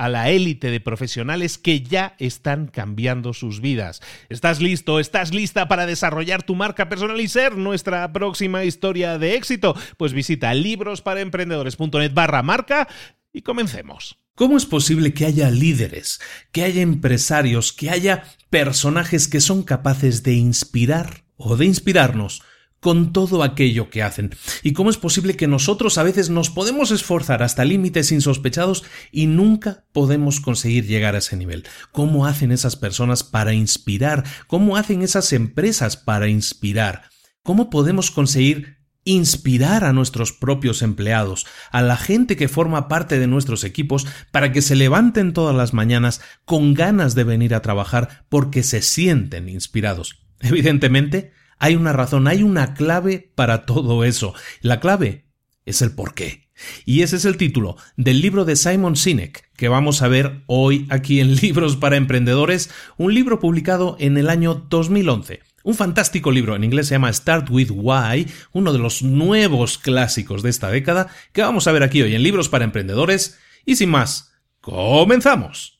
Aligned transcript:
a 0.00 0.08
la 0.08 0.30
élite 0.30 0.70
de 0.70 0.80
profesionales 0.80 1.58
que 1.58 1.82
ya 1.82 2.14
están 2.18 2.68
cambiando 2.68 3.34
sus 3.34 3.60
vidas. 3.60 4.00
¿Estás 4.30 4.62
listo? 4.62 4.98
¿Estás 4.98 5.34
lista 5.34 5.68
para 5.68 5.84
desarrollar 5.84 6.42
tu 6.42 6.54
marca 6.54 6.88
personal 6.88 7.20
y 7.20 7.28
ser 7.28 7.58
nuestra 7.58 8.10
próxima 8.10 8.64
historia 8.64 9.18
de 9.18 9.34
éxito? 9.34 9.76
Pues 9.98 10.14
visita 10.14 10.54
librosparaemprendedores.net 10.54 12.14
barra 12.14 12.42
marca 12.42 12.88
y 13.30 13.42
comencemos. 13.42 14.16
¿Cómo 14.34 14.56
es 14.56 14.64
posible 14.64 15.12
que 15.12 15.26
haya 15.26 15.50
líderes, 15.50 16.18
que 16.50 16.64
haya 16.64 16.80
empresarios, 16.80 17.74
que 17.74 17.90
haya 17.90 18.24
personajes 18.48 19.28
que 19.28 19.42
son 19.42 19.62
capaces 19.64 20.22
de 20.22 20.32
inspirar 20.32 21.24
o 21.36 21.58
de 21.58 21.66
inspirarnos 21.66 22.40
con 22.80 23.12
todo 23.12 23.42
aquello 23.42 23.90
que 23.90 24.02
hacen. 24.02 24.34
¿Y 24.62 24.72
cómo 24.72 24.90
es 24.90 24.96
posible 24.96 25.36
que 25.36 25.46
nosotros 25.46 25.98
a 25.98 26.02
veces 26.02 26.30
nos 26.30 26.50
podemos 26.50 26.90
esforzar 26.90 27.42
hasta 27.42 27.64
límites 27.64 28.10
insospechados 28.10 28.84
y 29.12 29.26
nunca 29.26 29.84
podemos 29.92 30.40
conseguir 30.40 30.86
llegar 30.86 31.14
a 31.14 31.18
ese 31.18 31.36
nivel? 31.36 31.64
¿Cómo 31.92 32.26
hacen 32.26 32.52
esas 32.52 32.76
personas 32.76 33.22
para 33.22 33.52
inspirar? 33.52 34.24
¿Cómo 34.46 34.76
hacen 34.76 35.02
esas 35.02 35.32
empresas 35.32 35.96
para 35.96 36.28
inspirar? 36.28 37.02
¿Cómo 37.42 37.70
podemos 37.70 38.10
conseguir 38.10 38.80
inspirar 39.04 39.84
a 39.84 39.92
nuestros 39.92 40.32
propios 40.32 40.82
empleados, 40.82 41.46
a 41.70 41.80
la 41.82 41.96
gente 41.96 42.36
que 42.36 42.48
forma 42.48 42.86
parte 42.86 43.18
de 43.18 43.26
nuestros 43.26 43.64
equipos, 43.64 44.06
para 44.30 44.52
que 44.52 44.62
se 44.62 44.76
levanten 44.76 45.32
todas 45.32 45.56
las 45.56 45.72
mañanas 45.72 46.20
con 46.44 46.74
ganas 46.74 47.14
de 47.14 47.24
venir 47.24 47.54
a 47.54 47.62
trabajar 47.62 48.24
porque 48.28 48.62
se 48.62 48.82
sienten 48.82 49.48
inspirados? 49.48 50.22
Evidentemente, 50.40 51.32
hay 51.60 51.76
una 51.76 51.92
razón, 51.92 52.26
hay 52.26 52.42
una 52.42 52.74
clave 52.74 53.30
para 53.34 53.64
todo 53.66 54.02
eso. 54.02 54.34
La 54.62 54.80
clave 54.80 55.26
es 55.64 55.82
el 55.82 55.92
por 55.92 56.14
qué. 56.14 56.48
Y 56.84 57.02
ese 57.02 57.16
es 57.16 57.24
el 57.24 57.36
título 57.36 57.76
del 57.96 58.20
libro 58.20 58.44
de 58.44 58.56
Simon 58.56 58.96
Sinek 58.96 59.50
que 59.60 59.68
vamos 59.68 60.00
a 60.00 60.08
ver 60.08 60.42
hoy 60.46 60.86
aquí 60.88 61.20
en 61.20 61.36
Libros 61.40 61.76
para 61.76 61.96
Emprendedores, 61.96 62.70
un 62.96 63.14
libro 63.14 63.40
publicado 63.40 63.96
en 64.00 64.16
el 64.16 64.30
año 64.30 64.54
2011. 64.54 65.40
Un 65.62 65.74
fantástico 65.74 66.30
libro, 66.30 66.56
en 66.56 66.64
inglés 66.64 66.88
se 66.88 66.94
llama 66.94 67.12
Start 67.12 67.50
with 67.50 67.70
Why, 67.70 68.26
uno 68.52 68.72
de 68.72 68.78
los 68.78 69.02
nuevos 69.02 69.76
clásicos 69.76 70.42
de 70.42 70.48
esta 70.48 70.70
década, 70.70 71.08
que 71.34 71.42
vamos 71.42 71.66
a 71.66 71.72
ver 71.72 71.82
aquí 71.82 72.00
hoy 72.00 72.14
en 72.14 72.22
Libros 72.22 72.48
para 72.48 72.64
Emprendedores. 72.64 73.38
Y 73.66 73.76
sin 73.76 73.90
más, 73.90 74.32
comenzamos. 74.62 75.79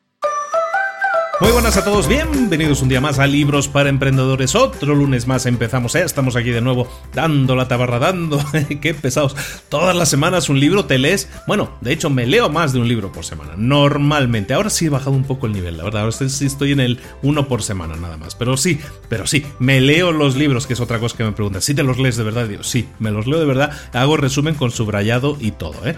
Muy 1.41 1.51
buenas 1.53 1.75
a 1.75 1.83
todos, 1.83 2.07
bienvenidos 2.07 2.83
un 2.83 2.89
día 2.89 3.01
más 3.01 3.17
a 3.17 3.25
Libros 3.25 3.67
para 3.67 3.89
Emprendedores. 3.89 4.53
Otro 4.53 4.93
lunes 4.93 5.25
más 5.25 5.47
empezamos, 5.47 5.95
estamos 5.95 6.35
aquí 6.35 6.51
de 6.51 6.61
nuevo 6.61 6.87
dando 7.15 7.55
la 7.55 7.67
tabarra, 7.67 7.97
dando, 7.97 8.39
qué 8.81 8.93
pesados. 8.93 9.35
Todas 9.67 9.95
las 9.95 10.07
semanas 10.07 10.49
un 10.49 10.59
libro 10.59 10.85
te 10.85 10.99
lees. 10.99 11.29
Bueno, 11.47 11.71
de 11.81 11.93
hecho 11.93 12.11
me 12.11 12.27
leo 12.27 12.49
más 12.49 12.73
de 12.73 12.79
un 12.79 12.87
libro 12.87 13.11
por 13.11 13.25
semana, 13.25 13.53
normalmente. 13.57 14.53
Ahora 14.53 14.69
sí 14.69 14.85
he 14.85 14.89
bajado 14.89 15.13
un 15.13 15.23
poco 15.23 15.47
el 15.47 15.53
nivel, 15.53 15.77
la 15.77 15.83
verdad. 15.83 16.03
Ahora 16.03 16.11
sí 16.11 16.45
estoy 16.45 16.73
en 16.73 16.79
el 16.79 16.99
uno 17.23 17.47
por 17.47 17.63
semana 17.63 17.95
nada 17.95 18.17
más. 18.17 18.35
Pero 18.35 18.55
sí, 18.55 18.79
pero 19.09 19.25
sí, 19.25 19.43
me 19.57 19.81
leo 19.81 20.11
los 20.11 20.35
libros, 20.35 20.67
que 20.67 20.73
es 20.73 20.79
otra 20.79 20.99
cosa 20.99 21.17
que 21.17 21.23
me 21.23 21.31
preguntan. 21.31 21.63
¿Sí 21.63 21.73
te 21.73 21.81
los 21.81 21.97
lees 21.97 22.17
de 22.17 22.23
verdad? 22.23 22.47
Digo, 22.47 22.61
sí, 22.61 22.87
me 22.99 23.09
los 23.09 23.25
leo 23.25 23.39
de 23.39 23.47
verdad. 23.47 23.71
Hago 23.93 24.15
resumen 24.15 24.53
con 24.53 24.69
subrayado 24.69 25.37
y 25.39 25.49
todo, 25.49 25.87
¿eh? 25.87 25.95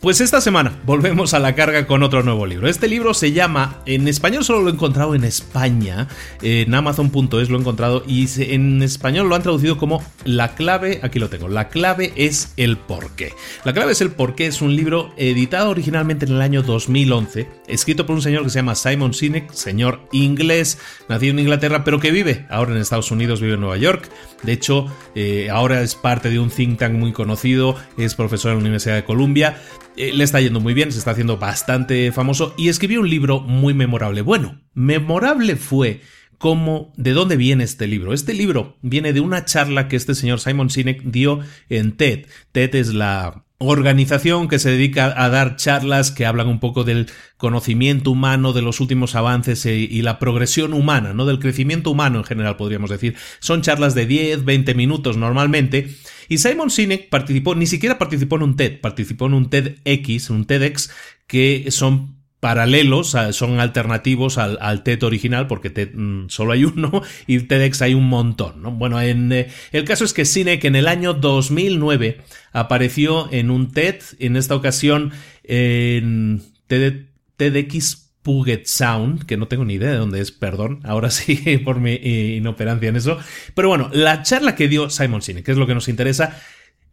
Pues 0.00 0.20
esta 0.20 0.40
semana 0.40 0.78
volvemos 0.86 1.34
a 1.34 1.40
la 1.40 1.56
carga 1.56 1.88
con 1.88 2.04
otro 2.04 2.22
nuevo 2.22 2.46
libro. 2.46 2.68
Este 2.68 2.86
libro 2.86 3.14
se 3.14 3.32
llama, 3.32 3.82
en 3.84 4.06
español 4.06 4.44
solo 4.44 4.60
lo 4.60 4.68
he 4.68 4.72
encontrado 4.72 5.16
en 5.16 5.24
España, 5.24 6.06
en 6.40 6.72
amazon.es 6.72 7.50
lo 7.50 7.56
he 7.56 7.60
encontrado 7.60 8.04
y 8.06 8.28
en 8.38 8.80
español 8.80 9.28
lo 9.28 9.34
han 9.34 9.42
traducido 9.42 9.76
como 9.76 10.04
La 10.24 10.54
clave, 10.54 11.00
aquí 11.02 11.18
lo 11.18 11.28
tengo, 11.28 11.48
La 11.48 11.68
clave 11.68 12.12
es 12.14 12.52
el 12.56 12.76
porqué. 12.76 13.32
La 13.64 13.72
clave 13.72 13.90
es 13.90 14.00
el 14.00 14.12
porqué 14.12 14.46
es 14.46 14.62
un 14.62 14.76
libro 14.76 15.12
editado 15.16 15.70
originalmente 15.70 16.26
en 16.26 16.32
el 16.34 16.42
año 16.42 16.62
2011, 16.62 17.48
escrito 17.66 18.06
por 18.06 18.14
un 18.14 18.22
señor 18.22 18.44
que 18.44 18.50
se 18.50 18.60
llama 18.60 18.76
Simon 18.76 19.14
Sinek, 19.14 19.50
señor 19.50 20.00
inglés, 20.12 20.78
nacido 21.08 21.32
en 21.32 21.40
Inglaterra, 21.40 21.82
pero 21.82 21.98
que 21.98 22.12
vive 22.12 22.46
ahora 22.50 22.70
en 22.70 22.78
Estados 22.78 23.10
Unidos, 23.10 23.40
vive 23.40 23.54
en 23.54 23.60
Nueva 23.62 23.78
York. 23.78 24.08
De 24.44 24.52
hecho, 24.52 24.86
eh, 25.16 25.50
ahora 25.50 25.82
es 25.82 25.96
parte 25.96 26.30
de 26.30 26.38
un 26.38 26.50
think 26.50 26.78
tank 26.78 26.92
muy 26.92 27.12
conocido, 27.12 27.74
es 27.96 28.14
profesor 28.14 28.52
en 28.52 28.58
la 28.58 28.60
Universidad 28.60 28.94
de 28.94 29.02
Columbia 29.02 29.56
eh, 29.98 30.12
le 30.14 30.24
está 30.24 30.40
yendo 30.40 30.60
muy 30.60 30.74
bien, 30.74 30.92
se 30.92 30.98
está 30.98 31.10
haciendo 31.10 31.38
bastante 31.38 32.12
famoso 32.12 32.54
y 32.56 32.68
escribió 32.68 33.00
un 33.00 33.10
libro 33.10 33.40
muy 33.40 33.74
memorable. 33.74 34.22
Bueno, 34.22 34.62
memorable 34.72 35.56
fue 35.56 36.00
cómo, 36.38 36.92
de 36.96 37.12
dónde 37.12 37.36
viene 37.36 37.64
este 37.64 37.86
libro. 37.86 38.12
Este 38.14 38.32
libro 38.32 38.78
viene 38.80 39.12
de 39.12 39.20
una 39.20 39.44
charla 39.44 39.88
que 39.88 39.96
este 39.96 40.14
señor 40.14 40.40
Simon 40.40 40.70
Sinek 40.70 41.02
dio 41.02 41.40
en 41.68 41.96
TED. 41.96 42.26
TED 42.52 42.74
es 42.76 42.94
la 42.94 43.44
organización 43.58 44.46
que 44.46 44.60
se 44.60 44.70
dedica 44.70 45.12
a 45.16 45.28
dar 45.28 45.56
charlas 45.56 46.12
que 46.12 46.26
hablan 46.26 46.46
un 46.46 46.60
poco 46.60 46.84
del 46.84 47.10
conocimiento 47.36 48.12
humano, 48.12 48.52
de 48.52 48.62
los 48.62 48.80
últimos 48.80 49.16
avances 49.16 49.66
e, 49.66 49.74
y 49.76 50.02
la 50.02 50.20
progresión 50.20 50.72
humana, 50.72 51.12
¿no? 51.12 51.26
Del 51.26 51.40
crecimiento 51.40 51.90
humano 51.90 52.18
en 52.18 52.24
general, 52.24 52.56
podríamos 52.56 52.90
decir. 52.90 53.16
Son 53.40 53.62
charlas 53.62 53.94
de 53.94 54.06
10, 54.06 54.44
20 54.44 54.74
minutos 54.74 55.16
normalmente. 55.16 55.88
Y 56.28 56.38
Simon 56.38 56.70
Sinek 56.70 57.08
participó, 57.08 57.54
ni 57.56 57.66
siquiera 57.66 57.98
participó 57.98 58.36
en 58.36 58.42
un 58.42 58.56
TED, 58.56 58.80
participó 58.80 59.26
en 59.26 59.34
un 59.34 59.50
TEDx, 59.50 60.30
un 60.30 60.44
TEDx, 60.44 60.90
que 61.26 61.70
son 61.70 62.17
paralelos, 62.40 63.16
son 63.32 63.58
alternativos 63.58 64.38
al, 64.38 64.82
TED 64.82 65.02
original, 65.02 65.46
porque 65.46 65.70
TED 65.70 65.90
mm, 65.94 66.28
solo 66.28 66.52
hay 66.52 66.64
uno 66.64 67.02
y 67.26 67.40
TEDx 67.40 67.82
hay 67.82 67.94
un 67.94 68.08
montón. 68.08 68.62
¿no? 68.62 68.70
Bueno, 68.70 69.00
en, 69.00 69.32
eh, 69.32 69.48
el 69.72 69.84
caso 69.84 70.04
es 70.04 70.12
que 70.12 70.24
Sinek 70.24 70.64
en 70.64 70.76
el 70.76 70.86
año 70.86 71.14
2009 71.14 72.20
apareció 72.52 73.28
en 73.32 73.50
un 73.50 73.72
TED, 73.72 73.96
en 74.18 74.36
esta 74.36 74.54
ocasión 74.54 75.12
en 75.44 76.42
TEDx 76.68 78.08
Puget 78.22 78.66
Sound, 78.66 79.24
que 79.24 79.36
no 79.36 79.48
tengo 79.48 79.64
ni 79.64 79.74
idea 79.74 79.90
de 79.90 79.96
dónde 79.96 80.20
es, 80.20 80.32
perdón, 80.32 80.80
ahora 80.84 81.10
sí 81.10 81.58
por 81.64 81.80
mi 81.80 81.94
inoperancia 81.94 82.88
en 82.88 82.96
eso. 82.96 83.18
Pero 83.54 83.68
bueno, 83.68 83.90
la 83.92 84.22
charla 84.22 84.54
que 84.54 84.68
dio 84.68 84.90
Simon 84.90 85.22
Sinek, 85.22 85.44
que 85.44 85.52
es 85.52 85.58
lo 85.58 85.66
que 85.66 85.74
nos 85.74 85.88
interesa, 85.88 86.38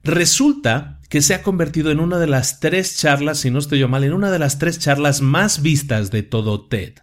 Resulta 0.05 0.99
que 1.09 1.23
se 1.23 1.33
ha 1.33 1.41
convertido 1.41 1.89
en 1.89 1.99
una 1.99 2.19
de 2.19 2.27
las 2.27 2.59
tres 2.59 2.95
charlas, 2.95 3.39
si 3.39 3.49
no 3.49 3.57
estoy 3.57 3.79
yo 3.79 3.87
mal, 3.87 4.03
en 4.03 4.13
una 4.13 4.29
de 4.29 4.37
las 4.37 4.59
tres 4.59 4.77
charlas 4.77 5.21
más 5.21 5.63
vistas 5.63 6.11
de 6.11 6.21
todo 6.21 6.67
TED, 6.67 6.93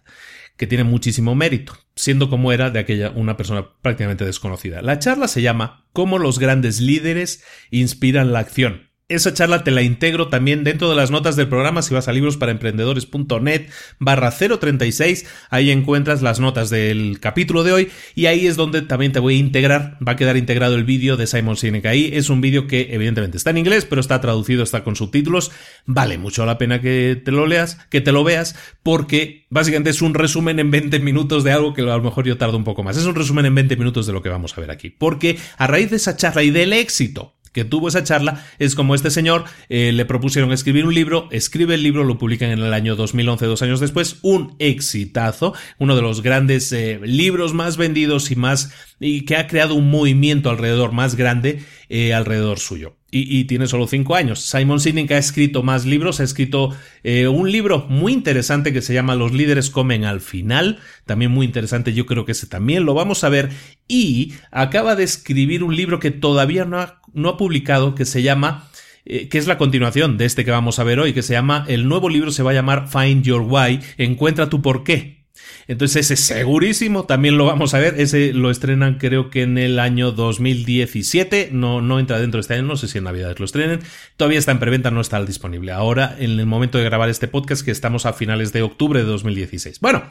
que 0.55 0.67
tiene 0.67 0.85
muchísimo 0.85 1.35
mérito, 1.35 1.73
siendo 1.97 2.29
como 2.29 2.53
era 2.53 2.69
de 2.69 2.79
aquella 2.79 3.09
una 3.09 3.35
persona 3.35 3.73
prácticamente 3.81 4.23
desconocida. 4.23 4.81
La 4.81 4.99
charla 4.99 5.27
se 5.27 5.41
llama 5.41 5.85
Cómo 5.91 6.17
los 6.17 6.39
grandes 6.39 6.79
líderes 6.79 7.43
inspiran 7.71 8.31
la 8.31 8.39
acción 8.39 8.92
esa 9.09 9.33
charla 9.33 9.63
te 9.63 9.71
la 9.71 9.81
integro 9.81 10.29
también 10.29 10.63
dentro 10.63 10.89
de 10.89 10.95
las 10.95 11.11
notas 11.11 11.35
del 11.35 11.49
programa 11.49 11.81
si 11.81 11.93
vas 11.93 12.07
a 12.07 12.13
librosparaemprendedores.net 12.13 13.69
barra 13.99 14.31
036. 14.31 15.25
Ahí 15.49 15.71
encuentras 15.71 16.21
las 16.21 16.39
notas 16.39 16.69
del 16.69 17.19
capítulo 17.19 17.63
de 17.63 17.73
hoy 17.73 17.91
y 18.15 18.27
ahí 18.27 18.47
es 18.47 18.55
donde 18.55 18.81
también 18.81 19.11
te 19.11 19.19
voy 19.19 19.35
a 19.35 19.39
integrar, 19.39 19.97
va 20.05 20.13
a 20.13 20.15
quedar 20.15 20.37
integrado 20.37 20.75
el 20.75 20.85
vídeo 20.85 21.17
de 21.17 21.27
Simon 21.27 21.57
Sinek. 21.57 21.85
Ahí 21.85 22.11
es 22.13 22.29
un 22.29 22.41
vídeo 22.41 22.65
que 22.65 22.89
evidentemente 22.91 23.37
está 23.37 23.49
en 23.49 23.57
inglés, 23.57 23.85
pero 23.85 23.99
está 23.99 24.21
traducido, 24.21 24.63
está 24.63 24.83
con 24.83 24.95
subtítulos. 24.95 25.51
Vale 25.85 26.17
mucho 26.17 26.45
la 26.45 26.57
pena 26.57 26.81
que 26.81 27.21
te 27.23 27.31
lo 27.31 27.45
leas, 27.45 27.75
que 27.89 28.01
te 28.01 28.13
lo 28.13 28.23
veas, 28.23 28.55
porque 28.83 29.45
básicamente 29.49 29.89
es 29.89 30.01
un 30.01 30.13
resumen 30.13 30.59
en 30.59 30.71
20 30.71 30.99
minutos 30.99 31.43
de 31.43 31.51
algo 31.51 31.73
que 31.73 31.81
a 31.81 31.97
lo 31.97 32.01
mejor 32.01 32.25
yo 32.25 32.37
tardo 32.37 32.57
un 32.57 32.63
poco 32.63 32.83
más. 32.83 32.97
Es 32.97 33.05
un 33.05 33.15
resumen 33.15 33.45
en 33.45 33.55
20 33.55 33.75
minutos 33.75 34.07
de 34.07 34.13
lo 34.13 34.21
que 34.21 34.29
vamos 34.29 34.57
a 34.57 34.61
ver 34.61 34.71
aquí. 34.71 34.89
Porque 34.89 35.37
a 35.57 35.67
raíz 35.67 35.89
de 35.89 35.97
esa 35.97 36.15
charla 36.15 36.43
y 36.43 36.51
del 36.51 36.71
éxito 36.71 37.35
que 37.53 37.63
tuvo 37.63 37.87
esa 37.87 38.03
charla 38.03 38.43
es 38.59 38.75
como 38.75 38.95
este 38.95 39.11
señor 39.11 39.45
eh, 39.69 39.91
le 39.93 40.05
propusieron 40.05 40.51
escribir 40.51 40.85
un 40.85 40.93
libro, 40.93 41.29
escribe 41.31 41.75
el 41.75 41.83
libro, 41.83 42.03
lo 42.03 42.17
publican 42.17 42.49
en 42.49 42.59
el 42.59 42.73
año 42.73 42.95
2011, 42.95 43.45
dos 43.45 43.61
años 43.61 43.79
después, 43.79 44.17
un 44.21 44.55
exitazo, 44.59 45.53
uno 45.77 45.95
de 45.95 46.01
los 46.01 46.21
grandes 46.21 46.71
eh, 46.73 46.99
libros 47.03 47.53
más 47.53 47.77
vendidos 47.77 48.31
y 48.31 48.35
más 48.35 48.73
y 48.99 49.25
que 49.25 49.37
ha 49.37 49.47
creado 49.47 49.75
un 49.75 49.89
movimiento 49.89 50.49
alrededor 50.49 50.91
más 50.91 51.15
grande 51.15 51.63
eh, 51.89 52.13
alrededor 52.13 52.59
suyo. 52.59 52.97
Y, 53.15 53.43
tiene 53.45 53.67
solo 53.67 53.85
cinco 53.85 54.15
años. 54.15 54.41
Simon 54.41 54.79
Sinek 54.79 55.11
ha 55.11 55.17
escrito 55.17 55.61
más 55.61 55.85
libros, 55.85 56.19
ha 56.19 56.23
escrito 56.23 56.75
un 57.03 57.51
libro 57.51 57.85
muy 57.87 58.11
interesante 58.11 58.73
que 58.73 58.81
se 58.81 58.93
llama 58.93 59.13
Los 59.13 59.33
líderes 59.33 59.69
comen 59.69 60.03
al 60.03 60.19
final, 60.19 60.79
también 61.05 61.29
muy 61.29 61.45
interesante, 61.45 61.93
yo 61.93 62.07
creo 62.07 62.25
que 62.25 62.31
ese 62.31 62.47
también 62.47 62.85
lo 62.85 62.95
vamos 62.95 63.23
a 63.23 63.29
ver, 63.29 63.51
y 63.87 64.33
acaba 64.51 64.95
de 64.95 65.03
escribir 65.03 65.63
un 65.63 65.75
libro 65.75 65.99
que 65.99 66.09
todavía 66.09 66.65
no 66.65 66.79
ha 66.79 67.01
no 67.13 67.29
ha 67.29 67.37
publicado 67.37 67.95
que 67.95 68.05
se 68.05 68.23
llama 68.23 68.69
eh, 69.05 69.27
que 69.27 69.37
es 69.37 69.47
la 69.47 69.57
continuación 69.57 70.17
de 70.17 70.25
este 70.25 70.45
que 70.45 70.51
vamos 70.51 70.79
a 70.79 70.83
ver 70.83 70.99
hoy, 70.99 71.13
que 71.13 71.23
se 71.23 71.33
llama, 71.33 71.65
el 71.67 71.89
nuevo 71.89 72.07
libro 72.07 72.31
se 72.31 72.41
va 72.41 72.51
a 72.51 72.53
llamar 72.53 72.87
Find 72.87 73.23
Your 73.23 73.41
Why, 73.41 73.81
encuentra 73.97 74.49
tu 74.49 74.61
por 74.61 74.83
qué. 74.83 75.22
Entonces 75.67 76.11
ese 76.11 76.21
segurísimo 76.21 77.05
también 77.05 77.37
lo 77.37 77.45
vamos 77.45 77.73
a 77.73 77.79
ver, 77.79 77.99
ese 77.99 78.33
lo 78.33 78.51
estrenan 78.51 78.97
creo 78.97 79.29
que 79.29 79.43
en 79.43 79.57
el 79.57 79.79
año 79.79 80.11
2017, 80.11 81.49
no, 81.51 81.81
no 81.81 81.99
entra 81.99 82.19
dentro 82.19 82.37
de 82.37 82.41
este 82.41 82.55
año, 82.55 82.63
no 82.63 82.77
sé 82.77 82.87
si 82.87 82.97
en 82.97 83.05
Navidades 83.05 83.39
lo 83.39 83.45
estrenen, 83.45 83.79
todavía 84.17 84.39
está 84.39 84.51
en 84.51 84.59
preventa, 84.59 84.91
no 84.91 85.01
está 85.01 85.23
disponible. 85.23 85.71
Ahora, 85.71 86.15
en 86.19 86.39
el 86.39 86.45
momento 86.45 86.77
de 86.77 86.83
grabar 86.83 87.09
este 87.09 87.27
podcast, 87.27 87.63
que 87.63 87.71
estamos 87.71 88.05
a 88.05 88.13
finales 88.13 88.53
de 88.53 88.61
octubre 88.61 88.99
de 88.99 89.05
2016. 89.05 89.79
Bueno, 89.79 90.03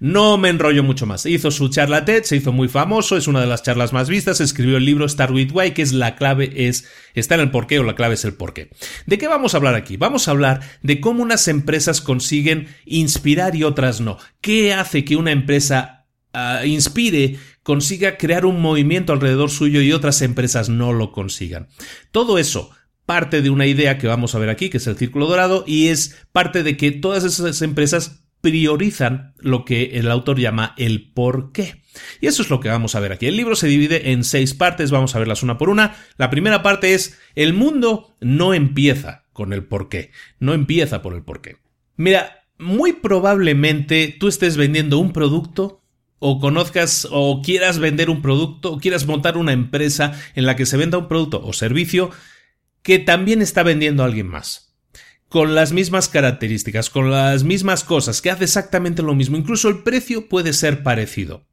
no 0.00 0.38
me 0.38 0.48
enrollo 0.48 0.82
mucho 0.84 1.06
más. 1.06 1.26
Hizo 1.26 1.50
su 1.50 1.68
charla 1.68 2.04
TED, 2.04 2.22
se 2.22 2.36
hizo 2.36 2.52
muy 2.52 2.68
famoso, 2.68 3.16
es 3.16 3.26
una 3.26 3.40
de 3.40 3.46
las 3.46 3.62
charlas 3.62 3.92
más 3.92 4.08
vistas, 4.08 4.40
escribió 4.40 4.76
el 4.76 4.84
libro 4.84 5.08
Start 5.08 5.32
with 5.32 5.50
Why, 5.52 5.72
que 5.72 5.82
es 5.82 5.92
la 5.92 6.14
clave 6.14 6.68
es, 6.68 6.88
está 7.14 7.34
en 7.34 7.42
el 7.42 7.50
porqué 7.50 7.78
o 7.78 7.82
la 7.82 7.96
clave 7.96 8.14
es 8.14 8.24
el 8.24 8.34
porqué. 8.34 8.70
¿De 9.06 9.18
qué 9.18 9.26
vamos 9.26 9.54
a 9.54 9.56
hablar 9.56 9.74
aquí? 9.74 9.96
Vamos 9.96 10.28
a 10.28 10.30
hablar 10.30 10.60
de 10.82 11.00
cómo 11.00 11.22
unas 11.22 11.48
empresas 11.48 12.00
consiguen 12.00 12.68
inspirar 12.84 13.56
y 13.56 13.64
otras 13.64 14.00
no. 14.00 14.18
¿Qué 14.40 14.67
hace 14.72 15.04
que 15.04 15.16
una 15.16 15.32
empresa 15.32 16.06
ah, 16.32 16.64
inspire, 16.64 17.38
consiga 17.62 18.16
crear 18.16 18.46
un 18.46 18.60
movimiento 18.60 19.12
alrededor 19.12 19.50
suyo 19.50 19.80
y 19.80 19.92
otras 19.92 20.22
empresas 20.22 20.68
no 20.68 20.92
lo 20.92 21.12
consigan? 21.12 21.68
Todo 22.10 22.38
eso 22.38 22.70
parte 23.08 23.40
de 23.40 23.48
una 23.48 23.64
idea 23.66 23.96
que 23.96 24.06
vamos 24.06 24.34
a 24.34 24.38
ver 24.38 24.50
aquí, 24.50 24.68
que 24.68 24.76
es 24.76 24.86
el 24.86 24.98
círculo 24.98 25.26
dorado, 25.26 25.64
y 25.66 25.88
es 25.88 26.18
parte 26.30 26.62
de 26.62 26.76
que 26.76 26.90
todas 26.90 27.24
esas 27.24 27.62
empresas 27.62 28.22
priorizan 28.42 29.32
lo 29.38 29.64
que 29.64 29.98
el 29.98 30.10
autor 30.10 30.38
llama 30.38 30.74
el 30.76 31.10
por 31.12 31.52
qué. 31.52 31.82
Y 32.20 32.26
eso 32.26 32.42
es 32.42 32.50
lo 32.50 32.60
que 32.60 32.68
vamos 32.68 32.94
a 32.94 33.00
ver 33.00 33.12
aquí. 33.12 33.26
El 33.26 33.36
libro 33.36 33.56
se 33.56 33.66
divide 33.66 34.12
en 34.12 34.24
seis 34.24 34.52
partes, 34.52 34.90
vamos 34.90 35.14
a 35.14 35.18
verlas 35.18 35.42
una 35.42 35.58
por 35.58 35.70
una. 35.70 35.96
La 36.18 36.30
primera 36.30 36.62
parte 36.62 36.92
es, 36.92 37.18
el 37.34 37.54
mundo 37.54 38.16
no 38.20 38.52
empieza 38.52 39.24
con 39.32 39.54
el 39.54 39.64
por 39.64 39.88
qué, 39.88 40.10
no 40.38 40.52
empieza 40.52 41.00
por 41.00 41.14
el 41.14 41.22
por 41.22 41.40
qué. 41.40 41.56
Mira, 41.96 42.37
muy 42.58 42.94
probablemente 42.94 44.16
tú 44.18 44.28
estés 44.28 44.56
vendiendo 44.56 44.98
un 44.98 45.12
producto 45.12 45.82
o 46.18 46.40
conozcas 46.40 47.06
o 47.10 47.42
quieras 47.42 47.78
vender 47.78 48.10
un 48.10 48.22
producto 48.22 48.72
o 48.72 48.78
quieras 48.78 49.06
montar 49.06 49.36
una 49.36 49.52
empresa 49.52 50.12
en 50.34 50.46
la 50.46 50.56
que 50.56 50.66
se 50.66 50.76
venda 50.76 50.98
un 50.98 51.08
producto 51.08 51.40
o 51.44 51.52
servicio 51.52 52.10
que 52.82 52.98
también 52.98 53.42
está 53.42 53.62
vendiendo 53.62 54.02
a 54.02 54.06
alguien 54.06 54.26
más 54.26 54.68
con 55.28 55.54
las 55.54 55.72
mismas 55.72 56.08
características, 56.08 56.90
con 56.90 57.10
las 57.10 57.44
mismas 57.44 57.84
cosas, 57.84 58.22
que 58.22 58.30
hace 58.30 58.44
exactamente 58.44 59.02
lo 59.02 59.14
mismo, 59.14 59.36
incluso 59.36 59.68
el 59.68 59.82
precio 59.82 60.28
puede 60.28 60.52
ser 60.52 60.82
parecido. 60.82 61.46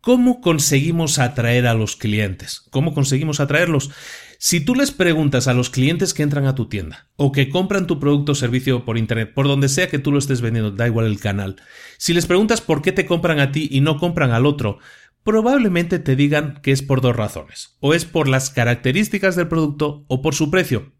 ¿Cómo 0.00 0.40
conseguimos 0.40 1.18
atraer 1.18 1.66
a 1.66 1.74
los 1.74 1.96
clientes? 1.96 2.62
¿Cómo 2.70 2.94
conseguimos 2.94 3.40
atraerlos? 3.40 3.90
Si 4.38 4.60
tú 4.60 4.74
les 4.74 4.90
preguntas 4.90 5.48
a 5.48 5.54
los 5.54 5.70
clientes 5.70 6.12
que 6.12 6.22
entran 6.22 6.46
a 6.46 6.54
tu 6.54 6.68
tienda 6.68 7.08
o 7.16 7.32
que 7.32 7.48
compran 7.48 7.86
tu 7.86 7.98
producto 7.98 8.32
o 8.32 8.34
servicio 8.34 8.84
por 8.84 8.98
internet, 8.98 9.32
por 9.34 9.48
donde 9.48 9.68
sea 9.68 9.88
que 9.88 9.98
tú 9.98 10.12
lo 10.12 10.18
estés 10.18 10.40
vendiendo, 10.40 10.70
da 10.70 10.86
igual 10.86 11.06
el 11.06 11.20
canal, 11.20 11.56
si 11.96 12.12
les 12.12 12.26
preguntas 12.26 12.60
por 12.60 12.82
qué 12.82 12.92
te 12.92 13.06
compran 13.06 13.40
a 13.40 13.52
ti 13.52 13.68
y 13.70 13.80
no 13.80 13.98
compran 13.98 14.32
al 14.32 14.44
otro, 14.44 14.78
probablemente 15.22 15.98
te 15.98 16.16
digan 16.16 16.60
que 16.62 16.72
es 16.72 16.82
por 16.82 17.00
dos 17.00 17.16
razones, 17.16 17.76
o 17.80 17.94
es 17.94 18.04
por 18.04 18.28
las 18.28 18.50
características 18.50 19.36
del 19.36 19.48
producto 19.48 20.04
o 20.08 20.22
por 20.22 20.34
su 20.34 20.50
precio. 20.50 20.92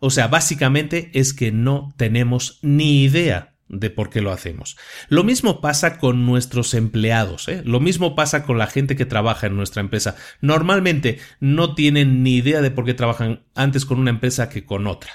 O 0.00 0.10
sea, 0.10 0.28
básicamente 0.28 1.10
es 1.14 1.32
que 1.32 1.50
no 1.52 1.94
tenemos 1.96 2.58
ni 2.62 3.02
idea 3.04 3.51
de 3.72 3.90
por 3.90 4.10
qué 4.10 4.20
lo 4.20 4.30
hacemos. 4.30 4.76
Lo 5.08 5.24
mismo 5.24 5.60
pasa 5.60 5.98
con 5.98 6.24
nuestros 6.26 6.74
empleados, 6.74 7.48
¿eh? 7.48 7.62
lo 7.64 7.80
mismo 7.80 8.14
pasa 8.14 8.44
con 8.44 8.58
la 8.58 8.68
gente 8.68 8.94
que 8.94 9.06
trabaja 9.06 9.48
en 9.48 9.56
nuestra 9.56 9.80
empresa. 9.80 10.14
Normalmente 10.40 11.18
no 11.40 11.74
tienen 11.74 12.22
ni 12.22 12.36
idea 12.36 12.60
de 12.60 12.70
por 12.70 12.84
qué 12.84 12.94
trabajan 12.94 13.44
antes 13.54 13.84
con 13.84 13.98
una 13.98 14.10
empresa 14.10 14.48
que 14.48 14.64
con 14.64 14.86
otra. 14.86 15.10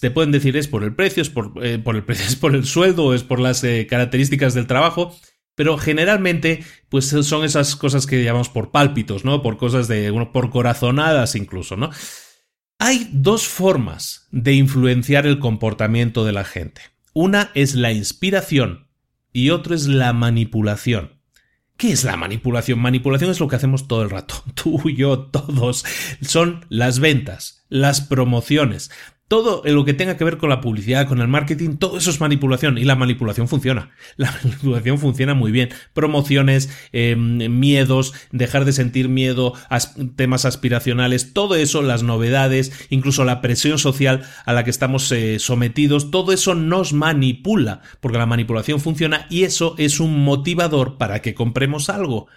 Te 0.00 0.10
pueden 0.10 0.32
decir 0.32 0.56
es 0.56 0.68
por 0.68 0.82
el 0.84 0.94
precio, 0.94 1.22
es 1.22 1.30
por, 1.30 1.52
eh, 1.62 1.82
el 1.84 2.04
precio, 2.04 2.26
es 2.28 2.36
por 2.36 2.54
el 2.54 2.66
sueldo, 2.66 3.14
es 3.14 3.22
por 3.22 3.38
las 3.38 3.62
eh, 3.64 3.86
características 3.88 4.52
del 4.52 4.66
trabajo, 4.66 5.16
pero 5.54 5.78
generalmente, 5.78 6.64
pues 6.88 7.06
son 7.06 7.44
esas 7.44 7.76
cosas 7.76 8.06
que 8.06 8.24
llamamos 8.24 8.48
por 8.48 8.72
pálpitos, 8.72 9.24
¿no? 9.24 9.42
Por 9.42 9.58
cosas 9.58 9.86
de, 9.86 10.12
por 10.32 10.50
corazonadas 10.50 11.36
incluso, 11.36 11.76
¿no? 11.76 11.90
Hay 12.78 13.08
dos 13.12 13.46
formas 13.46 14.26
de 14.32 14.54
influenciar 14.54 15.26
el 15.26 15.38
comportamiento 15.38 16.24
de 16.24 16.32
la 16.32 16.44
gente. 16.44 16.82
Una 17.14 17.50
es 17.54 17.74
la 17.74 17.92
inspiración 17.92 18.88
y 19.32 19.50
otro 19.50 19.74
es 19.74 19.86
la 19.86 20.12
manipulación. 20.12 21.20
¿Qué 21.76 21.92
es 21.92 22.04
la 22.04 22.16
manipulación? 22.16 22.78
Manipulación 22.78 23.30
es 23.30 23.40
lo 23.40 23.48
que 23.48 23.56
hacemos 23.56 23.88
todo 23.88 24.02
el 24.02 24.10
rato. 24.10 24.42
Tú, 24.54 24.88
yo, 24.90 25.18
todos. 25.18 25.84
Son 26.22 26.64
las 26.68 27.00
ventas, 27.00 27.64
las 27.68 28.00
promociones, 28.00 28.90
todo 29.28 29.62
lo 29.64 29.84
que 29.84 29.94
tenga 29.94 30.16
que 30.16 30.24
ver 30.24 30.36
con 30.36 30.50
la 30.50 30.60
publicidad, 30.60 31.08
con 31.08 31.20
el 31.20 31.28
marketing, 31.28 31.76
todo 31.76 31.96
eso 31.96 32.10
es 32.10 32.20
manipulación 32.20 32.76
y 32.76 32.84
la 32.84 32.96
manipulación 32.96 33.48
funciona. 33.48 33.90
La 34.16 34.30
manipulación 34.30 34.98
funciona 34.98 35.32
muy 35.34 35.50
bien. 35.50 35.70
Promociones, 35.94 36.68
em, 36.92 37.38
miedos, 37.58 38.12
dejar 38.30 38.66
de 38.66 38.72
sentir 38.72 39.08
miedo, 39.08 39.54
temas 40.16 40.44
aspiracionales, 40.44 41.32
todo 41.32 41.54
eso, 41.54 41.80
las 41.80 42.02
novedades, 42.02 42.72
incluso 42.90 43.24
la 43.24 43.40
presión 43.40 43.78
social 43.78 44.22
a 44.44 44.52
la 44.52 44.64
que 44.64 44.70
estamos 44.70 45.10
eh, 45.12 45.38
sometidos, 45.38 46.10
todo 46.10 46.32
eso 46.32 46.54
nos 46.54 46.92
manipula, 46.92 47.80
porque 48.00 48.18
la 48.18 48.26
manipulación 48.26 48.80
funciona 48.80 49.26
y 49.30 49.44
eso 49.44 49.74
es 49.78 49.98
un 49.98 50.24
motivador 50.24 50.98
para 50.98 51.22
que 51.22 51.34
compremos 51.34 51.88
algo. 51.88 52.28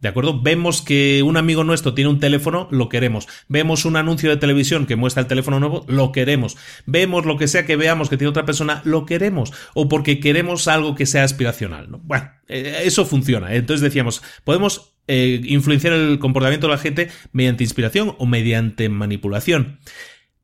¿De 0.00 0.08
acuerdo? 0.08 0.40
Vemos 0.40 0.80
que 0.80 1.22
un 1.22 1.36
amigo 1.36 1.62
nuestro 1.62 1.92
tiene 1.92 2.10
un 2.10 2.20
teléfono, 2.20 2.68
lo 2.70 2.88
queremos. 2.88 3.28
Vemos 3.48 3.84
un 3.84 3.96
anuncio 3.96 4.30
de 4.30 4.38
televisión 4.38 4.86
que 4.86 4.96
muestra 4.96 5.20
el 5.20 5.26
teléfono 5.28 5.60
nuevo, 5.60 5.84
lo 5.88 6.10
queremos. 6.10 6.56
Vemos 6.86 7.26
lo 7.26 7.36
que 7.36 7.48
sea 7.48 7.66
que 7.66 7.76
veamos 7.76 8.08
que 8.08 8.16
tiene 8.16 8.30
otra 8.30 8.46
persona, 8.46 8.80
lo 8.84 9.04
queremos. 9.04 9.52
O 9.74 9.88
porque 9.88 10.18
queremos 10.18 10.68
algo 10.68 10.94
que 10.94 11.04
sea 11.04 11.24
aspiracional. 11.24 11.88
Bueno, 12.02 12.30
eh, 12.48 12.82
eso 12.84 13.04
funciona. 13.04 13.54
Entonces 13.54 13.82
decíamos, 13.82 14.22
podemos 14.44 14.94
eh, 15.06 15.40
influenciar 15.44 15.92
el 15.92 16.18
comportamiento 16.18 16.66
de 16.66 16.72
la 16.72 16.78
gente 16.78 17.10
mediante 17.32 17.64
inspiración 17.64 18.14
o 18.18 18.26
mediante 18.26 18.88
manipulación. 18.88 19.80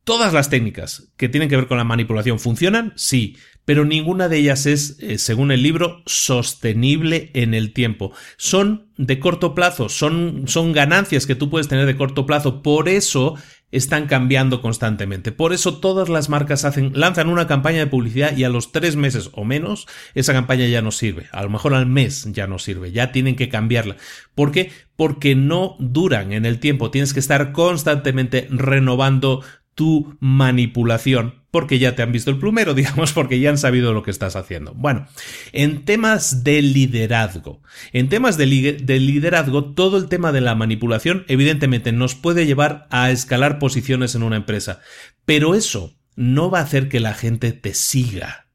Todas 0.07 0.33
las 0.33 0.51
técnicas 0.51 1.09
que 1.17 1.29
tienen 1.29 1.49
que 1.49 1.57
ver 1.57 1.67
con 1.67 1.79
la 1.79 1.83
manipulación 1.83 2.39
funcionan, 2.39 2.93
sí, 2.95 3.39
pero 3.65 3.85
ninguna 3.85 4.29
de 4.29 4.39
ellas 4.39 4.65
es, 4.65 4.99
eh, 5.01 5.19
según 5.19 5.51
el 5.51 5.65
libro, 5.65 6.05
sostenible 6.07 7.33
en 7.35 7.55
el 7.55 7.73
tiempo. 7.73 8.13
Son 8.37 8.87
de 8.97 9.19
corto 9.19 9.53
plazo, 9.53 9.89
son, 9.89 10.45
son 10.47 10.71
ganancias 10.71 11.27
que 11.27 11.35
tú 11.35 11.51
puedes 11.51 11.67
tener 11.67 11.87
de 11.87 11.97
corto 11.97 12.25
plazo, 12.25 12.63
por 12.63 12.89
eso 12.89 13.35
están 13.73 14.07
cambiando 14.07 14.63
constantemente. 14.63 15.33
Por 15.33 15.53
eso 15.53 15.79
todas 15.79 16.09
las 16.09 16.29
marcas 16.29 16.65
hacen, 16.65 16.93
lanzan 16.95 17.29
una 17.29 17.49
campaña 17.49 17.81
de 17.81 17.89
publicidad 17.89 18.37
y 18.37 18.45
a 18.45 18.49
los 18.49 18.71
tres 18.71 18.95
meses 18.95 19.31
o 19.33 19.45
menos 19.45 19.89
esa 20.15 20.33
campaña 20.33 20.69
ya 20.69 20.83
no 20.83 20.93
sirve. 20.93 21.27
A 21.33 21.43
lo 21.43 21.51
mejor 21.51 21.75
al 21.75 21.87
mes 21.87 22.29
ya 22.31 22.47
no 22.47 22.61
sirve, 22.61 22.93
ya 22.93 23.11
tienen 23.11 23.35
que 23.35 23.49
cambiarla. 23.49 23.97
¿Por 24.37 24.53
qué? 24.53 24.71
Porque 24.95 25.35
no 25.35 25.75
duran 25.81 26.33
en 26.33 26.47
el 26.47 26.61
tiempo. 26.61 26.93
Tienes 26.93 27.13
que 27.13 27.19
estar 27.19 27.51
constantemente 27.51 28.47
renovando 28.51 29.43
tu 29.76 30.16
manipulación 30.18 31.47
porque 31.52 31.78
ya 31.78 31.95
te 31.95 32.02
han 32.02 32.12
visto 32.12 32.30
el 32.30 32.38
plumero, 32.38 32.75
digamos, 32.75 33.12
porque 33.12 33.38
ya 33.38 33.50
han 33.50 33.56
sabido 33.56 33.95
lo 33.95 34.02
que 34.02 34.11
estás 34.11 34.37
haciendo. 34.37 34.75
Bueno, 34.75 35.06
en 35.52 35.85
temas 35.85 36.42
de 36.45 36.61
liderazgo, 36.61 37.62
en 37.92 38.09
temas 38.09 38.37
de, 38.37 38.47
liderazgo, 38.47 39.73
todo 39.73 39.97
el 39.97 40.09
tema 40.09 40.33
de 40.33 40.42
la 40.42 40.54
manipulación 40.54 41.25
evidentemente 41.28 41.92
nos 41.92 42.14
puede 42.14 42.45
llevar 42.45 42.87
a 42.90 43.11
escalar 43.11 43.59
posiciones 43.59 44.14
en 44.14 44.23
una 44.23 44.37
empresa, 44.37 44.80
pero 45.25 45.54
eso 45.54 45.97
no 46.14 46.50
va 46.50 46.59
a 46.59 46.64
hacer 46.64 46.88
que 46.88 47.00
la 47.00 47.14
gente 47.14 47.52
te 47.52 47.73
siga. 47.73 48.49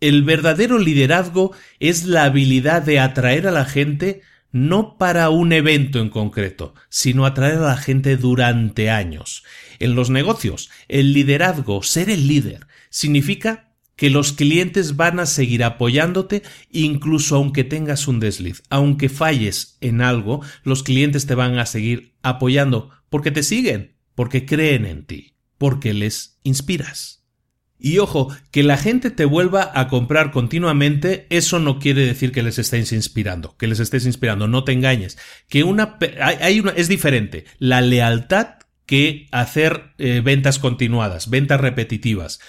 El 0.00 0.24
verdadero 0.24 0.78
liderazgo 0.78 1.54
es 1.78 2.04
la 2.04 2.24
habilidad 2.24 2.82
de 2.82 2.98
atraer 2.98 3.46
a 3.46 3.52
la 3.52 3.64
gente 3.64 4.22
no 4.52 4.98
para 4.98 5.30
un 5.30 5.52
evento 5.52 6.00
en 6.00 6.08
concreto, 6.08 6.74
sino 6.88 7.24
atraer 7.24 7.58
a 7.58 7.68
la 7.68 7.76
gente 7.76 8.16
durante 8.16 8.90
años. 8.90 9.44
En 9.78 9.94
los 9.94 10.10
negocios, 10.10 10.70
el 10.88 11.12
liderazgo, 11.12 11.82
ser 11.82 12.10
el 12.10 12.26
líder, 12.26 12.66
significa 12.90 13.70
que 13.96 14.08
los 14.08 14.32
clientes 14.32 14.96
van 14.96 15.20
a 15.20 15.26
seguir 15.26 15.62
apoyándote 15.62 16.42
incluso 16.70 17.36
aunque 17.36 17.64
tengas 17.64 18.08
un 18.08 18.18
desliz, 18.18 18.62
aunque 18.70 19.10
falles 19.10 19.76
en 19.82 20.00
algo, 20.00 20.40
los 20.64 20.82
clientes 20.82 21.26
te 21.26 21.34
van 21.34 21.58
a 21.58 21.66
seguir 21.66 22.14
apoyando 22.22 22.90
porque 23.10 23.30
te 23.30 23.42
siguen, 23.42 23.96
porque 24.14 24.46
creen 24.46 24.86
en 24.86 25.04
ti, 25.04 25.34
porque 25.58 25.92
les 25.92 26.38
inspiras. 26.44 27.19
Y 27.80 27.98
ojo, 27.98 28.28
que 28.50 28.62
la 28.62 28.76
gente 28.76 29.10
te 29.10 29.24
vuelva 29.24 29.72
a 29.74 29.88
comprar 29.88 30.30
continuamente, 30.30 31.26
eso 31.30 31.58
no 31.58 31.78
quiere 31.78 32.04
decir 32.04 32.30
que 32.30 32.42
les 32.42 32.58
estéis 32.58 32.92
inspirando, 32.92 33.56
que 33.56 33.66
les 33.66 33.80
estés 33.80 34.04
inspirando, 34.04 34.48
no 34.48 34.64
te 34.64 34.72
engañes. 34.72 35.16
Que 35.48 35.64
una, 35.64 35.98
hay 36.20 36.60
una, 36.60 36.72
es 36.72 36.88
diferente. 36.88 37.46
La 37.58 37.80
lealtad 37.80 38.58
que 38.84 39.28
hacer 39.30 39.94
eh, 39.98 40.20
ventas 40.22 40.58
continuadas, 40.58 41.30
ventas 41.30 41.60
repetitivas. 41.60 42.40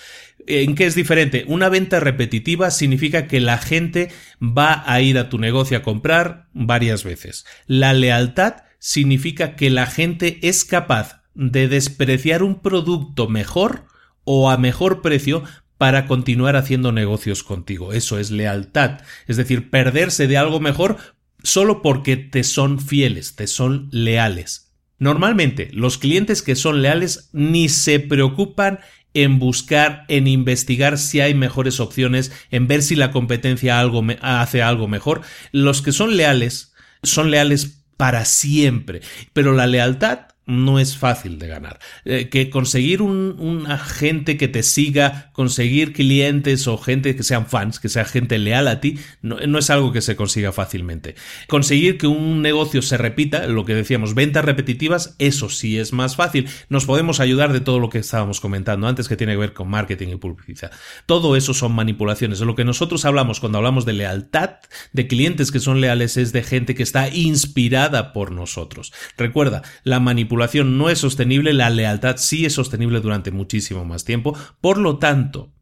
¿En 0.48 0.76
qué 0.76 0.86
es 0.86 0.96
diferente? 0.96 1.46
Una 1.48 1.70
venta 1.70 2.00
repetitiva 2.00 2.72
significa 2.72 3.28
que 3.28 3.40
la 3.40 3.58
gente 3.58 4.10
va 4.42 4.84
a 4.86 5.02
ir 5.02 5.18
a 5.18 5.30
tu 5.30 5.38
negocio 5.38 5.78
a 5.78 5.84
comprar 5.84 6.48
varias 6.54 7.04
veces. 7.04 7.46
La 7.68 7.94
lealtad 7.94 8.64
significa 8.80 9.56
que 9.56 9.70
la 9.70 9.86
gente 9.86 10.40
es 10.42 10.66
capaz 10.66 11.22
de 11.36 11.68
despreciar 11.68 12.44
un 12.44 12.62
producto 12.62 13.30
mejor 13.30 13.86
o 14.24 14.50
a 14.50 14.58
mejor 14.58 15.02
precio 15.02 15.44
para 15.78 16.06
continuar 16.06 16.56
haciendo 16.56 16.92
negocios 16.92 17.44
contigo. 17.44 17.92
Eso 17.94 18.20
es 18.20 18.30
lealtad. 18.30 19.02
Es 19.28 19.38
decir, 19.38 19.70
perderse 19.70 20.28
de 20.28 20.38
algo 20.38 20.60
mejor 20.60 20.98
solo 21.44 21.82
porque 21.82 22.18
te 22.18 22.44
son 22.44 22.80
fieles, 22.80 23.36
te 23.36 23.48
son 23.48 23.90
leales. 23.92 24.74
Normalmente, 25.00 25.70
los 25.74 25.98
clientes 25.98 26.44
que 26.44 26.56
son 26.56 26.84
leales 26.84 27.30
ni 27.34 27.70
se 27.70 28.00
preocupan 28.00 28.80
en 29.14 29.40
buscar, 29.40 30.06
en 30.08 30.28
investigar 30.28 30.98
si 30.98 31.20
hay 31.20 31.34
mejores 31.34 31.80
opciones, 31.80 32.32
en 32.52 32.68
ver 32.68 32.84
si 32.84 32.96
la 32.96 33.12
competencia 33.12 33.80
hace 34.22 34.62
algo 34.62 34.88
mejor. 34.88 35.22
Los 35.52 35.82
que 35.82 35.92
son 35.92 36.16
leales 36.16 36.74
son 37.04 37.32
leales 37.32 37.84
para 37.98 38.26
siempre. 38.26 39.02
Pero 39.34 39.54
la 39.54 39.68
lealtad 39.68 40.28
no 40.46 40.80
es 40.80 40.98
fácil 40.98 41.38
de 41.38 41.48
ganar. 41.48 41.80
Eh, 42.04 42.30
que 42.30 42.50
conseguir 42.50 43.02
un, 43.02 43.36
un, 43.40 43.70
agente 43.70 44.38
que 44.38 44.48
te 44.48 44.64
siga, 44.64 45.30
conseguir 45.34 45.94
clientes 45.94 46.68
o 46.68 46.78
gente 46.78 47.16
que 47.16 47.24
sean 47.24 47.46
fans, 47.46 47.80
que 47.80 47.90
sea 47.90 48.06
gente 48.06 48.40
leal 48.40 48.68
a 48.68 48.82
ti, 48.82 48.98
no, 49.22 49.38
no, 49.40 49.60
es 49.60 49.70
algo 49.70 49.92
que 49.92 50.02
se 50.02 50.16
consiga 50.16 50.52
fácilmente. 50.52 51.16
Conseguir 51.48 51.98
que 51.98 52.08
un 52.08 52.42
negocio 52.42 52.82
se 52.82 52.98
repita, 52.98 53.46
lo 53.48 53.66
que 53.66 53.76
decíamos, 53.76 54.16
ventas 54.16 54.44
repetitivas, 54.44 55.16
eso 55.20 55.50
sí 55.50 55.78
es 55.78 55.94
más 55.94 56.16
fácil. 56.16 56.50
Nos 56.70 56.86
podemos 56.86 57.20
ayudar 57.20 57.54
de 57.54 57.62
todo 57.62 57.80
lo 57.80 57.90
que 57.90 58.00
estábamos 58.00 58.40
comentando 58.40 58.88
antes 58.88 59.08
que 59.08 59.18
tiene 59.18 59.34
que 59.34 59.40
ver 59.40 59.54
con 59.54 59.70
marketing 59.70 60.10
y 60.10 60.16
publicidad. 60.16 60.72
Todo 61.06 61.36
eso 61.36 61.54
son 61.54 61.74
manipulaciones. 61.74 62.40
De 62.40 62.46
lo 62.46 62.56
que 62.56 62.66
nosotros 62.66 63.06
hablamos 63.06 63.40
cuando 63.40 63.60
hablamos 63.60 63.86
de 63.86 63.94
lealtad, 63.94 64.56
de 64.92 65.08
clientes 65.08 65.52
que 65.52 65.60
son 65.60 65.82
leales, 65.82 66.18
es 66.18 66.34
de 66.34 66.42
gente 66.42 66.74
que 66.74 66.84
está 66.84 67.10
inspirada 67.10 68.12
por 68.12 68.32
nosotros. 68.32 68.92
Recuerda, 69.18 69.62
la 69.84 70.00
manipulación 70.00 70.31
no 70.64 70.90
es 70.90 71.00
sostenible, 71.00 71.54
la 71.54 71.70
lealtad 71.70 72.18
sí 72.18 72.46
es 72.46 72.54
sostenible 72.54 73.00
durante 73.00 73.32
muchísimo 73.32 73.86
más 73.86 74.06
tiempo. 74.06 74.38
Por 74.60 74.78
lo 74.78 74.98
tanto, 74.98 75.54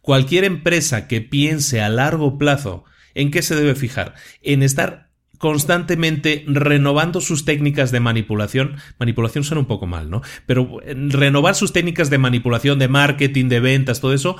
cualquier 0.00 0.44
empresa 0.44 1.08
que 1.08 1.20
piense 1.20 1.80
a 1.80 1.88
largo 1.88 2.38
plazo, 2.38 2.84
¿en 3.14 3.30
qué 3.30 3.42
se 3.42 3.54
debe 3.54 3.74
fijar? 3.74 4.14
En 4.42 4.62
estar 4.62 5.04
constantemente 5.38 6.44
renovando 6.46 7.20
sus 7.20 7.44
técnicas 7.44 7.90
de 7.90 8.00
manipulación. 8.00 8.76
Manipulación 8.98 9.44
suena 9.44 9.60
un 9.60 9.66
poco 9.66 9.86
mal, 9.86 10.08
¿no? 10.08 10.22
Pero 10.46 10.80
eh, 10.82 10.94
renovar 10.96 11.54
sus 11.54 11.72
técnicas 11.72 12.08
de 12.08 12.18
manipulación, 12.18 12.78
de 12.78 12.88
marketing, 12.88 13.48
de 13.48 13.60
ventas, 13.60 14.00
todo 14.00 14.14
eso. 14.14 14.36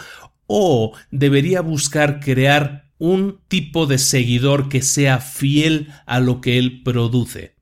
O 0.47 0.97
debería 1.11 1.61
buscar 1.61 2.21
crear 2.21 2.91
un 2.99 3.41
tipo 3.49 3.87
de 3.87 3.99
seguidor 3.99 4.69
que 4.69 4.83
sea 4.83 5.19
fiel 5.19 5.89
a 6.07 6.21
lo 6.21 6.41
que 6.41 6.59
él 6.59 6.83
produce. 6.83 7.54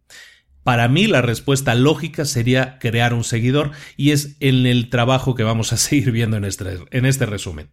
Para 0.62 0.88
mí 0.88 1.06
la 1.06 1.22
respuesta 1.22 1.74
lógica 1.74 2.24
sería 2.24 2.78
crear 2.78 3.14
un 3.14 3.24
seguidor 3.24 3.72
y 3.96 4.10
es 4.10 4.36
en 4.40 4.66
el 4.66 4.90
trabajo 4.90 5.34
que 5.34 5.42
vamos 5.42 5.72
a 5.72 5.76
seguir 5.78 6.12
viendo 6.12 6.36
en 6.36 6.44
este, 6.44 6.78
en 6.90 7.06
este 7.06 7.26
resumen. 7.26 7.70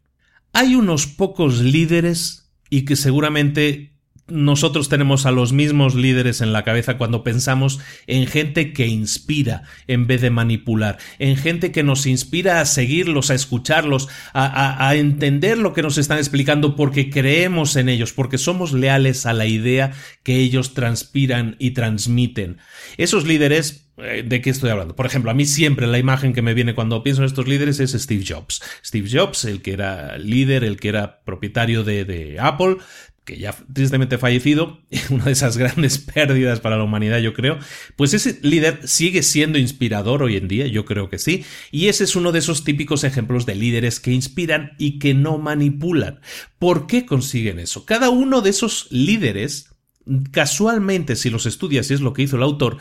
Hay 0.54 0.76
unos 0.76 1.06
pocos 1.06 1.60
líderes 1.60 2.52
y 2.70 2.86
que 2.86 2.96
seguramente 2.96 3.99
nosotros 4.32 4.90
tenemos 4.90 5.26
a 5.26 5.32
los 5.32 5.54
mismos 5.54 5.96
líderes 5.96 6.42
en 6.42 6.54
la 6.54 6.64
cabeza 6.64 6.98
cuando 6.98 7.24
pensamos 7.24 7.80
en 8.08 8.28
gente 8.28 8.74
que 8.74 8.88
inspira 8.88 9.64
en 9.88 10.08
vez 10.08 10.22
de 10.22 10.30
manipular, 10.30 10.98
en 11.20 11.36
gente 11.38 11.72
que 11.72 11.84
nos 11.84 12.06
inspira 12.06 12.62
a 12.62 12.66
seguirlos, 12.66 13.30
a 13.30 13.36
escucharlos, 13.36 14.08
a, 14.34 14.96
entender 14.96 15.58
lo 15.58 15.74
que 15.74 15.82
nos 15.82 15.98
están 15.98 16.18
explicando 16.18 16.76
porque 16.76 17.10
creemos 17.10 17.76
en 17.76 17.90
ellos, 17.90 18.14
porque 18.14 18.38
somos 18.38 18.74
leales 18.74 19.26
a 19.26 19.34
la 19.34 19.46
idea 19.46 19.92
que 20.24 20.38
ellos 20.38 20.74
transpiran 20.74 21.56
y 21.60 21.72
transmiten. 21.72 22.58
Esos 22.98 23.26
líderes 23.26 23.86
eh, 24.02 24.24
¿De 24.26 24.42
qué 24.42 24.50
estoy 24.50 24.70
hablando? 24.70 24.96
Por 24.96 25.06
ejemplo, 25.06 25.32
a 25.32 25.34
mí 25.34 25.46
siempre 25.46 25.88
la 25.88 26.00
imagen 26.00 26.34
que 26.34 26.42
me 26.42 26.54
viene 26.54 26.74
cuando 26.74 27.04
pienso 27.04 27.22
en 27.22 27.26
estos 27.26 27.48
líderes 27.48 27.80
es 27.80 27.92
Steve 27.92 28.24
Jobs. 28.26 28.62
Steve 28.86 29.10
Jobs, 29.12 29.46
el 29.46 29.62
que 29.62 29.74
era 29.74 30.18
líder, 30.18 30.64
el 30.64 30.78
que 30.78 30.90
era 30.90 31.22
propietario 31.24 31.84
de, 31.84 32.06
de 32.06 32.40
Apple, 32.40 32.78
que 33.30 33.38
ya 33.38 33.56
tristemente 33.72 34.18
fallecido, 34.18 34.80
una 35.12 35.26
de 35.26 35.34
esas 35.34 35.56
grandes 35.56 35.98
pérdidas 36.14 36.60
para 36.60 36.78
la 36.78 36.84
humanidad, 36.84 37.20
yo 37.20 37.34
creo, 37.34 37.60
pues 37.96 38.16
ese 38.16 38.40
líder 38.42 38.88
sigue 38.88 39.22
siendo 39.22 39.60
inspirador 39.60 40.24
hoy 40.24 40.36
en 40.36 40.48
día, 40.48 40.66
yo 40.66 40.84
creo 40.84 41.10
que 41.10 41.20
sí, 41.20 41.46
y 41.72 41.90
ese 41.90 42.06
es 42.06 42.16
uno 42.16 42.32
de 42.32 42.40
esos 42.40 42.64
típicos 42.64 43.04
ejemplos 43.04 43.46
de 43.46 43.54
líderes 43.54 44.00
que 44.00 44.12
inspiran 44.12 44.72
y 44.80 44.98
que 44.98 45.14
no 45.14 45.38
manipulan. 45.38 46.22
¿Por 46.58 46.88
qué 46.88 47.06
consiguen 47.06 47.60
eso? 47.60 47.86
Cada 47.86 48.10
uno 48.10 48.42
de 48.42 48.50
esos 48.50 48.88
líderes, 48.90 49.70
casualmente, 50.32 51.16
si 51.16 51.30
los 51.30 51.46
estudias 51.46 51.92
y 51.92 51.94
es 51.94 52.02
lo 52.02 52.14
que 52.14 52.24
hizo 52.24 52.38
el 52.38 52.44
autor, 52.44 52.78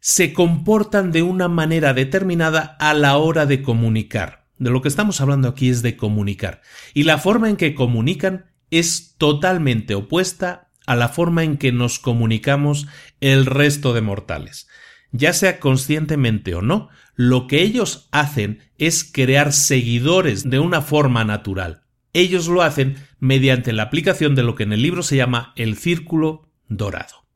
se 0.00 0.32
comportan 0.32 1.12
de 1.12 1.22
una 1.22 1.46
manera 1.46 1.94
determinada 1.94 2.76
a 2.80 2.92
la 2.92 3.16
hora 3.18 3.46
de 3.46 3.62
comunicar. 3.62 4.46
De 4.58 4.70
lo 4.70 4.82
que 4.82 4.88
estamos 4.88 5.20
hablando 5.20 5.48
aquí 5.48 5.68
es 5.68 5.82
de 5.82 5.96
comunicar. 5.96 6.62
Y 6.92 7.04
la 7.04 7.18
forma 7.18 7.48
en 7.48 7.56
que 7.56 7.74
comunican 7.74 8.46
es 8.70 9.14
totalmente 9.18 9.94
opuesta 9.94 10.70
a 10.86 10.96
la 10.96 11.08
forma 11.08 11.44
en 11.44 11.56
que 11.56 11.72
nos 11.72 11.98
comunicamos 11.98 12.86
el 13.20 13.46
resto 13.46 13.92
de 13.92 14.00
mortales. 14.00 14.68
Ya 15.12 15.32
sea 15.32 15.60
conscientemente 15.60 16.54
o 16.54 16.62
no, 16.62 16.88
lo 17.14 17.46
que 17.46 17.62
ellos 17.62 18.08
hacen 18.12 18.60
es 18.78 19.04
crear 19.04 19.52
seguidores 19.52 20.48
de 20.48 20.58
una 20.58 20.82
forma 20.82 21.24
natural. 21.24 21.82
Ellos 22.12 22.48
lo 22.48 22.62
hacen 22.62 22.96
mediante 23.18 23.72
la 23.72 23.84
aplicación 23.84 24.34
de 24.34 24.42
lo 24.42 24.54
que 24.54 24.62
en 24.62 24.72
el 24.72 24.82
libro 24.82 25.02
se 25.02 25.16
llama 25.16 25.52
el 25.56 25.76
círculo 25.76 26.50
dorado. 26.68 27.26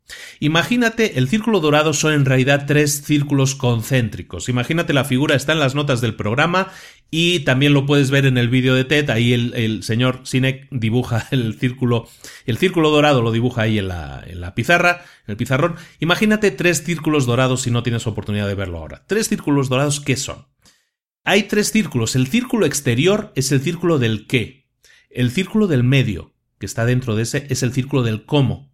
Imagínate, 0.40 1.18
el 1.18 1.28
círculo 1.28 1.60
dorado 1.60 1.92
son 1.92 2.14
en 2.14 2.24
realidad 2.24 2.64
tres 2.66 3.02
círculos 3.02 3.54
concéntricos. 3.54 4.48
Imagínate 4.48 4.92
la 4.92 5.04
figura, 5.04 5.34
está 5.34 5.52
en 5.52 5.60
las 5.60 5.74
notas 5.74 6.00
del 6.00 6.16
programa 6.16 6.68
y 7.10 7.40
también 7.40 7.74
lo 7.74 7.86
puedes 7.86 8.10
ver 8.10 8.26
en 8.26 8.38
el 8.38 8.48
vídeo 8.48 8.74
de 8.74 8.84
TED. 8.84 9.10
Ahí 9.10 9.32
el, 9.32 9.82
señor 9.82 10.20
Sinek 10.24 10.68
dibuja 10.70 11.26
el 11.32 11.58
círculo, 11.58 12.08
el 12.46 12.58
círculo 12.58 12.90
dorado 12.90 13.22
lo 13.22 13.32
dibuja 13.32 13.62
ahí 13.62 13.78
en 13.78 13.88
la, 13.88 14.22
en 14.26 14.40
la 14.40 14.54
pizarra, 14.54 15.04
en 15.26 15.32
el 15.32 15.36
pizarrón. 15.36 15.76
Imagínate 15.98 16.50
tres 16.50 16.84
círculos 16.84 17.26
dorados 17.26 17.62
si 17.62 17.70
no 17.70 17.82
tienes 17.82 18.06
oportunidad 18.06 18.46
de 18.46 18.54
verlo 18.54 18.78
ahora. 18.78 19.04
Tres 19.06 19.28
círculos 19.28 19.68
dorados, 19.68 20.00
¿qué 20.00 20.16
son? 20.16 20.46
Hay 21.24 21.44
tres 21.44 21.70
círculos. 21.70 22.16
El 22.16 22.28
círculo 22.28 22.66
exterior 22.66 23.32
es 23.34 23.52
el 23.52 23.60
círculo 23.60 23.98
del 23.98 24.26
qué. 24.26 24.68
El 25.10 25.30
círculo 25.30 25.66
del 25.66 25.82
medio, 25.82 26.34
que 26.58 26.66
está 26.66 26.84
dentro 26.84 27.16
de 27.16 27.24
ese, 27.24 27.46
es 27.50 27.62
el 27.62 27.72
círculo 27.72 28.02
del 28.02 28.24
cómo. 28.24 28.72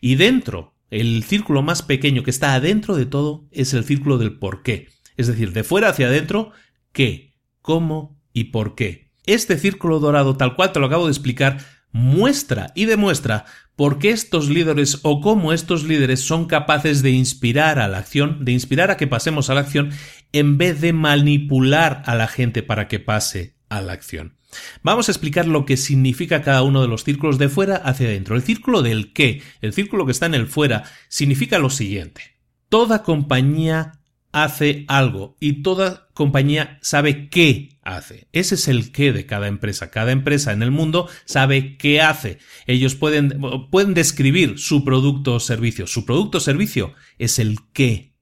Y 0.00 0.16
dentro 0.16 0.76
el 0.90 1.24
círculo 1.24 1.62
más 1.62 1.82
pequeño 1.82 2.22
que 2.22 2.30
está 2.30 2.54
adentro 2.54 2.96
de 2.96 3.06
todo 3.06 3.48
es 3.50 3.74
el 3.74 3.84
círculo 3.84 4.18
del 4.18 4.38
por 4.38 4.62
qué. 4.62 4.88
Es 5.16 5.26
decir, 5.26 5.52
de 5.52 5.64
fuera 5.64 5.88
hacia 5.88 6.06
adentro, 6.06 6.52
qué, 6.92 7.25
cómo 7.66 8.16
y 8.32 8.44
por 8.44 8.76
qué. 8.76 9.10
Este 9.26 9.58
círculo 9.58 9.98
dorado, 9.98 10.36
tal 10.36 10.54
cual 10.54 10.70
te 10.72 10.78
lo 10.78 10.86
acabo 10.86 11.06
de 11.06 11.10
explicar, 11.10 11.58
muestra 11.90 12.72
y 12.76 12.84
demuestra 12.84 13.44
por 13.74 13.98
qué 13.98 14.10
estos 14.10 14.48
líderes 14.48 15.00
o 15.02 15.20
cómo 15.20 15.52
estos 15.52 15.82
líderes 15.82 16.20
son 16.20 16.46
capaces 16.46 17.02
de 17.02 17.10
inspirar 17.10 17.80
a 17.80 17.88
la 17.88 17.98
acción, 17.98 18.44
de 18.44 18.52
inspirar 18.52 18.92
a 18.92 18.96
que 18.96 19.08
pasemos 19.08 19.50
a 19.50 19.54
la 19.54 19.62
acción, 19.62 19.90
en 20.32 20.58
vez 20.58 20.80
de 20.80 20.92
manipular 20.92 22.04
a 22.06 22.14
la 22.14 22.28
gente 22.28 22.62
para 22.62 22.86
que 22.86 23.00
pase 23.00 23.56
a 23.68 23.80
la 23.80 23.94
acción. 23.94 24.36
Vamos 24.84 25.08
a 25.08 25.12
explicar 25.12 25.48
lo 25.48 25.66
que 25.66 25.76
significa 25.76 26.42
cada 26.42 26.62
uno 26.62 26.82
de 26.82 26.88
los 26.88 27.02
círculos 27.02 27.36
de 27.36 27.48
fuera 27.48 27.76
hacia 27.76 28.06
adentro. 28.06 28.36
El 28.36 28.42
círculo 28.42 28.82
del 28.82 29.12
qué, 29.12 29.42
el 29.60 29.72
círculo 29.72 30.06
que 30.06 30.12
está 30.12 30.26
en 30.26 30.34
el 30.34 30.46
fuera, 30.46 30.84
significa 31.08 31.58
lo 31.58 31.68
siguiente. 31.68 32.36
Toda 32.68 33.02
compañía 33.02 34.00
hace 34.36 34.84
algo 34.86 35.34
y 35.40 35.62
toda 35.62 36.08
compañía 36.12 36.78
sabe 36.82 37.30
qué 37.30 37.78
hace. 37.82 38.28
Ese 38.32 38.56
es 38.56 38.68
el 38.68 38.92
qué 38.92 39.10
de 39.14 39.24
cada 39.24 39.48
empresa. 39.48 39.90
Cada 39.90 40.12
empresa 40.12 40.52
en 40.52 40.62
el 40.62 40.70
mundo 40.70 41.08
sabe 41.24 41.78
qué 41.78 42.02
hace. 42.02 42.36
Ellos 42.66 42.96
pueden, 42.96 43.40
pueden 43.70 43.94
describir 43.94 44.58
su 44.58 44.84
producto 44.84 45.36
o 45.36 45.40
servicio. 45.40 45.86
Su 45.86 46.04
producto 46.04 46.36
o 46.36 46.42
servicio 46.42 46.92
es 47.16 47.38
el 47.38 47.60
qué. 47.72 48.12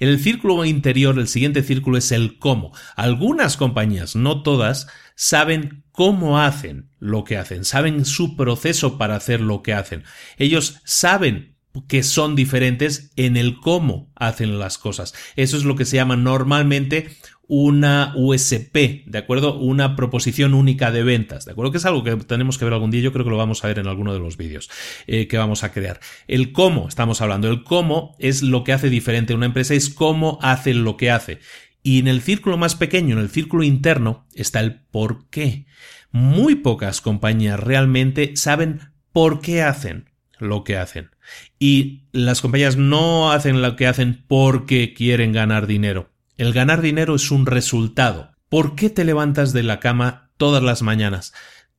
En 0.00 0.08
el 0.08 0.18
círculo 0.18 0.64
interior, 0.64 1.16
el 1.16 1.28
siguiente 1.28 1.62
círculo 1.62 1.96
es 1.96 2.10
el 2.10 2.40
cómo. 2.40 2.72
Algunas 2.96 3.56
compañías, 3.56 4.16
no 4.16 4.42
todas, 4.42 4.88
saben 5.14 5.84
cómo 5.92 6.40
hacen 6.40 6.90
lo 6.98 7.22
que 7.22 7.36
hacen, 7.36 7.64
saben 7.64 8.04
su 8.04 8.36
proceso 8.36 8.98
para 8.98 9.14
hacer 9.14 9.40
lo 9.40 9.62
que 9.62 9.74
hacen. 9.74 10.02
Ellos 10.38 10.80
saben 10.84 11.51
que 11.88 12.02
son 12.02 12.36
diferentes 12.36 13.10
en 13.16 13.36
el 13.36 13.58
cómo 13.58 14.10
hacen 14.14 14.58
las 14.58 14.78
cosas. 14.78 15.14
Eso 15.36 15.56
es 15.56 15.64
lo 15.64 15.76
que 15.76 15.84
se 15.84 15.96
llama 15.96 16.16
normalmente 16.16 17.08
una 17.54 18.14
USP, 18.16 19.04
¿de 19.04 19.18
acuerdo? 19.18 19.58
Una 19.58 19.94
proposición 19.96 20.54
única 20.54 20.90
de 20.90 21.02
ventas, 21.02 21.44
¿de 21.44 21.52
acuerdo? 21.52 21.72
Que 21.72 21.78
es 21.78 21.84
algo 21.84 22.02
que 22.02 22.16
tenemos 22.16 22.56
que 22.56 22.64
ver 22.64 22.72
algún 22.72 22.90
día, 22.90 23.02
yo 23.02 23.12
creo 23.12 23.24
que 23.24 23.30
lo 23.30 23.36
vamos 23.36 23.62
a 23.62 23.68
ver 23.68 23.78
en 23.78 23.88
alguno 23.88 24.14
de 24.14 24.20
los 24.20 24.36
vídeos 24.36 24.70
eh, 25.06 25.26
que 25.26 25.38
vamos 25.38 25.64
a 25.64 25.72
crear. 25.72 26.00
El 26.28 26.52
cómo, 26.52 26.88
estamos 26.88 27.20
hablando, 27.20 27.48
el 27.48 27.62
cómo 27.62 28.16
es 28.18 28.42
lo 28.42 28.64
que 28.64 28.72
hace 28.72 28.88
diferente 28.88 29.34
una 29.34 29.46
empresa, 29.46 29.74
es 29.74 29.90
cómo 29.90 30.38
hace 30.40 30.72
lo 30.72 30.96
que 30.96 31.10
hace. 31.10 31.40
Y 31.82 31.98
en 31.98 32.08
el 32.08 32.22
círculo 32.22 32.56
más 32.56 32.74
pequeño, 32.76 33.16
en 33.16 33.22
el 33.22 33.28
círculo 33.28 33.64
interno, 33.64 34.26
está 34.34 34.60
el 34.60 34.80
por 34.80 35.28
qué. 35.28 35.66
Muy 36.10 36.54
pocas 36.54 37.00
compañías 37.00 37.58
realmente 37.58 38.36
saben 38.36 38.92
por 39.12 39.40
qué 39.40 39.62
hacen 39.62 40.11
lo 40.42 40.64
que 40.64 40.76
hacen. 40.76 41.10
Y 41.58 42.04
las 42.12 42.40
compañías 42.40 42.76
no 42.76 43.32
hacen 43.32 43.62
lo 43.62 43.76
que 43.76 43.86
hacen 43.86 44.24
porque 44.26 44.94
quieren 44.94 45.32
ganar 45.32 45.66
dinero. 45.66 46.10
El 46.36 46.52
ganar 46.52 46.80
dinero 46.80 47.14
es 47.14 47.30
un 47.30 47.46
resultado. 47.46 48.32
¿Por 48.48 48.74
qué 48.74 48.90
te 48.90 49.04
levantas 49.04 49.52
de 49.52 49.62
la 49.62 49.80
cama 49.80 50.30
todas 50.36 50.62
las 50.62 50.82
mañanas? 50.82 51.32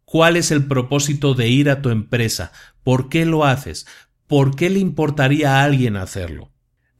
¿Cuál 0.05 0.37
es 0.37 0.51
el 0.51 0.65
propósito 0.65 1.33
de 1.33 1.49
ir 1.49 1.69
a 1.69 1.81
tu 1.81 1.89
empresa? 1.89 2.51
¿Por 2.83 3.09
qué 3.09 3.25
lo 3.25 3.45
haces? 3.45 3.85
¿Por 4.27 4.55
qué 4.55 4.69
le 4.69 4.79
importaría 4.79 5.57
a 5.57 5.63
alguien 5.63 5.97
hacerlo? 5.97 6.52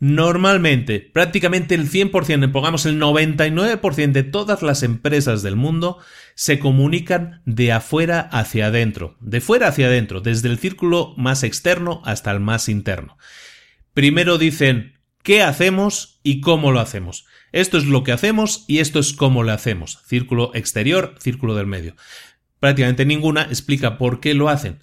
Normalmente, 0.06 1.00
prácticamente 1.00 1.76
el 1.76 1.90
100%, 1.90 2.52
pongamos 2.52 2.86
el 2.86 3.00
99% 3.00 4.12
de 4.12 4.24
todas 4.24 4.62
las 4.62 4.84
empresas 4.84 5.44
del 5.44 5.56
mundo 5.56 5.98
se 6.36 6.60
comunican 6.60 7.42
de 7.46 7.72
afuera 7.72 8.20
hacia 8.20 8.66
adentro, 8.66 9.16
de 9.22 9.40
fuera 9.40 9.70
hacia 9.70 9.86
adentro, 9.86 10.20
desde 10.20 10.50
el 10.50 10.60
círculo 10.60 11.14
más 11.16 11.44
externo 11.44 12.02
hasta 12.04 12.32
el 12.32 12.42
más 12.42 12.68
interno. 12.68 13.18
Primero 13.94 14.38
dicen 14.38 15.00
qué 15.24 15.42
hacemos 15.42 16.20
y 16.22 16.42
cómo 16.42 16.74
lo 16.74 16.82
hacemos. 16.82 17.26
Esto 17.54 17.78
es 17.78 17.86
lo 17.86 18.04
que 18.04 18.12
hacemos 18.12 18.66
y 18.68 18.80
esto 18.80 19.00
es 19.00 19.14
cómo 19.14 19.44
lo 19.44 19.54
hacemos. 19.54 20.02
Círculo 20.06 20.52
exterior, 20.54 21.16
círculo 21.20 21.56
del 21.56 21.68
medio. 21.68 21.96
Prácticamente 22.60 23.06
ninguna 23.06 23.44
explica 23.44 23.98
por 23.98 24.20
qué 24.20 24.34
lo 24.34 24.50
hacen. 24.50 24.82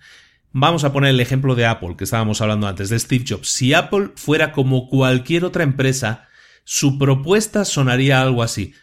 Vamos 0.52 0.82
a 0.82 0.92
poner 0.92 1.10
el 1.10 1.20
ejemplo 1.20 1.54
de 1.54 1.66
Apple, 1.66 1.94
que 1.96 2.04
estábamos 2.04 2.40
hablando 2.40 2.66
antes, 2.66 2.88
de 2.88 2.98
Steve 2.98 3.24
Jobs. 3.28 3.48
Si 3.48 3.72
Apple 3.72 4.10
fuera 4.16 4.52
como 4.52 4.88
cualquier 4.88 5.44
otra 5.44 5.62
empresa, 5.62 6.28
su 6.64 6.98
propuesta 6.98 7.64
sonaría 7.64 8.20
algo 8.20 8.42
así. 8.42 8.74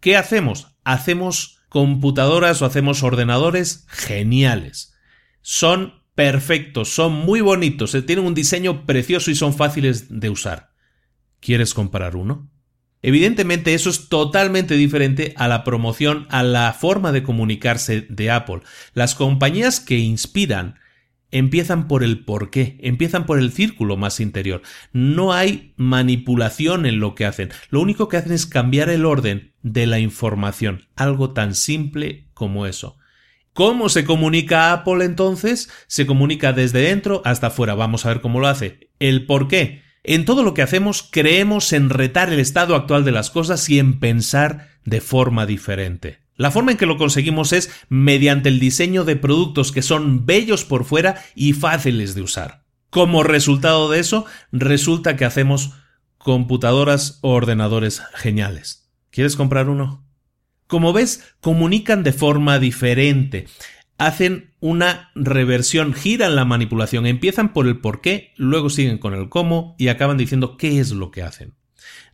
¿Qué 0.00 0.16
hacemos? 0.16 0.74
Hacemos 0.84 1.60
computadoras 1.68 2.60
o 2.60 2.66
hacemos 2.66 3.02
ordenadores 3.02 3.86
geniales. 3.88 4.94
Son 5.42 6.02
perfectos, 6.14 6.92
son 6.92 7.12
muy 7.12 7.40
bonitos, 7.40 7.94
eh, 7.94 8.02
tienen 8.02 8.26
un 8.26 8.34
diseño 8.34 8.84
precioso 8.84 9.30
y 9.30 9.34
son 9.34 9.54
fáciles 9.54 10.20
de 10.20 10.28
usar. 10.28 10.72
¿Quieres 11.40 11.72
comprar 11.72 12.16
uno? 12.16 12.50
Evidentemente 13.00 13.74
eso 13.74 13.90
es 13.90 14.08
totalmente 14.08 14.74
diferente 14.74 15.34
a 15.36 15.48
la 15.48 15.64
promoción, 15.64 16.26
a 16.30 16.42
la 16.42 16.72
forma 16.72 17.10
de 17.10 17.22
comunicarse 17.22 18.06
de 18.08 18.30
Apple. 18.30 18.60
Las 18.94 19.14
compañías 19.14 19.80
que 19.80 19.98
inspiran 19.98 20.78
empiezan 21.32 21.88
por 21.88 22.04
el 22.04 22.24
porqué, 22.24 22.78
empiezan 22.80 23.26
por 23.26 23.38
el 23.38 23.50
círculo 23.50 23.96
más 23.96 24.20
interior. 24.20 24.62
No 24.92 25.32
hay 25.32 25.72
manipulación 25.76 26.86
en 26.86 27.00
lo 27.00 27.14
que 27.16 27.24
hacen. 27.24 27.50
Lo 27.70 27.80
único 27.80 28.08
que 28.08 28.18
hacen 28.18 28.32
es 28.32 28.46
cambiar 28.46 28.88
el 28.90 29.04
orden 29.04 29.52
de 29.62 29.86
la 29.86 29.98
información. 29.98 30.86
Algo 30.94 31.32
tan 31.32 31.54
simple 31.54 32.28
como 32.34 32.66
eso. 32.66 32.98
¿Cómo 33.52 33.88
se 33.88 34.04
comunica 34.04 34.72
Apple 34.72 35.04
entonces? 35.04 35.68
Se 35.86 36.06
comunica 36.06 36.52
desde 36.52 36.80
dentro 36.80 37.20
hasta 37.24 37.48
afuera. 37.48 37.74
Vamos 37.74 38.06
a 38.06 38.08
ver 38.08 38.20
cómo 38.20 38.40
lo 38.40 38.46
hace. 38.46 38.88
El 38.98 39.26
por 39.26 39.48
qué. 39.48 39.82
En 40.04 40.24
todo 40.24 40.42
lo 40.42 40.54
que 40.54 40.62
hacemos 40.62 41.02
creemos 41.02 41.72
en 41.72 41.90
retar 41.90 42.32
el 42.32 42.40
estado 42.40 42.74
actual 42.74 43.04
de 43.04 43.12
las 43.12 43.30
cosas 43.30 43.68
y 43.68 43.78
en 43.78 44.00
pensar 44.00 44.68
de 44.84 45.00
forma 45.00 45.46
diferente. 45.46 46.21
La 46.36 46.50
forma 46.50 46.72
en 46.72 46.78
que 46.78 46.86
lo 46.86 46.96
conseguimos 46.96 47.52
es 47.52 47.70
mediante 47.88 48.48
el 48.48 48.58
diseño 48.58 49.04
de 49.04 49.16
productos 49.16 49.70
que 49.72 49.82
son 49.82 50.24
bellos 50.26 50.64
por 50.64 50.84
fuera 50.84 51.22
y 51.34 51.52
fáciles 51.52 52.14
de 52.14 52.22
usar. 52.22 52.64
Como 52.90 53.22
resultado 53.22 53.90
de 53.90 54.00
eso, 54.00 54.26
resulta 54.50 55.16
que 55.16 55.24
hacemos 55.24 55.72
computadoras 56.18 57.18
o 57.22 57.30
ordenadores 57.30 58.02
geniales. 58.14 58.90
¿Quieres 59.10 59.36
comprar 59.36 59.68
uno? 59.68 60.04
Como 60.66 60.92
ves, 60.92 61.34
comunican 61.40 62.02
de 62.02 62.12
forma 62.12 62.58
diferente. 62.58 63.46
Hacen 63.98 64.54
una 64.60 65.10
reversión, 65.14 65.92
giran 65.92 66.34
la 66.34 66.44
manipulación, 66.44 67.06
empiezan 67.06 67.52
por 67.52 67.66
el 67.66 67.78
por 67.78 68.00
qué, 68.00 68.32
luego 68.36 68.70
siguen 68.70 68.98
con 68.98 69.14
el 69.14 69.28
cómo 69.28 69.76
y 69.78 69.88
acaban 69.88 70.16
diciendo 70.16 70.56
qué 70.56 70.80
es 70.80 70.92
lo 70.92 71.10
que 71.10 71.22
hacen. 71.22 71.54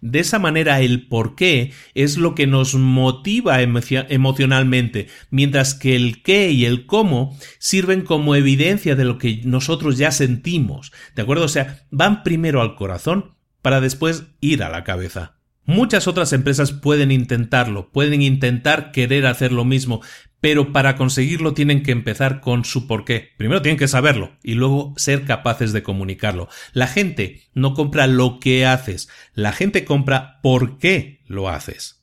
De 0.01 0.21
esa 0.21 0.39
manera 0.39 0.81
el 0.81 1.09
por 1.09 1.35
qué 1.35 1.73
es 1.95 2.19
lo 2.19 2.35
que 2.35 2.47
nos 2.47 2.75
motiva 2.75 3.61
emocionalmente, 3.63 5.09
mientras 5.31 5.75
que 5.75 5.97
el 5.97 6.23
qué 6.23 6.51
y 6.51 6.65
el 6.65 6.87
cómo 6.87 7.37
sirven 7.59 8.03
como 8.03 8.37
evidencia 8.37 8.95
de 8.95 9.05
lo 9.05 9.19
que 9.19 9.41
nosotros 9.45 9.99
ya 9.99 10.11
sentimos. 10.13 10.93
¿De 11.17 11.23
acuerdo? 11.23 11.45
O 11.45 11.49
sea, 11.49 11.87
van 11.91 12.23
primero 12.23 12.63
al 12.63 12.77
corazón 12.77 13.35
para 13.63 13.81
después 13.81 14.25
ir 14.41 14.63
a 14.63 14.71
la 14.71 14.85
cabeza. 14.85 15.39
Muchas 15.65 16.09
otras 16.09 16.33
empresas 16.33 16.73
pueden 16.73 17.11
intentarlo, 17.11 17.91
pueden 17.91 18.23
intentar 18.23 18.91
querer 18.91 19.27
hacer 19.27 19.53
lo 19.53 19.67
mismo, 19.67 20.01
pero 20.41 20.73
para 20.73 20.97
conseguirlo 20.97 21.55
tienen 21.55 21.83
que 21.83 21.93
empezar 21.93 22.41
con 22.41 22.65
su 22.65 22.87
porqué. 22.87 23.31
Primero 23.37 23.63
tienen 23.63 23.79
que 23.79 23.89
saberlo 23.89 24.37
y 24.43 24.55
luego 24.55 24.95
ser 24.97 25.25
capaces 25.25 25.73
de 25.73 25.83
comunicarlo. 25.83 26.49
La 26.73 26.87
gente 26.87 27.43
no 27.55 27.75
compra 27.75 28.07
lo 28.07 28.41
que 28.41 28.67
haces, 28.67 29.09
la 29.35 29.53
gente 29.53 29.85
compra 29.85 30.41
por 30.43 30.79
qué 30.79 31.23
lo 31.27 31.49
haces. 31.49 31.99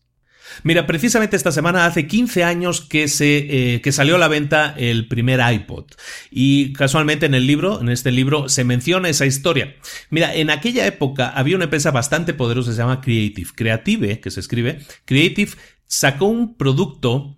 Mira, 0.64 0.86
precisamente 0.88 1.36
esta 1.36 1.52
semana 1.52 1.86
hace 1.86 2.08
15 2.08 2.44
años 2.44 2.82
que, 2.82 3.08
se, 3.08 3.74
eh, 3.76 3.82
que 3.82 3.92
salió 3.92 4.16
a 4.16 4.20
la 4.20 4.28
venta 4.28 4.74
el 4.78 5.08
primer 5.08 5.42
iPod. 5.54 5.86
Y 6.30 6.74
casualmente 6.74 7.26
en 7.26 7.34
el 7.34 7.48
libro, 7.48 7.82
en 7.82 7.90
este 7.90 8.12
libro, 8.12 8.48
se 8.50 8.64
menciona 8.64 9.10
esa 9.10 9.26
historia. 9.26 9.76
Mira, 10.10 10.36
en 10.36 10.50
aquella 10.50 10.86
época 10.86 11.30
había 11.30 11.56
una 11.56 11.66
empresa 11.66 11.92
bastante 11.92 12.34
poderosa 12.34 12.72
se 12.72 12.78
llama 12.78 13.02
Creative. 13.02 13.50
Creative, 13.56 14.20
que 14.20 14.32
se 14.32 14.40
escribe, 14.40 14.80
Creative 15.06 15.52
sacó 15.88 16.26
un 16.26 16.56
producto 16.58 17.38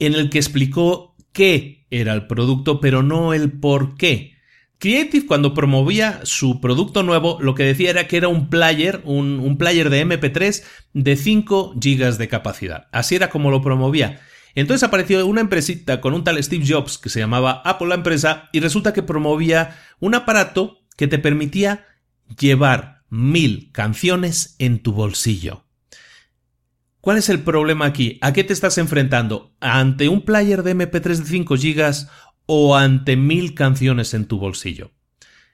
en 0.00 0.14
el 0.14 0.30
que 0.30 0.38
explicó 0.38 1.14
qué 1.32 1.86
era 1.90 2.12
el 2.12 2.26
producto, 2.26 2.80
pero 2.80 3.02
no 3.02 3.32
el 3.32 3.52
por 3.52 3.96
qué. 3.96 4.34
Creative 4.78 5.26
cuando 5.26 5.52
promovía 5.52 6.20
su 6.22 6.60
producto 6.60 7.02
nuevo 7.02 7.36
lo 7.40 7.54
que 7.54 7.64
decía 7.64 7.90
era 7.90 8.08
que 8.08 8.16
era 8.16 8.28
un 8.28 8.48
player, 8.48 9.02
un, 9.04 9.58
player 9.58 9.90
de 9.90 10.06
MP3 10.06 10.64
de 10.94 11.16
5 11.16 11.74
GB 11.74 12.16
de 12.16 12.28
capacidad. 12.28 12.88
Así 12.90 13.14
era 13.14 13.28
como 13.28 13.50
lo 13.50 13.60
promovía. 13.60 14.20
Entonces 14.54 14.82
apareció 14.82 15.24
una 15.26 15.42
empresita 15.42 16.00
con 16.00 16.14
un 16.14 16.24
tal 16.24 16.42
Steve 16.42 16.64
Jobs 16.66 16.96
que 16.96 17.10
se 17.10 17.20
llamaba 17.20 17.60
Apple 17.64 17.88
la 17.88 17.94
empresa 17.96 18.48
y 18.52 18.60
resulta 18.60 18.94
que 18.94 19.02
promovía 19.02 19.76
un 20.00 20.14
aparato 20.14 20.78
que 20.96 21.06
te 21.06 21.18
permitía 21.18 21.86
llevar 22.38 23.02
mil 23.10 23.70
canciones 23.72 24.56
en 24.58 24.78
tu 24.78 24.92
bolsillo. 24.92 25.64
¿Cuál 27.00 27.16
es 27.16 27.28
el 27.28 27.40
problema 27.40 27.86
aquí? 27.86 28.18
¿A 28.20 28.32
qué 28.32 28.44
te 28.44 28.52
estás 28.52 28.76
enfrentando? 28.78 29.54
¿Ante 29.60 30.08
un 30.08 30.22
player 30.22 30.62
de 30.62 30.76
MP3 30.76 31.16
de 31.16 31.24
5 31.24 31.54
GB 31.56 32.08
o 32.52 32.76
ante 32.76 33.14
mil 33.16 33.54
canciones 33.54 34.12
en 34.12 34.24
tu 34.24 34.40
bolsillo. 34.40 34.90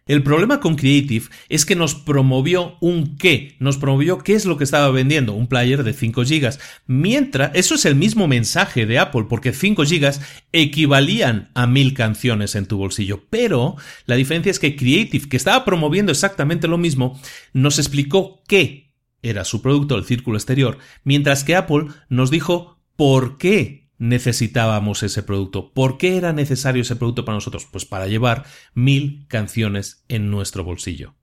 El 0.07 0.23
problema 0.23 0.61
con 0.61 0.77
Creative 0.77 1.27
es 1.51 1.67
que 1.67 1.77
nos 1.77 1.95
promovió 1.95 2.79
un 2.81 3.19
qué, 3.19 3.57
nos 3.59 3.77
promovió 3.77 4.19
qué 4.19 4.33
es 4.33 4.47
lo 4.47 4.57
que 4.57 4.65
estaba 4.65 4.91
vendiendo, 4.91 5.35
un 5.35 5.47
player 5.47 5.85
de 5.85 5.93
5 5.93 6.23
GB. 6.23 6.57
Mientras, 6.87 7.51
eso 7.55 7.75
es 7.75 7.85
el 7.85 7.97
mismo 7.97 8.27
mensaje 8.29 8.87
de 8.87 8.99
Apple, 8.99 9.27
porque 9.29 9.53
5 9.53 9.83
GB 9.83 10.13
equivalían 10.53 11.51
a 11.55 11.67
mil 11.67 11.93
canciones 11.93 12.55
en 12.55 12.65
tu 12.65 12.79
bolsillo. 12.79 13.25
Pero 13.29 13.77
la 14.07 14.15
diferencia 14.15 14.49
es 14.49 14.59
que 14.59 14.75
Creative, 14.75 15.29
que 15.29 15.37
estaba 15.37 15.67
promoviendo 15.67 16.13
exactamente 16.13 16.67
lo 16.67 16.79
mismo, 16.79 17.21
nos 17.53 17.79
explicó 17.79 18.43
qué 18.49 18.86
era 19.29 19.45
su 19.45 19.63
producto, 19.63 19.97
el 19.97 20.05
círculo 20.05 20.37
exterior, 20.37 20.79
mientras 21.05 21.45
que 21.45 21.57
Apple 21.57 21.87
nos 22.09 22.31
dijo 22.31 22.79
por 22.97 23.39
qué 23.39 23.87
necesitábamos 23.99 25.03
ese 25.03 25.23
producto. 25.23 25.73
¿Por 25.73 25.99
qué 25.99 26.17
era 26.17 26.33
necesario 26.33 26.83
ese 26.83 26.97
producto 26.97 27.25
para 27.25 27.37
nosotros? 27.37 27.67
Pues 27.71 27.85
para 27.85 28.07
llevar 28.07 28.45
mil 28.75 29.27
canciones 29.29 30.05
en 30.09 30.31
nuestro 30.31 30.65
bolsillo. 30.65 31.15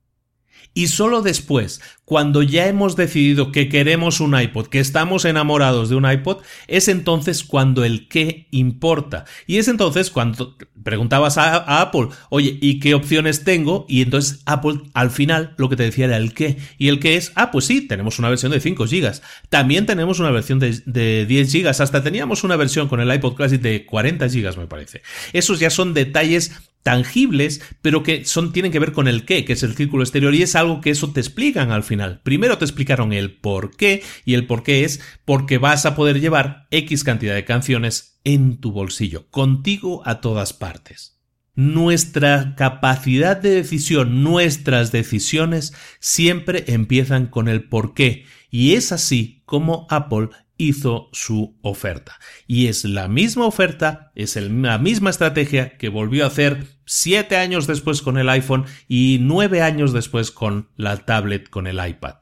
Y 0.73 0.87
solo 0.87 1.21
después, 1.21 1.81
cuando 2.05 2.41
ya 2.41 2.67
hemos 2.67 2.95
decidido 2.95 3.51
que 3.51 3.69
queremos 3.69 4.19
un 4.19 4.39
iPod, 4.39 4.67
que 4.67 4.79
estamos 4.79 5.23
enamorados 5.25 5.89
de 5.89 5.95
un 5.95 6.09
iPod, 6.09 6.41
es 6.67 6.87
entonces 6.87 7.43
cuando 7.43 7.83
el 7.85 8.07
qué 8.07 8.47
importa. 8.51 9.25
Y 9.45 9.57
es 9.57 9.67
entonces 9.67 10.09
cuando 10.09 10.57
preguntabas 10.83 11.37
a, 11.37 11.81
Apple, 11.81 12.09
oye, 12.29 12.57
¿y 12.59 12.79
qué 12.79 12.95
opciones 12.95 13.43
tengo? 13.43 13.85
Y 13.87 14.01
entonces 14.01 14.41
Apple 14.45 14.81
al 14.93 15.11
final 15.11 15.53
lo 15.57 15.69
que 15.69 15.75
te 15.75 15.83
decía 15.83 16.05
era 16.05 16.17
el 16.17 16.33
qué. 16.33 16.57
Y 16.77 16.87
el 16.87 16.99
qué 16.99 17.17
es, 17.17 17.31
ah, 17.35 17.51
pues 17.51 17.65
sí, 17.65 17.81
tenemos 17.81 18.19
una 18.19 18.29
versión 18.29 18.51
de 18.51 18.59
5 18.59 18.85
GB. 18.85 19.21
También 19.49 19.85
tenemos 19.85 20.19
una 20.19 20.31
versión 20.31 20.59
de, 20.59 20.81
de 20.85 21.25
10 21.25 21.53
GB. 21.53 21.67
Hasta 21.67 22.03
teníamos 22.03 22.43
una 22.43 22.55
versión 22.55 22.87
con 22.87 22.99
el 22.99 23.13
iPod 23.13 23.35
Classic 23.35 23.61
de 23.61 23.85
40 23.85 24.27
GB, 24.27 24.57
me 24.57 24.67
parece. 24.67 25.03
Esos 25.33 25.59
ya 25.59 25.69
son 25.69 25.93
detalles 25.93 26.51
tangibles, 26.83 27.61
pero 27.81 28.03
que 28.03 28.25
son, 28.25 28.51
tienen 28.51 28.71
que 28.71 28.79
ver 28.79 28.91
con 28.91 29.07
el 29.07 29.25
qué, 29.25 29.45
que 29.45 29.53
es 29.53 29.63
el 29.63 29.75
círculo 29.75 30.03
exterior, 30.03 30.35
y 30.35 30.43
es 30.43 30.55
algo 30.55 30.81
que 30.81 30.91
eso 30.91 31.11
te 31.11 31.21
explican 31.21 31.71
al 31.71 31.83
final. 31.83 32.21
Primero 32.23 32.57
te 32.57 32.65
explicaron 32.65 33.13
el 33.13 33.33
por 33.33 33.75
qué, 33.75 34.03
y 34.25 34.35
el 34.35 34.45
por 34.45 34.63
qué 34.63 34.83
es 34.83 34.99
porque 35.25 35.57
vas 35.57 35.85
a 35.85 35.95
poder 35.95 36.19
llevar 36.19 36.67
X 36.71 37.03
cantidad 37.03 37.33
de 37.33 37.45
canciones 37.45 38.19
en 38.23 38.57
tu 38.57 38.71
bolsillo, 38.71 39.29
contigo 39.31 40.03
a 40.05 40.21
todas 40.21 40.53
partes. 40.53 41.19
Nuestra 41.55 42.55
capacidad 42.55 43.37
de 43.37 43.51
decisión, 43.51 44.23
nuestras 44.23 44.91
decisiones 44.91 45.73
siempre 45.99 46.65
empiezan 46.67 47.27
con 47.27 47.47
el 47.47 47.63
por 47.63 47.93
qué, 47.93 48.25
y 48.49 48.73
es 48.73 48.91
así 48.91 49.41
como 49.45 49.87
Apple 49.89 50.29
hizo 50.67 51.09
su 51.11 51.57
oferta. 51.61 52.19
Y 52.47 52.67
es 52.67 52.85
la 52.85 53.07
misma 53.07 53.45
oferta, 53.45 54.11
es 54.15 54.35
la 54.35 54.77
misma 54.77 55.09
estrategia 55.09 55.77
que 55.77 55.89
volvió 55.89 56.23
a 56.23 56.27
hacer 56.27 56.67
siete 56.85 57.37
años 57.37 57.67
después 57.67 58.01
con 58.01 58.17
el 58.17 58.29
iPhone 58.29 58.65
y 58.87 59.17
nueve 59.21 59.61
años 59.61 59.93
después 59.93 60.31
con 60.31 60.69
la 60.75 60.97
tablet, 60.97 61.49
con 61.49 61.67
el 61.67 61.85
iPad. 61.85 62.15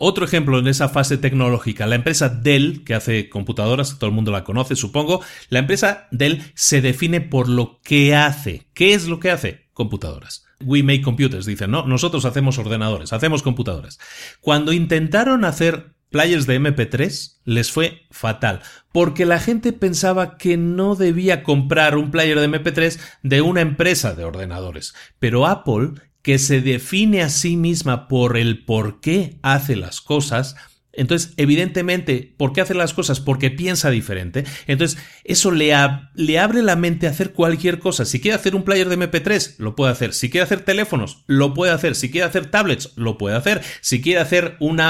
Otro 0.00 0.24
ejemplo 0.24 0.60
en 0.60 0.68
esa 0.68 0.88
fase 0.88 1.18
tecnológica, 1.18 1.84
la 1.86 1.96
empresa 1.96 2.28
Dell, 2.28 2.84
que 2.84 2.94
hace 2.94 3.28
computadoras, 3.28 3.98
todo 3.98 4.08
el 4.08 4.14
mundo 4.14 4.30
la 4.30 4.44
conoce, 4.44 4.76
supongo, 4.76 5.22
la 5.48 5.58
empresa 5.58 6.06
Dell 6.12 6.52
se 6.54 6.80
define 6.80 7.20
por 7.20 7.48
lo 7.48 7.80
que 7.82 8.14
hace. 8.14 8.68
¿Qué 8.74 8.94
es 8.94 9.08
lo 9.08 9.18
que 9.18 9.32
hace? 9.32 9.66
Computadoras. 9.72 10.46
We 10.64 10.84
make 10.84 11.02
computers, 11.02 11.46
dicen, 11.46 11.72
no, 11.72 11.84
nosotros 11.84 12.24
hacemos 12.24 12.58
ordenadores, 12.58 13.12
hacemos 13.12 13.42
computadoras. 13.42 13.98
Cuando 14.40 14.72
intentaron 14.72 15.44
hacer 15.44 15.96
players 16.10 16.46
de 16.46 16.60
MP3 16.60 17.38
les 17.44 17.70
fue 17.70 18.02
fatal, 18.10 18.60
porque 18.92 19.26
la 19.26 19.38
gente 19.38 19.72
pensaba 19.72 20.36
que 20.36 20.56
no 20.56 20.94
debía 20.94 21.42
comprar 21.42 21.96
un 21.96 22.10
player 22.10 22.38
de 22.38 22.48
MP3 22.48 22.98
de 23.22 23.40
una 23.42 23.60
empresa 23.60 24.14
de 24.14 24.24
ordenadores, 24.24 24.94
pero 25.18 25.46
Apple, 25.46 25.92
que 26.22 26.38
se 26.38 26.60
define 26.60 27.22
a 27.22 27.28
sí 27.28 27.56
misma 27.56 28.08
por 28.08 28.36
el 28.36 28.64
por 28.64 29.00
qué 29.00 29.38
hace 29.42 29.76
las 29.76 30.00
cosas, 30.00 30.56
entonces, 30.98 31.32
evidentemente, 31.36 32.34
¿por 32.36 32.52
qué 32.52 32.60
hace 32.60 32.74
las 32.74 32.92
cosas? 32.92 33.20
Porque 33.20 33.52
piensa 33.52 33.88
diferente. 33.88 34.44
Entonces, 34.66 34.98
eso 35.22 35.52
le, 35.52 35.72
abre 35.72 36.62
la 36.62 36.74
mente 36.74 37.06
a 37.06 37.10
hacer 37.10 37.32
cualquier 37.32 37.78
cosa. 37.78 38.04
Si 38.04 38.20
quiere 38.20 38.34
hacer 38.34 38.56
un 38.56 38.64
player 38.64 38.88
de 38.88 38.98
MP3, 38.98 39.54
lo 39.58 39.76
puede 39.76 39.92
hacer. 39.92 40.12
Si 40.12 40.28
quiere 40.28 40.42
hacer 40.42 40.62
teléfonos, 40.62 41.22
lo 41.28 41.54
puede 41.54 41.70
hacer. 41.70 41.94
Si 41.94 42.10
quiere 42.10 42.26
hacer 42.26 42.46
tablets, 42.46 42.94
lo 42.96 43.16
puede 43.16 43.36
hacer. 43.36 43.62
Si 43.80 44.02
quiere 44.02 44.18
hacer 44.18 44.56
un 44.58 44.80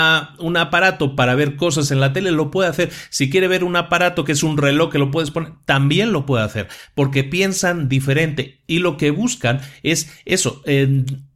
aparato 0.56 1.14
para 1.14 1.34
ver 1.34 1.56
cosas 1.56 1.90
en 1.90 2.00
la 2.00 2.14
tele, 2.14 2.30
lo 2.30 2.50
puede 2.50 2.70
hacer. 2.70 2.90
Si 3.10 3.28
quiere 3.28 3.46
ver 3.46 3.62
un 3.62 3.76
aparato 3.76 4.24
que 4.24 4.32
es 4.32 4.42
un 4.42 4.56
reloj 4.56 4.90
que 4.90 4.98
lo 4.98 5.10
puedes 5.10 5.30
poner, 5.30 5.52
también 5.66 6.12
lo 6.12 6.24
puede 6.24 6.42
hacer. 6.42 6.68
Porque 6.94 7.22
piensan 7.22 7.90
diferente. 7.90 8.62
Y 8.66 8.78
lo 8.78 8.96
que 8.96 9.10
buscan 9.10 9.60
es 9.82 10.10
eso 10.24 10.62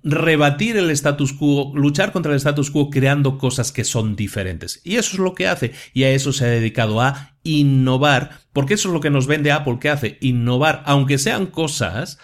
rebatir 0.03 0.77
el 0.77 0.91
status 0.91 1.33
quo, 1.33 1.73
luchar 1.75 2.13
contra 2.13 2.33
el 2.33 2.37
status 2.37 2.71
quo 2.71 2.91
creando 2.91 3.39
cosas 3.39 3.73
que 3.73 3.85
son 3.85 4.17
diferentes. 4.17 4.81
Y 4.85 4.97
eso 4.97 5.13
es 5.13 5.19
lo 5.19 5.35
que 5.35 5.47
hace, 5.47 5.73
y 5.93 6.05
a 6.05 6.11
eso 6.11 6.33
se 6.33 6.45
ha 6.45 6.49
dedicado 6.49 7.01
a 7.01 7.37
innovar, 7.45 8.41
porque 8.53 8.75
eso 8.75 8.89
es 8.89 8.95
lo 8.95 9.01
que 9.01 9.11
nos 9.11 9.27
vende 9.27 9.53
Apple 9.53 9.79
que 9.81 9.91
hace, 9.91 10.19
innovar, 10.21 10.83
aunque 10.87 11.19
sean 11.19 11.47
cosas 11.47 12.19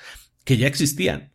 que 0.45 0.57
ya 0.57 0.67
existían. 0.67 1.33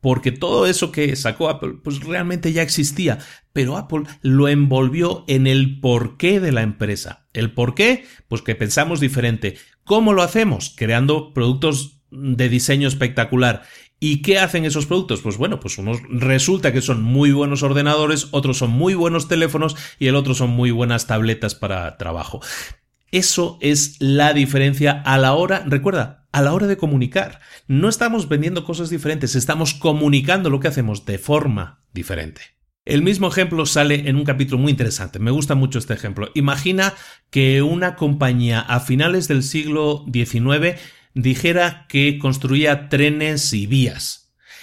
Porque 0.00 0.32
todo 0.32 0.66
eso 0.66 0.92
que 0.92 1.14
sacó 1.14 1.50
Apple, 1.50 1.74
pues 1.84 2.00
realmente 2.00 2.52
ya 2.52 2.62
existía, 2.62 3.18
pero 3.52 3.76
Apple 3.76 4.04
lo 4.22 4.48
envolvió 4.48 5.24
en 5.28 5.46
el 5.46 5.78
porqué 5.80 6.40
de 6.40 6.52
la 6.52 6.62
empresa. 6.62 7.28
¿El 7.34 7.52
porqué? 7.52 8.06
Pues 8.26 8.40
que 8.40 8.54
pensamos 8.54 9.00
diferente. 9.00 9.56
¿Cómo 9.84 10.14
lo 10.14 10.22
hacemos? 10.22 10.72
Creando 10.74 11.34
productos 11.34 12.00
de 12.10 12.48
diseño 12.48 12.88
espectacular 12.88 13.62
¿Y 14.02 14.22
qué 14.22 14.38
hacen 14.38 14.64
esos 14.64 14.86
productos? 14.86 15.20
Pues 15.20 15.36
bueno, 15.36 15.60
pues 15.60 15.76
unos 15.76 15.98
resulta 16.08 16.72
que 16.72 16.80
son 16.80 17.02
muy 17.02 17.32
buenos 17.32 17.62
ordenadores, 17.62 18.28
otros 18.30 18.56
son 18.56 18.70
muy 18.70 18.94
buenos 18.94 19.28
teléfonos 19.28 19.76
y 19.98 20.06
el 20.06 20.16
otro 20.16 20.34
son 20.34 20.48
muy 20.48 20.70
buenas 20.70 21.06
tabletas 21.06 21.54
para 21.54 21.98
trabajo. 21.98 22.40
Eso 23.12 23.58
es 23.60 23.96
la 24.00 24.32
diferencia 24.32 25.02
a 25.04 25.18
la 25.18 25.34
hora, 25.34 25.64
recuerda, 25.66 26.26
a 26.32 26.40
la 26.40 26.54
hora 26.54 26.66
de 26.66 26.78
comunicar. 26.78 27.40
No 27.68 27.90
estamos 27.90 28.28
vendiendo 28.28 28.64
cosas 28.64 28.88
diferentes, 28.88 29.34
estamos 29.34 29.74
comunicando 29.74 30.48
lo 30.48 30.60
que 30.60 30.68
hacemos 30.68 31.04
de 31.04 31.18
forma 31.18 31.82
diferente. 31.92 32.40
El 32.86 33.02
mismo 33.02 33.28
ejemplo 33.28 33.66
sale 33.66 34.08
en 34.08 34.16
un 34.16 34.24
capítulo 34.24 34.58
muy 34.58 34.70
interesante. 34.70 35.18
Me 35.18 35.30
gusta 35.30 35.54
mucho 35.54 35.78
este 35.78 35.92
ejemplo. 35.92 36.30
Imagina 36.34 36.94
que 37.28 37.60
una 37.60 37.96
compañía 37.96 38.60
a 38.60 38.80
finales 38.80 39.28
del 39.28 39.42
siglo 39.42 40.06
XIX 40.10 40.80
dijera 41.14 41.86
que 41.88 42.18
construía 42.18 42.88
trenes 42.88 43.52
y 43.52 43.66
vías. 43.66 44.20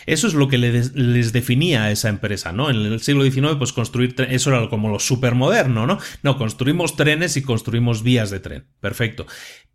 Eso 0.08 0.28
es 0.28 0.34
lo 0.34 0.48
que 0.48 0.58
les 0.58 1.34
definía 1.34 1.84
a 1.84 1.92
esa 1.92 2.08
empresa, 2.08 2.54
¿no? 2.54 2.70
En 2.70 2.78
el 2.78 3.02
siglo 3.02 3.24
XIX, 3.24 3.58
pues 3.58 3.74
construir 3.74 4.16
eso 4.30 4.50
era 4.56 4.70
como 4.70 4.90
lo 4.90 5.00
supermoderno, 5.00 5.86
¿no? 5.86 6.00
No, 6.24 6.38
construimos 6.38 6.96
trenes 6.96 7.36
y 7.36 7.42
construimos 7.42 8.04
vías 8.04 8.30
de 8.30 8.40
tren. 8.40 8.68
Perfecto. 8.80 9.28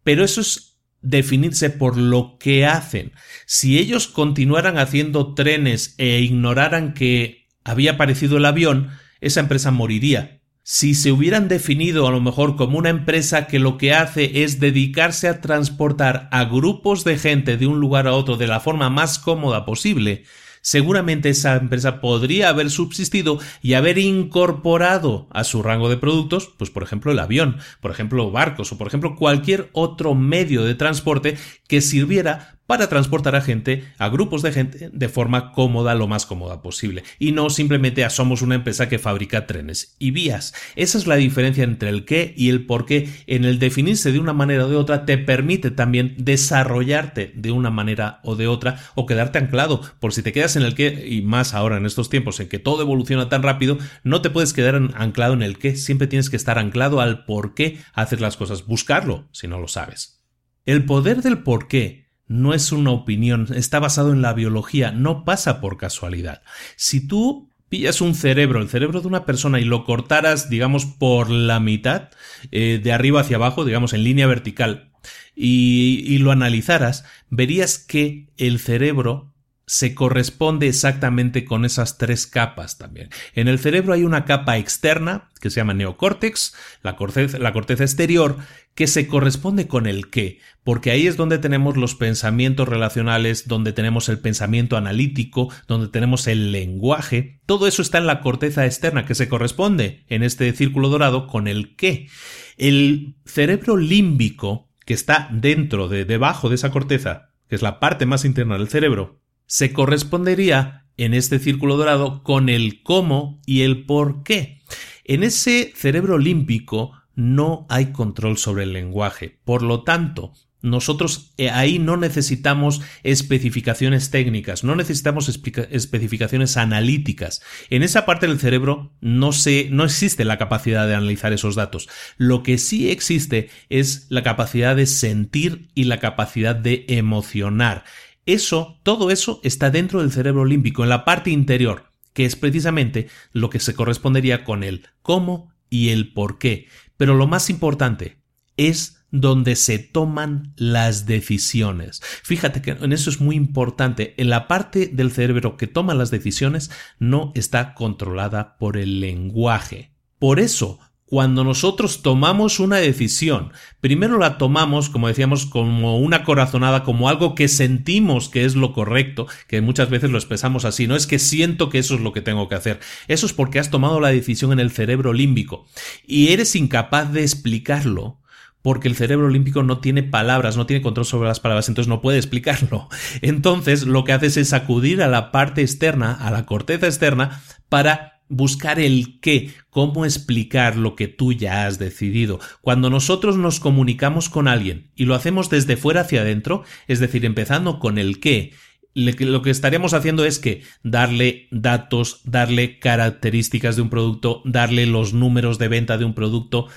Pero 0.03 0.25
eso 0.25 0.41
es 0.41 0.81
definirse 1.03 1.69
por 1.69 1.99
lo 1.99 2.39
que 2.39 2.65
hacen. 2.65 3.13
Si 3.45 3.79
ellos 3.79 4.09
continuaran 4.09 4.79
haciendo 4.79 5.35
trenes 5.35 5.95
e 5.99 6.21
ignoraran 6.21 6.95
que 6.95 7.49
había 7.63 7.93
aparecido 7.93 8.39
el 8.39 8.47
avión, 8.47 8.89
esa 9.21 9.41
empresa 9.41 9.71
moriría. 9.71 10.42
Si 10.64 10.94
se 10.94 11.11
hubieran 11.11 11.48
definido 11.48 12.07
a 12.07 12.12
lo 12.12 12.20
mejor 12.20 12.55
como 12.55 12.79
una 12.79 12.88
empresa 12.88 13.48
que 13.48 13.59
lo 13.59 13.79
que 13.79 13.92
hace 13.92 14.44
es 14.44 14.61
dedicarse 14.61 15.27
a 15.27 15.40
transportar 15.40 16.29
a 16.31 16.44
grupos 16.44 17.03
de 17.03 17.18
gente 17.18 17.57
de 17.57 17.66
un 17.66 17.81
lugar 17.81 18.07
a 18.07 18.12
otro 18.12 18.37
de 18.37 18.46
la 18.46 18.61
forma 18.61 18.88
más 18.88 19.18
cómoda 19.18 19.64
posible, 19.64 20.22
seguramente 20.61 21.31
esa 21.31 21.57
empresa 21.57 22.01
podría 22.01 22.48
haber 22.48 22.70
subsistido 22.70 23.40
y 23.61 23.75
haber 23.75 23.98
incorporado 23.98 25.27
a 25.33 25.42
su 25.42 25.64
rango 25.64 25.88
de 25.88 25.96
productos, 25.96 26.55
pues 26.57 26.70
por 26.70 26.85
ejemplo 26.85 27.11
el 27.11 27.18
avión, 27.18 27.57
por 27.81 27.90
ejemplo 27.90 28.31
barcos 28.31 28.70
o 28.70 28.79
por 28.79 28.87
ejemplo 28.87 29.16
cualquier 29.16 29.68
otro 29.72 30.14
medio 30.14 30.62
de 30.62 30.77
transporte 30.77 31.37
que 31.66 31.81
sirviera 31.81 32.61
para 32.73 32.89
transportar 32.89 33.37
a 33.37 33.43
gente, 33.43 33.85
a 33.99 34.09
grupos 34.09 34.41
de 34.41 34.51
gente, 34.51 34.89
de 34.91 35.09
forma 35.11 35.53
cómoda, 35.53 35.95
lo 35.95 36.09
más 36.09 36.25
cómoda 36.25 36.63
posible. 36.63 37.05
Y 37.19 37.33
no 37.33 37.51
simplemente 37.51 38.09
somos 38.09 38.41
una 38.41 38.55
empresa 38.55 38.89
que 38.89 38.99
fabrica 38.99 39.47
trenes 39.47 39.95
y 39.99 40.11
vías. 40.11 40.55
Esa 40.75 40.97
es 40.97 41.07
la 41.07 41.17
diferencia 41.17 41.65
entre 41.65 41.91
el 41.91 42.07
qué 42.07 42.33
y 42.35 42.49
el 42.49 42.65
por 42.65 42.87
qué. 42.87 43.11
En 43.27 43.45
el 43.45 43.59
definirse 43.59 44.11
de 44.11 44.19
una 44.19 44.33
manera 44.33 44.65
o 44.65 44.71
de 44.71 44.77
otra 44.77 45.05
te 45.05 45.19
permite 45.19 45.71
también 45.71 46.15
desarrollarte 46.17 47.35
de 47.37 47.51
una 47.51 47.69
manera 47.69 48.21
o 48.25 48.37
de 48.37 48.49
otra 48.49 48.79
o 48.95 49.05
quedarte 49.05 49.37
anclado. 49.37 49.83
Por 50.01 50.15
si 50.15 50.23
te 50.23 50.33
quedas 50.33 50.57
en 50.57 50.63
el 50.63 50.75
qué, 50.75 51.07
y 51.11 51.21
más 51.21 51.53
ahora 51.53 51.77
en 51.77 51.85
estos 51.85 52.09
tiempos 52.09 52.41
en 52.41 52.49
que 52.49 52.59
todo 52.59 52.81
evoluciona 52.81 53.29
tan 53.29 53.43
rápido, 53.43 53.77
no 54.03 54.23
te 54.23 54.31
puedes 54.31 54.55
quedar 54.55 54.77
anclado 54.95 55.35
en 55.35 55.43
el 55.43 55.59
qué. 55.59 55.77
Siempre 55.77 56.07
tienes 56.07 56.31
que 56.31 56.37
estar 56.37 56.59
anclado 56.59 57.03
al 57.03 57.27
por 57.27 57.53
qué 57.53 57.81
hacer 57.93 58.23
las 58.23 58.39
cosas. 58.39 58.65
Buscarlo 58.65 59.29
si 59.31 59.47
no 59.47 59.59
lo 59.59 59.69
sabes. 59.69 60.23
El 60.65 60.87
poder 60.87 61.21
del 61.21 61.43
por 61.43 61.69
qué 61.69 62.02
no 62.33 62.55
es 62.55 62.73
una 62.73 62.90
opinión, 62.90 63.49
está 63.55 63.79
basado 63.79 64.12
en 64.12 64.23
la 64.23 64.33
biología, 64.33 64.90
no 64.90 65.25
pasa 65.25 65.61
por 65.61 65.77
casualidad. 65.77 66.42
Si 66.77 67.07
tú 67.07 67.51
pillas 67.68 68.01
un 68.01 68.14
cerebro, 68.14 68.61
el 68.61 68.68
cerebro 68.68 69.01
de 69.01 69.09
una 69.09 69.25
persona 69.25 69.61
y 69.61 69.64
lo 69.64 69.85
cortaras, 69.85 70.49
digamos, 70.49 70.87
por 70.87 71.31
la 71.31 71.61
mitad, 71.61 72.09
eh, 72.51 72.81
de 72.83 72.92
arriba 72.92 73.21
hacia 73.21 73.37
abajo, 73.37 73.64
digamos, 73.64 73.92
en 73.92 74.05
línea 74.05 74.27
vertical, 74.27 74.92
y, 75.35 76.18
lo 76.18 76.31
analizaras, 76.31 77.05
verías 77.31 77.79
que 77.79 78.29
el 78.37 78.59
cerebro 78.59 79.33
se 79.66 79.95
corresponde 79.95 80.68
exactamente 80.68 81.45
con 81.45 81.64
esas 81.64 81.97
tres 81.97 82.27
capas 82.27 82.77
también. 82.77 83.09
En 83.35 83.49
el 83.49 83.59
cerebro 83.59 83.95
hay 83.95 84.05
una 84.05 84.27
capa 84.27 84.59
externa 84.59 85.31
que 85.40 85.49
se 85.49 85.61
llama 85.61 85.73
neocórtex, 85.73 86.55
la 86.83 86.97
corteza 86.97 87.85
exterior, 87.85 88.37
que 88.75 88.87
se 88.87 89.07
corresponde 89.07 89.69
con 89.69 89.87
el 89.87 90.09
qué, 90.09 90.39
porque 90.65 90.91
ahí 90.91 91.07
es 91.07 91.17
donde 91.17 91.39
tenemos 91.39 91.77
los 91.77 91.95
pensamientos 91.95 92.69
relacionales, 92.69 93.47
donde 93.47 93.73
tenemos 93.73 94.09
el 94.09 94.19
pensamiento 94.19 94.77
analítico, 94.77 95.53
donde 95.69 95.89
tenemos 95.89 96.27
el 96.27 96.53
lenguaje, 96.53 97.41
todo 97.47 97.67
eso 97.67 97.83
está 97.83 97.99
en 97.99 98.07
la 98.07 98.21
corteza 98.21 98.65
externa 98.65 99.05
que 99.05 99.15
se 99.15 99.29
corresponde 99.29 100.05
en 100.09 100.23
este 100.23 100.53
círculo 100.53 100.89
dorado 100.89 101.27
con 101.27 101.49
el 101.49 101.77
qué. 101.77 102.09
El 102.57 103.17
cerebro 103.27 103.77
límbico, 103.77 104.71
que 104.87 104.95
está 104.95 105.29
dentro 105.33 105.89
de 105.89 106.05
debajo 106.05 106.49
de 106.49 106.55
esa 106.55 106.71
corteza, 106.71 107.31
que 107.49 107.57
es 107.57 107.63
la 107.63 107.79
parte 107.79 108.07
más 108.07 108.25
interna 108.25 108.57
del 108.57 108.69
cerebro, 108.69 109.21
se 109.47 109.73
correspondería 109.73 110.87
en 110.97 111.15
este 111.15 111.39
círculo 111.39 111.77
dorado 111.77 112.23
con 112.23 112.49
el 112.49 112.83
cómo 112.83 113.41
y 113.45 113.63
el 113.63 113.85
por 113.85 114.23
qué. 114.23 114.63
En 115.05 115.23
ese 115.23 115.73
cerebro 115.75 116.17
límpico 116.17 116.93
no 117.14 117.66
hay 117.68 117.92
control 117.92 118.38
sobre 118.38 118.64
el 118.64 118.72
lenguaje. 118.72 119.38
Por 119.44 119.62
lo 119.62 119.83
tanto, 119.83 120.33
nosotros 120.62 121.35
eh, 121.38 121.51
ahí 121.51 121.81
no 121.81 121.96
necesitamos 121.96 122.81
especificaciones 123.03 124.11
técnicas, 124.11 124.62
no 124.62 124.77
necesitamos 124.77 125.29
especificaciones 125.29 126.57
analíticas. 126.57 127.42
En 127.68 127.83
esa 127.83 128.07
parte 128.07 128.29
del 128.29 128.38
cerebro 128.38 128.92
no, 129.01 129.33
se, 129.33 129.68
no 129.70 129.85
existe 129.85 130.25
la 130.25 130.38
capacidad 130.38 130.87
de 130.87 130.94
analizar 130.94 131.33
esos 131.33 131.57
datos. 131.57 131.88
Lo 132.16 132.44
que 132.44 132.59
sí 132.59 132.90
existe 132.90 133.51
es 133.70 134.07
la 134.09 134.22
capacidad 134.22 134.77
de 134.77 134.87
sentir 134.87 135.68
y 135.75 135.85
la 135.85 135.98
capacidad 135.98 136.55
de 136.55 136.85
emocionar. 136.88 137.85
Eso, 138.25 138.79
todo 138.85 139.11
eso 139.11 139.40
está 139.42 139.70
dentro 139.70 140.01
del 140.01 140.12
cerebro 140.12 140.44
límbico, 140.44 140.85
en 140.85 140.90
la 140.90 141.05
parte 141.05 141.31
interior, 141.31 141.90
que 142.12 142.25
es 142.25 142.37
precisamente 142.37 143.09
lo 143.33 143.51
que 143.51 143.59
se 143.59 143.75
correspondería 143.75 144.44
con 144.44 144.62
el 144.62 144.87
cómo 145.03 145.53
y 145.70 145.88
el 145.88 146.12
por 146.12 146.38
qué. 146.38 146.68
Pero 147.03 147.17
lo 147.17 147.27
más 147.27 147.51
importante 147.51 148.23
es 148.57 149.05
donde 149.11 149.57
se 149.57 149.81
toman 149.81 150.53
las 150.55 151.05
decisiones. 151.05 152.01
Fíjate 152.23 152.62
que 152.62 152.71
en 152.71 152.93
eso 152.93 153.11
es 153.11 153.21
muy 153.21 153.35
importante. 153.35 154.15
En 154.19 154.31
la 154.31 154.47
parte 154.47 154.87
del 154.87 155.11
cerebro 155.11 155.57
que 155.57 155.67
toma 155.67 155.95
las 155.95 156.12
decisiones 156.12 156.71
no 157.01 157.33
está 157.35 157.75
controlada 157.75 158.57
por 158.57 158.77
el 158.77 159.01
lenguaje. 159.01 159.97
Por 160.21 160.38
eso, 160.38 160.79
cuando 161.12 161.44
nosotros 161.44 162.01
tomamos 162.01 162.59
una 162.59 162.79
decisión, 162.79 163.53
primero 163.83 164.16
la 164.16 164.38
tomamos, 164.38 164.88
como 164.88 165.09
decíamos, 165.09 165.44
como 165.44 165.98
una 165.98 166.25
corazonada, 166.25 166.85
como 166.85 167.11
algo 167.11 167.35
que 167.35 167.48
sentimos 167.48 168.31
que 168.31 168.46
es 168.46 168.57
lo 168.57 168.72
correcto, 168.72 169.27
que 169.46 169.61
muchas 169.61 169.90
veces 169.90 170.11
lo 170.11 170.16
expresamos 170.16 170.64
así, 170.64 170.87
no 170.87 170.96
es 170.96 171.07
que 171.07 171.18
siento 171.18 171.68
que 171.68 171.81
eso 171.81 171.96
es 171.96 172.01
lo 172.01 172.14
que 172.14 172.22
tengo 172.22 172.48
que 172.48 172.55
hacer, 172.55 172.81
eso 173.09 173.27
es 173.27 173.35
porque 173.35 173.59
has 173.59 173.68
tomado 173.68 174.01
la 174.01 174.09
decisión 174.09 174.53
en 174.53 174.61
el 174.61 174.70
cerebro 174.70 175.12
límbico 175.12 175.66
y 176.07 176.29
eres 176.29 176.57
incapaz 176.57 177.12
de 177.12 177.20
explicarlo 177.20 178.18
porque 178.62 178.88
el 178.88 178.96
cerebro 178.96 179.29
límbico 179.29 179.62
no 179.62 179.81
tiene 179.81 180.03
palabras, 180.03 180.57
no 180.57 180.64
tiene 180.64 180.81
control 180.81 181.05
sobre 181.05 181.29
las 181.29 181.40
palabras, 181.40 181.68
entonces 181.68 181.88
no 181.90 182.01
puede 182.01 182.16
explicarlo. 182.16 182.88
Entonces 183.20 183.87
lo 183.87 184.05
que 184.05 184.14
haces 184.14 184.38
es 184.38 184.55
acudir 184.55 185.03
a 185.03 185.09
la 185.09 185.31
parte 185.31 185.61
externa, 185.61 186.14
a 186.14 186.31
la 186.31 186.46
corteza 186.46 186.87
externa, 186.87 187.42
para 187.68 188.12
buscar 188.33 188.81
el 188.81 189.21
qué, 189.21 189.51
cómo 189.68 190.05
explicar 190.05 190.77
lo 190.77 190.97
que 190.97 191.07
tú 191.07 191.33
ya 191.33 191.66
has 191.66 191.79
decidido. 191.79 192.40
Cuando 192.62 192.88
nosotros 192.88 193.37
nos 193.37 193.61
comunicamos 193.61 194.29
con 194.29 194.49
alguien 194.49 194.90
y 194.97 195.05
lo 195.05 195.14
hacemos 195.14 195.51
desde 195.51 195.77
fuera 195.77 196.01
hacia 196.01 196.23
adentro, 196.23 196.64
es 196.88 196.99
decir, 196.99 197.25
empezando 197.27 197.79
con 197.79 197.99
el 197.99 198.21
qué, 198.21 198.53
lo 198.95 199.42
que 199.42 199.51
estaríamos 199.51 199.92
haciendo 199.95 200.25
es 200.25 200.38
que 200.38 200.62
darle 200.83 201.49
datos, 201.51 202.21
darle 202.25 202.79
características 202.79 203.77
de 203.77 203.83
un 203.83 203.90
producto, 203.90 204.42
darle 204.45 204.87
los 204.87 205.12
números 205.12 205.59
de 205.59 205.68
venta 205.68 205.99
de 205.99 206.05
un 206.07 206.14
producto. 206.14 206.68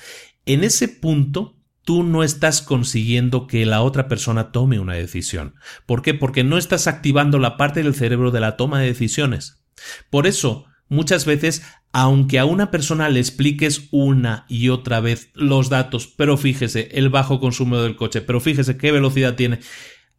En 0.46 0.64
ese 0.64 0.88
punto, 0.88 1.58
tú 1.84 2.04
no 2.04 2.24
estás 2.24 2.62
consiguiendo 2.62 3.48
que 3.48 3.66
la 3.66 3.82
otra 3.82 4.08
persona 4.08 4.52
tome 4.52 4.80
una 4.80 4.94
decisión. 4.94 5.56
¿Por 5.86 6.02
qué? 6.02 6.14
Porque 6.14 6.44
no 6.44 6.58
estás 6.58 6.88
activando 6.88 7.40
la 7.40 7.56
parte 7.56 7.82
del 7.82 7.96
cerebro 7.96 8.32
de 8.32 8.42
la 8.42 8.58
toma 8.58 8.80
de 8.80 8.88
decisiones. 8.88 9.64
Por 10.10 10.28
eso, 10.28 10.66
Muchas 10.96 11.26
veces, 11.26 11.62
aunque 11.92 12.40
a 12.40 12.46
una 12.46 12.72
persona 12.72 13.10
le 13.10 13.20
expliques 13.20 13.90
una 13.92 14.46
y 14.48 14.70
otra 14.70 15.02
vez 15.02 15.30
los 15.34 15.70
datos, 15.70 16.08
pero 16.08 16.38
fíjese 16.38 16.88
el 16.94 17.10
bajo 17.10 17.42
consumo 17.42 17.78
del 17.80 17.98
coche, 17.98 18.22
pero 18.22 18.40
fíjese 18.40 18.78
qué 18.78 18.94
velocidad 18.94 19.36
tiene, 19.36 19.60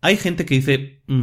hay 0.02 0.18
gente 0.18 0.44
que 0.44 0.56
dice, 0.56 1.02
mm, 1.06 1.22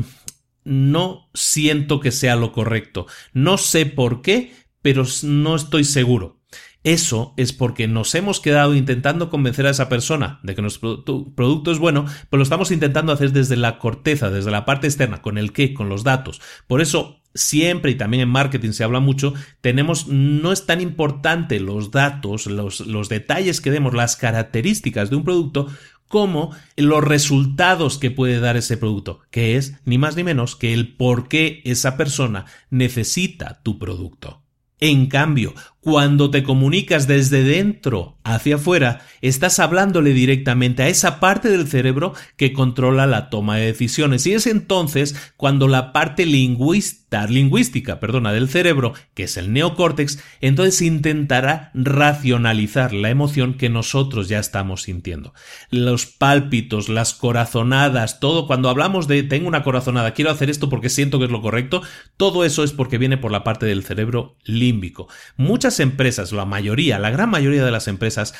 no 0.63 1.29
siento 1.35 1.99
que 1.99 2.11
sea 2.11 2.35
lo 2.35 2.51
correcto, 2.51 3.05
no 3.31 3.59
sé 3.59 3.85
por 3.85 4.23
qué, 4.23 4.53
pero 4.81 5.03
no 5.21 5.55
estoy 5.55 5.83
seguro. 5.83 6.41
Eso 6.83 7.35
es 7.37 7.53
porque 7.53 7.87
nos 7.87 8.13
hemos 8.15 8.39
quedado 8.39 8.73
intentando 8.73 9.29
convencer 9.29 9.67
a 9.67 9.69
esa 9.69 9.87
persona 9.87 10.39
de 10.41 10.55
que 10.55 10.63
nuestro 10.63 11.03
producto 11.35 11.71
es 11.71 11.77
bueno, 11.77 12.05
pero 12.29 12.39
lo 12.39 12.43
estamos 12.43 12.71
intentando 12.71 13.13
hacer 13.13 13.31
desde 13.31 13.55
la 13.55 13.77
corteza, 13.77 14.31
desde 14.31 14.51
la 14.51 14.65
parte 14.65 14.87
externa, 14.87 15.21
con 15.21 15.37
el 15.37 15.53
qué, 15.53 15.75
con 15.75 15.89
los 15.89 16.03
datos. 16.03 16.41
Por 16.67 16.81
eso, 16.81 17.22
siempre 17.33 17.91
y 17.91 17.95
también 17.95 18.21
en 18.21 18.29
marketing 18.29 18.71
se 18.71 18.83
habla 18.83 18.99
mucho, 18.99 19.33
tenemos, 19.61 20.07
no 20.07 20.51
es 20.51 20.65
tan 20.65 20.81
importante 20.81 21.59
los 21.59 21.91
datos, 21.91 22.47
los, 22.47 22.81
los 22.81 23.09
detalles 23.09 23.61
que 23.61 23.71
demos, 23.71 23.93
las 23.93 24.15
características 24.15 25.09
de 25.09 25.15
un 25.15 25.23
producto, 25.23 25.67
como 26.07 26.51
los 26.77 27.03
resultados 27.03 27.97
que 27.97 28.11
puede 28.11 28.39
dar 28.39 28.55
ese 28.55 28.77
producto, 28.77 29.21
que 29.31 29.57
es 29.57 29.79
ni 29.85 29.97
más 29.97 30.15
ni 30.15 30.23
menos 30.23 30.55
que 30.55 30.73
el 30.73 30.95
por 30.95 31.27
qué 31.27 31.61
esa 31.65 31.97
persona 31.97 32.45
necesita 32.69 33.61
tu 33.63 33.79
producto. 33.79 34.43
En 34.79 35.07
cambio, 35.07 35.53
Cuando 35.83 36.31
te 36.31 36.43
comunicas 36.43 37.07
desde 37.07 37.43
dentro 37.43 38.17
hacia 38.23 38.55
afuera, 38.55 39.01
estás 39.19 39.59
hablándole 39.59 40.13
directamente 40.13 40.81
a 40.81 40.87
esa 40.87 41.19
parte 41.19 41.49
del 41.49 41.67
cerebro 41.67 42.13
que 42.37 42.53
controla 42.53 43.05
la 43.05 43.29
toma 43.29 43.57
de 43.57 43.65
decisiones. 43.65 44.25
Y 44.25 44.31
es 44.31 44.47
entonces 44.47 45.33
cuando 45.35 45.67
la 45.67 45.91
parte 45.91 46.25
lingüista, 46.25 47.27
lingüística 47.27 47.99
perdona, 47.99 48.31
del 48.31 48.47
cerebro, 48.47 48.93
que 49.13 49.23
es 49.23 49.35
el 49.35 49.51
neocórtex, 49.51 50.23
entonces 50.39 50.81
intentará 50.81 51.69
racionalizar 51.73 52.93
la 52.93 53.09
emoción 53.09 53.55
que 53.55 53.67
nosotros 53.67 54.29
ya 54.29 54.39
estamos 54.39 54.83
sintiendo. 54.83 55.33
Los 55.69 56.05
pálpitos, 56.05 56.87
las 56.87 57.13
corazonadas, 57.13 58.21
todo, 58.21 58.47
cuando 58.47 58.69
hablamos 58.69 59.09
de 59.09 59.23
tengo 59.23 59.49
una 59.49 59.63
corazonada, 59.63 60.13
quiero 60.13 60.31
hacer 60.31 60.49
esto 60.49 60.69
porque 60.69 60.87
siento 60.87 61.19
que 61.19 61.25
es 61.25 61.31
lo 61.31 61.41
correcto, 61.41 61.81
todo 62.15 62.45
eso 62.45 62.63
es 62.63 62.71
porque 62.71 62.97
viene 62.97 63.17
por 63.17 63.33
la 63.33 63.43
parte 63.43 63.65
del 63.65 63.83
cerebro 63.83 64.37
límbico. 64.45 65.09
Muchas 65.35 65.72
empresas, 65.79 66.31
la 66.31 66.45
mayoría, 66.45 66.99
la 66.99 67.09
gran 67.09 67.29
mayoría 67.29 67.63
de 67.63 67.71
las 67.71 67.87
empresas, 67.87 68.33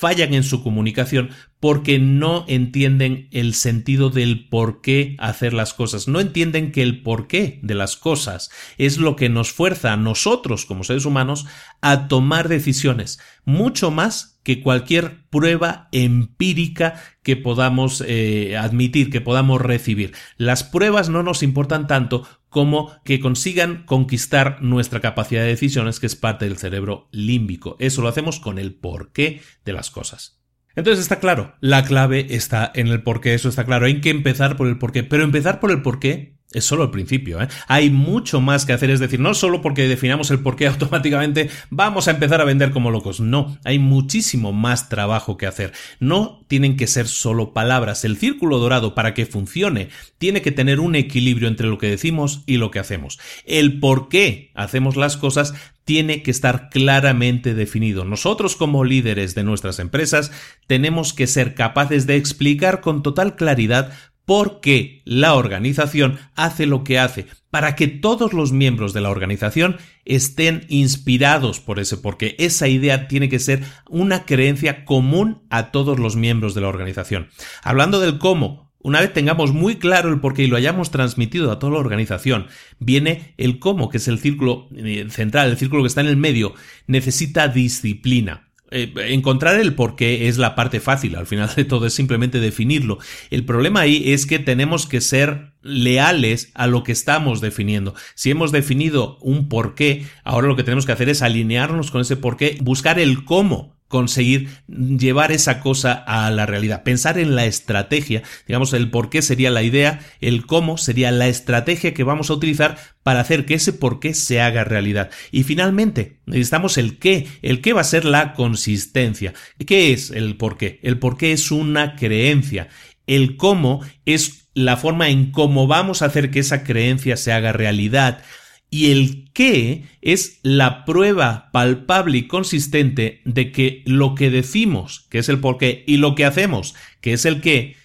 fallan 0.00 0.32
en 0.34 0.44
su 0.44 0.62
comunicación 0.62 1.30
porque 1.58 1.98
no 1.98 2.44
entienden 2.48 3.28
el 3.32 3.54
sentido 3.54 4.08
del 4.08 4.48
por 4.48 4.80
qué 4.80 5.16
hacer 5.18 5.52
las 5.52 5.74
cosas, 5.74 6.08
no 6.08 6.20
entienden 6.20 6.72
que 6.72 6.82
el 6.82 7.02
porqué 7.02 7.58
de 7.62 7.74
las 7.74 7.96
cosas 7.96 8.50
es 8.78 8.98
lo 8.98 9.14
que 9.16 9.28
nos 9.28 9.52
fuerza 9.52 9.92
a 9.92 9.96
nosotros 9.96 10.64
como 10.64 10.84
seres 10.84 11.04
humanos 11.04 11.46
a 11.82 12.08
tomar 12.08 12.48
decisiones, 12.48 13.18
mucho 13.44 13.90
más 13.90 14.29
que 14.42 14.62
cualquier 14.62 15.26
prueba 15.28 15.88
empírica 15.92 17.02
que 17.22 17.36
podamos 17.36 18.02
eh, 18.06 18.56
admitir, 18.56 19.10
que 19.10 19.20
podamos 19.20 19.60
recibir. 19.60 20.12
Las 20.36 20.64
pruebas 20.64 21.08
no 21.08 21.22
nos 21.22 21.42
importan 21.42 21.86
tanto 21.86 22.26
como 22.48 22.92
que 23.04 23.20
consigan 23.20 23.84
conquistar 23.84 24.60
nuestra 24.60 25.00
capacidad 25.00 25.42
de 25.42 25.48
decisiones, 25.48 26.00
que 26.00 26.06
es 26.06 26.16
parte 26.16 26.46
del 26.46 26.58
cerebro 26.58 27.08
límbico. 27.12 27.76
Eso 27.78 28.02
lo 28.02 28.08
hacemos 28.08 28.40
con 28.40 28.58
el 28.58 28.74
porqué 28.74 29.40
de 29.64 29.72
las 29.72 29.90
cosas. 29.90 30.40
Entonces 30.74 31.02
está 31.02 31.20
claro, 31.20 31.54
la 31.60 31.84
clave 31.84 32.26
está 32.30 32.70
en 32.74 32.86
el 32.86 33.02
porqué, 33.02 33.34
eso 33.34 33.48
está 33.48 33.64
claro, 33.64 33.86
hay 33.86 34.00
que 34.00 34.10
empezar 34.10 34.56
por 34.56 34.68
el 34.68 34.78
porqué, 34.78 35.02
pero 35.02 35.24
empezar 35.24 35.60
por 35.60 35.70
el 35.70 35.82
porqué 35.82 36.39
es 36.52 36.64
solo 36.64 36.84
el 36.84 36.90
principio, 36.90 37.40
¿eh? 37.40 37.48
Hay 37.68 37.90
mucho 37.90 38.40
más 38.40 38.66
que 38.66 38.72
hacer, 38.72 38.90
es 38.90 39.00
decir, 39.00 39.20
no 39.20 39.34
solo 39.34 39.62
porque 39.62 39.86
definamos 39.86 40.30
el 40.30 40.40
por 40.40 40.56
qué 40.56 40.66
automáticamente 40.68 41.48
vamos 41.70 42.08
a 42.08 42.12
empezar 42.12 42.40
a 42.40 42.44
vender 42.44 42.70
como 42.72 42.90
locos, 42.90 43.20
no, 43.20 43.58
hay 43.64 43.78
muchísimo 43.78 44.52
más 44.52 44.88
trabajo 44.88 45.36
que 45.36 45.46
hacer. 45.46 45.72
No 46.00 46.44
tienen 46.48 46.76
que 46.76 46.86
ser 46.86 47.06
solo 47.06 47.52
palabras, 47.52 48.04
el 48.04 48.16
círculo 48.16 48.58
dorado 48.58 48.94
para 48.94 49.14
que 49.14 49.26
funcione 49.26 49.88
tiene 50.18 50.42
que 50.42 50.52
tener 50.52 50.80
un 50.80 50.96
equilibrio 50.96 51.48
entre 51.48 51.68
lo 51.68 51.78
que 51.78 51.88
decimos 51.88 52.42
y 52.46 52.56
lo 52.56 52.70
que 52.70 52.80
hacemos. 52.80 53.18
El 53.46 53.78
por 53.78 54.08
qué 54.08 54.50
hacemos 54.54 54.96
las 54.96 55.16
cosas 55.16 55.54
tiene 55.84 56.22
que 56.22 56.30
estar 56.30 56.68
claramente 56.70 57.54
definido. 57.54 58.04
Nosotros 58.04 58.54
como 58.54 58.84
líderes 58.84 59.34
de 59.34 59.42
nuestras 59.42 59.80
empresas 59.80 60.30
tenemos 60.68 61.12
que 61.12 61.26
ser 61.26 61.54
capaces 61.54 62.06
de 62.06 62.14
explicar 62.14 62.80
con 62.80 63.02
total 63.02 63.34
claridad 63.34 63.92
porque 64.30 65.02
la 65.04 65.34
organización 65.34 66.20
hace 66.36 66.64
lo 66.64 66.84
que 66.84 67.00
hace, 67.00 67.26
para 67.50 67.74
que 67.74 67.88
todos 67.88 68.32
los 68.32 68.52
miembros 68.52 68.92
de 68.92 69.00
la 69.00 69.10
organización 69.10 69.78
estén 70.04 70.66
inspirados 70.68 71.58
por 71.58 71.80
ese 71.80 71.96
porque 71.96 72.36
esa 72.38 72.68
idea 72.68 73.08
tiene 73.08 73.28
que 73.28 73.40
ser 73.40 73.64
una 73.88 74.26
creencia 74.26 74.84
común 74.84 75.42
a 75.50 75.72
todos 75.72 75.98
los 75.98 76.14
miembros 76.14 76.54
de 76.54 76.60
la 76.60 76.68
organización. 76.68 77.26
Hablando 77.64 77.98
del 77.98 78.18
cómo, 78.18 78.70
una 78.78 79.00
vez 79.00 79.12
tengamos 79.12 79.52
muy 79.52 79.78
claro 79.78 80.10
el 80.10 80.20
porqué 80.20 80.44
y 80.44 80.46
lo 80.46 80.56
hayamos 80.56 80.92
transmitido 80.92 81.50
a 81.50 81.58
toda 81.58 81.72
la 81.72 81.80
organización, 81.80 82.46
viene 82.78 83.34
el 83.36 83.58
cómo, 83.58 83.88
que 83.88 83.96
es 83.96 84.06
el 84.06 84.20
círculo 84.20 84.68
eh, 84.76 85.08
central, 85.10 85.50
el 85.50 85.58
círculo 85.58 85.82
que 85.82 85.88
está 85.88 86.02
en 86.02 86.06
el 86.06 86.16
medio, 86.16 86.54
necesita 86.86 87.48
disciplina. 87.48 88.49
Eh, 88.72 88.92
encontrar 89.08 89.58
el 89.58 89.74
por 89.74 89.96
qué 89.96 90.28
es 90.28 90.38
la 90.38 90.54
parte 90.54 90.78
fácil, 90.78 91.16
al 91.16 91.26
final 91.26 91.50
de 91.56 91.64
todo 91.64 91.86
es 91.86 91.94
simplemente 91.94 92.38
definirlo. 92.38 92.98
El 93.30 93.44
problema 93.44 93.80
ahí 93.80 94.12
es 94.12 94.26
que 94.26 94.38
tenemos 94.38 94.86
que 94.86 95.00
ser 95.00 95.52
leales 95.62 96.52
a 96.54 96.66
lo 96.66 96.84
que 96.84 96.92
estamos 96.92 97.40
definiendo. 97.40 97.94
Si 98.14 98.30
hemos 98.30 98.52
definido 98.52 99.18
un 99.22 99.48
por 99.48 99.74
qué, 99.74 100.06
ahora 100.22 100.46
lo 100.46 100.56
que 100.56 100.62
tenemos 100.62 100.86
que 100.86 100.92
hacer 100.92 101.08
es 101.08 101.22
alinearnos 101.22 101.90
con 101.90 102.00
ese 102.00 102.16
por 102.16 102.36
qué, 102.36 102.58
buscar 102.60 103.00
el 103.00 103.24
cómo 103.24 103.79
conseguir 103.90 104.48
llevar 104.68 105.32
esa 105.32 105.58
cosa 105.58 105.92
a 105.92 106.30
la 106.30 106.46
realidad. 106.46 106.84
Pensar 106.84 107.18
en 107.18 107.34
la 107.34 107.44
estrategia, 107.44 108.22
digamos, 108.46 108.72
el 108.72 108.88
por 108.88 109.10
qué 109.10 109.20
sería 109.20 109.50
la 109.50 109.64
idea, 109.64 109.98
el 110.20 110.46
cómo 110.46 110.78
sería 110.78 111.10
la 111.10 111.26
estrategia 111.26 111.92
que 111.92 112.04
vamos 112.04 112.30
a 112.30 112.34
utilizar 112.34 112.78
para 113.02 113.18
hacer 113.18 113.46
que 113.46 113.54
ese 113.54 113.72
por 113.72 113.98
qué 113.98 114.14
se 114.14 114.40
haga 114.40 114.62
realidad. 114.62 115.10
Y 115.32 115.42
finalmente, 115.42 116.20
necesitamos 116.24 116.78
el 116.78 117.00
qué. 117.00 117.26
El 117.42 117.60
qué 117.60 117.72
va 117.72 117.80
a 117.80 117.84
ser 117.84 118.04
la 118.04 118.34
consistencia. 118.34 119.34
¿Qué 119.66 119.92
es 119.92 120.12
el 120.12 120.36
por 120.36 120.56
qué? 120.56 120.78
El 120.84 121.00
por 121.00 121.16
qué 121.16 121.32
es 121.32 121.50
una 121.50 121.96
creencia. 121.96 122.68
El 123.08 123.36
cómo 123.36 123.80
es 124.06 124.50
la 124.54 124.76
forma 124.76 125.08
en 125.08 125.32
cómo 125.32 125.66
vamos 125.66 126.02
a 126.02 126.06
hacer 126.06 126.30
que 126.30 126.38
esa 126.38 126.62
creencia 126.62 127.16
se 127.16 127.32
haga 127.32 127.50
realidad. 127.50 128.22
Y 128.70 128.92
el 128.92 129.30
qué 129.32 129.84
es 130.00 130.38
la 130.42 130.84
prueba 130.84 131.50
palpable 131.52 132.18
y 132.18 132.26
consistente 132.28 133.20
de 133.24 133.52
que 133.52 133.82
lo 133.84 134.14
que 134.14 134.30
decimos, 134.30 135.06
que 135.10 135.18
es 135.18 135.28
el 135.28 135.40
por 135.40 135.58
qué, 135.58 135.84
y 135.86 135.96
lo 135.96 136.14
que 136.14 136.24
hacemos, 136.24 136.74
que 137.00 137.12
es 137.12 137.24
el 137.24 137.40
qué, 137.40 137.76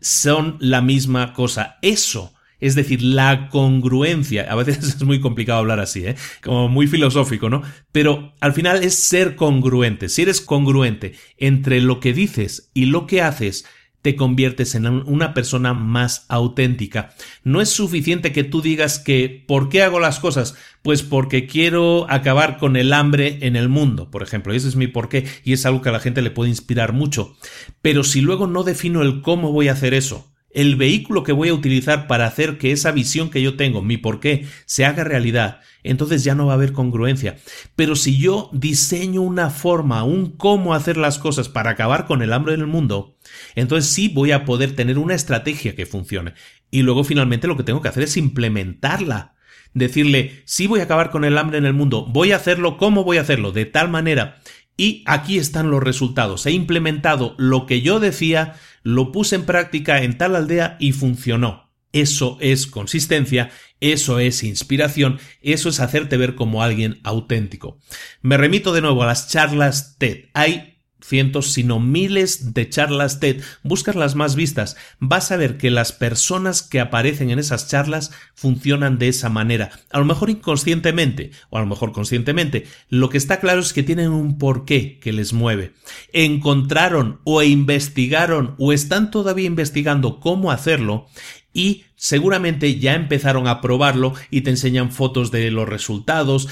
son 0.00 0.58
la 0.60 0.82
misma 0.82 1.32
cosa. 1.32 1.78
Eso, 1.80 2.34
es 2.60 2.74
decir, 2.74 3.02
la 3.02 3.48
congruencia, 3.48 4.46
a 4.50 4.54
veces 4.54 4.78
es 4.96 5.02
muy 5.02 5.20
complicado 5.20 5.60
hablar 5.60 5.80
así, 5.80 6.06
¿eh? 6.06 6.16
como 6.42 6.68
muy 6.68 6.86
filosófico, 6.86 7.48
¿no? 7.48 7.62
Pero 7.90 8.34
al 8.40 8.52
final 8.52 8.84
es 8.84 8.94
ser 8.94 9.36
congruente. 9.36 10.08
Si 10.08 10.22
eres 10.22 10.40
congruente 10.40 11.14
entre 11.38 11.80
lo 11.80 12.00
que 12.00 12.12
dices 12.12 12.70
y 12.74 12.86
lo 12.86 13.06
que 13.06 13.22
haces, 13.22 13.64
te 14.04 14.16
conviertes 14.16 14.74
en 14.74 14.86
una 14.86 15.32
persona 15.32 15.72
más 15.72 16.26
auténtica. 16.28 17.14
No 17.42 17.62
es 17.62 17.70
suficiente 17.70 18.32
que 18.32 18.44
tú 18.44 18.60
digas 18.60 18.98
que 18.98 19.42
¿por 19.48 19.70
qué 19.70 19.82
hago 19.82 19.98
las 19.98 20.20
cosas? 20.20 20.56
Pues 20.82 21.02
porque 21.02 21.46
quiero 21.46 22.06
acabar 22.10 22.58
con 22.58 22.76
el 22.76 22.92
hambre 22.92 23.38
en 23.40 23.56
el 23.56 23.70
mundo, 23.70 24.10
por 24.10 24.22
ejemplo. 24.22 24.52
Ese 24.52 24.68
es 24.68 24.76
mi 24.76 24.88
porqué 24.88 25.24
y 25.42 25.54
es 25.54 25.64
algo 25.64 25.80
que 25.80 25.88
a 25.88 25.92
la 25.92 26.00
gente 26.00 26.20
le 26.20 26.30
puede 26.30 26.50
inspirar 26.50 26.92
mucho. 26.92 27.34
Pero 27.80 28.04
si 28.04 28.20
luego 28.20 28.46
no 28.46 28.62
defino 28.62 29.00
el 29.00 29.22
cómo 29.22 29.52
voy 29.52 29.68
a 29.68 29.72
hacer 29.72 29.94
eso, 29.94 30.33
el 30.54 30.76
vehículo 30.76 31.24
que 31.24 31.32
voy 31.32 31.50
a 31.50 31.54
utilizar 31.54 32.06
para 32.06 32.26
hacer 32.26 32.58
que 32.58 32.72
esa 32.72 32.92
visión 32.92 33.28
que 33.28 33.42
yo 33.42 33.56
tengo, 33.56 33.82
mi 33.82 33.96
porqué, 33.96 34.46
se 34.64 34.84
haga 34.84 35.04
realidad, 35.04 35.60
entonces 35.82 36.24
ya 36.24 36.34
no 36.34 36.46
va 36.46 36.52
a 36.52 36.56
haber 36.56 36.72
congruencia. 36.72 37.36
Pero 37.76 37.96
si 37.96 38.18
yo 38.18 38.48
diseño 38.52 39.20
una 39.20 39.50
forma, 39.50 40.04
un 40.04 40.30
cómo 40.30 40.72
hacer 40.72 40.96
las 40.96 41.18
cosas 41.18 41.48
para 41.48 41.70
acabar 41.70 42.06
con 42.06 42.22
el 42.22 42.32
hambre 42.32 42.54
en 42.54 42.60
el 42.60 42.66
mundo, 42.66 43.18
entonces 43.54 43.90
sí 43.92 44.08
voy 44.08 44.30
a 44.32 44.44
poder 44.44 44.74
tener 44.74 44.96
una 44.96 45.14
estrategia 45.14 45.74
que 45.74 45.86
funcione. 45.86 46.34
Y 46.70 46.82
luego 46.82 47.04
finalmente 47.04 47.48
lo 47.48 47.56
que 47.56 47.64
tengo 47.64 47.82
que 47.82 47.88
hacer 47.88 48.04
es 48.04 48.16
implementarla. 48.16 49.34
Decirle, 49.74 50.42
sí 50.44 50.68
voy 50.68 50.78
a 50.78 50.84
acabar 50.84 51.10
con 51.10 51.24
el 51.24 51.36
hambre 51.36 51.58
en 51.58 51.64
el 51.64 51.74
mundo, 51.74 52.06
voy 52.06 52.30
a 52.30 52.36
hacerlo, 52.36 52.76
¿cómo 52.76 53.02
voy 53.02 53.16
a 53.16 53.22
hacerlo? 53.22 53.50
De 53.50 53.64
tal 53.64 53.88
manera. 53.88 54.40
Y 54.76 55.04
aquí 55.06 55.38
están 55.38 55.70
los 55.70 55.82
resultados. 55.82 56.46
He 56.46 56.52
implementado 56.52 57.34
lo 57.38 57.66
que 57.66 57.80
yo 57.80 58.00
decía, 58.00 58.54
lo 58.82 59.12
puse 59.12 59.36
en 59.36 59.44
práctica 59.44 60.02
en 60.02 60.18
tal 60.18 60.36
aldea 60.36 60.76
y 60.80 60.92
funcionó. 60.92 61.70
Eso 61.92 62.38
es 62.40 62.66
consistencia, 62.66 63.52
eso 63.78 64.18
es 64.18 64.42
inspiración, 64.42 65.20
eso 65.42 65.68
es 65.68 65.78
hacerte 65.78 66.16
ver 66.16 66.34
como 66.34 66.62
alguien 66.62 66.98
auténtico. 67.04 67.78
Me 68.20 68.36
remito 68.36 68.72
de 68.72 68.80
nuevo 68.80 69.04
a 69.04 69.06
las 69.06 69.28
charlas 69.28 69.96
TED. 69.98 70.24
Hay 70.34 70.73
cientos, 71.04 71.52
sino 71.52 71.80
miles 71.80 72.54
de 72.54 72.68
charlas 72.68 73.20
TED, 73.20 73.42
buscas 73.62 73.94
las 73.94 74.14
más 74.14 74.36
vistas, 74.36 74.76
vas 74.98 75.30
a 75.30 75.36
ver 75.36 75.58
que 75.58 75.70
las 75.70 75.92
personas 75.92 76.62
que 76.62 76.80
aparecen 76.80 77.30
en 77.30 77.38
esas 77.38 77.68
charlas 77.68 78.10
funcionan 78.34 78.98
de 78.98 79.08
esa 79.08 79.28
manera. 79.28 79.70
A 79.90 79.98
lo 79.98 80.04
mejor 80.04 80.30
inconscientemente, 80.30 81.30
o 81.50 81.58
a 81.58 81.60
lo 81.60 81.66
mejor 81.66 81.92
conscientemente. 81.92 82.66
Lo 82.88 83.10
que 83.10 83.18
está 83.18 83.40
claro 83.40 83.60
es 83.60 83.72
que 83.72 83.82
tienen 83.82 84.10
un 84.10 84.38
porqué 84.38 84.98
que 84.98 85.12
les 85.12 85.32
mueve. 85.32 85.72
Encontraron 86.12 87.20
o 87.24 87.42
investigaron 87.42 88.54
o 88.58 88.72
están 88.72 89.10
todavía 89.10 89.46
investigando 89.46 90.20
cómo 90.20 90.50
hacerlo 90.50 91.06
y 91.52 91.84
seguramente 91.94 92.78
ya 92.78 92.94
empezaron 92.94 93.46
a 93.46 93.60
probarlo 93.60 94.12
y 94.28 94.42
te 94.42 94.50
enseñan 94.50 94.90
fotos 94.90 95.30
de 95.30 95.50
los 95.50 95.68
resultados. 95.68 96.48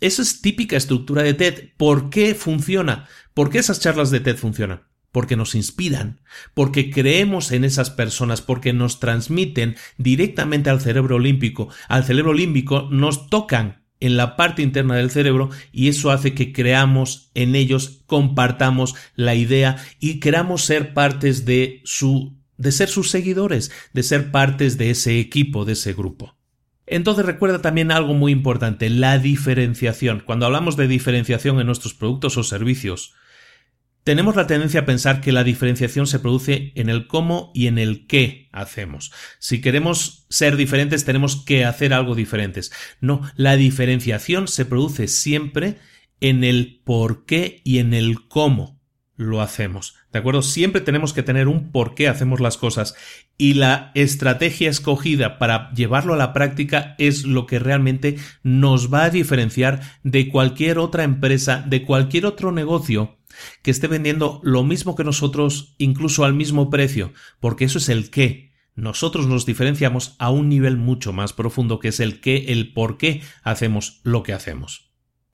Esa 0.00 0.22
es 0.22 0.40
típica 0.40 0.76
estructura 0.76 1.22
de 1.22 1.34
TED. 1.34 1.70
¿Por 1.76 2.10
qué 2.10 2.34
funciona? 2.34 3.08
¿Por 3.34 3.50
qué 3.50 3.58
esas 3.58 3.80
charlas 3.80 4.10
de 4.10 4.20
TED 4.20 4.36
funcionan? 4.36 4.82
Porque 5.10 5.36
nos 5.36 5.54
inspiran, 5.54 6.20
porque 6.54 6.90
creemos 6.90 7.50
en 7.50 7.64
esas 7.64 7.90
personas, 7.90 8.42
porque 8.42 8.72
nos 8.72 9.00
transmiten 9.00 9.76
directamente 9.96 10.70
al 10.70 10.80
cerebro 10.80 11.16
olímpico. 11.16 11.68
Al 11.88 12.04
cerebro 12.04 12.30
olímpico 12.30 12.88
nos 12.90 13.28
tocan 13.28 13.84
en 14.00 14.16
la 14.16 14.36
parte 14.36 14.62
interna 14.62 14.94
del 14.94 15.10
cerebro 15.10 15.50
y 15.72 15.88
eso 15.88 16.10
hace 16.10 16.34
que 16.34 16.52
creamos 16.52 17.30
en 17.34 17.56
ellos, 17.56 18.02
compartamos 18.06 18.94
la 19.16 19.34
idea 19.34 19.76
y 19.98 20.20
queramos 20.20 20.64
ser 20.64 20.94
partes 20.94 21.44
de 21.44 21.80
su 21.84 22.38
de 22.56 22.72
ser 22.72 22.88
sus 22.88 23.10
seguidores, 23.10 23.70
de 23.92 24.02
ser 24.02 24.32
partes 24.32 24.78
de 24.78 24.90
ese 24.90 25.20
equipo, 25.20 25.64
de 25.64 25.74
ese 25.74 25.92
grupo. 25.92 26.37
Entonces 26.90 27.26
recuerda 27.26 27.60
también 27.60 27.92
algo 27.92 28.14
muy 28.14 28.32
importante, 28.32 28.88
la 28.90 29.18
diferenciación. 29.18 30.22
Cuando 30.24 30.46
hablamos 30.46 30.76
de 30.76 30.88
diferenciación 30.88 31.60
en 31.60 31.66
nuestros 31.66 31.94
productos 31.94 32.36
o 32.36 32.42
servicios, 32.42 33.14
tenemos 34.08 34.36
la 34.36 34.46
tendencia 34.46 34.80
a 34.80 34.86
pensar 34.86 35.20
que 35.20 35.32
la 35.32 35.44
diferenciación 35.44 36.06
se 36.06 36.18
produce 36.18 36.72
en 36.76 36.88
el 36.88 37.06
cómo 37.08 37.52
y 37.54 37.66
en 37.66 37.78
el 37.78 38.06
qué 38.06 38.48
hacemos. 38.52 39.12
Si 39.38 39.60
queremos 39.60 40.24
ser 40.30 40.56
diferentes, 40.56 41.04
tenemos 41.04 41.44
que 41.44 41.66
hacer 41.66 41.92
algo 41.92 42.14
diferentes. 42.14 42.72
No, 43.02 43.20
la 43.36 43.56
diferenciación 43.56 44.48
se 44.48 44.64
produce 44.64 45.08
siempre 45.08 45.76
en 46.20 46.42
el 46.42 46.80
por 46.84 47.26
qué 47.26 47.60
y 47.64 47.80
en 47.80 47.92
el 47.92 48.28
cómo 48.28 48.80
lo 49.14 49.42
hacemos. 49.42 49.97
¿De 50.18 50.20
acuerdo? 50.20 50.42
Siempre 50.42 50.80
tenemos 50.80 51.12
que 51.12 51.22
tener 51.22 51.46
un 51.46 51.70
por 51.70 51.94
qué 51.94 52.08
hacemos 52.08 52.40
las 52.40 52.56
cosas 52.56 52.96
y 53.36 53.54
la 53.54 53.92
estrategia 53.94 54.68
escogida 54.68 55.38
para 55.38 55.72
llevarlo 55.74 56.12
a 56.12 56.16
la 56.16 56.32
práctica 56.32 56.96
es 56.98 57.22
lo 57.22 57.46
que 57.46 57.60
realmente 57.60 58.16
nos 58.42 58.92
va 58.92 59.04
a 59.04 59.10
diferenciar 59.10 59.80
de 60.02 60.28
cualquier 60.28 60.80
otra 60.80 61.04
empresa, 61.04 61.64
de 61.64 61.84
cualquier 61.84 62.26
otro 62.26 62.50
negocio 62.50 63.20
que 63.62 63.70
esté 63.70 63.86
vendiendo 63.86 64.40
lo 64.42 64.64
mismo 64.64 64.96
que 64.96 65.04
nosotros, 65.04 65.76
incluso 65.78 66.24
al 66.24 66.34
mismo 66.34 66.68
precio, 66.68 67.12
porque 67.38 67.66
eso 67.66 67.78
es 67.78 67.88
el 67.88 68.10
qué. 68.10 68.50
Nosotros 68.74 69.28
nos 69.28 69.46
diferenciamos 69.46 70.16
a 70.18 70.30
un 70.30 70.48
nivel 70.48 70.78
mucho 70.78 71.12
más 71.12 71.32
profundo 71.32 71.78
que 71.78 71.88
es 71.88 72.00
el 72.00 72.20
qué, 72.20 72.46
el 72.48 72.72
por 72.72 72.98
qué 72.98 73.22
hacemos 73.44 74.00
lo 74.02 74.24
que 74.24 74.32
hacemos. 74.32 74.87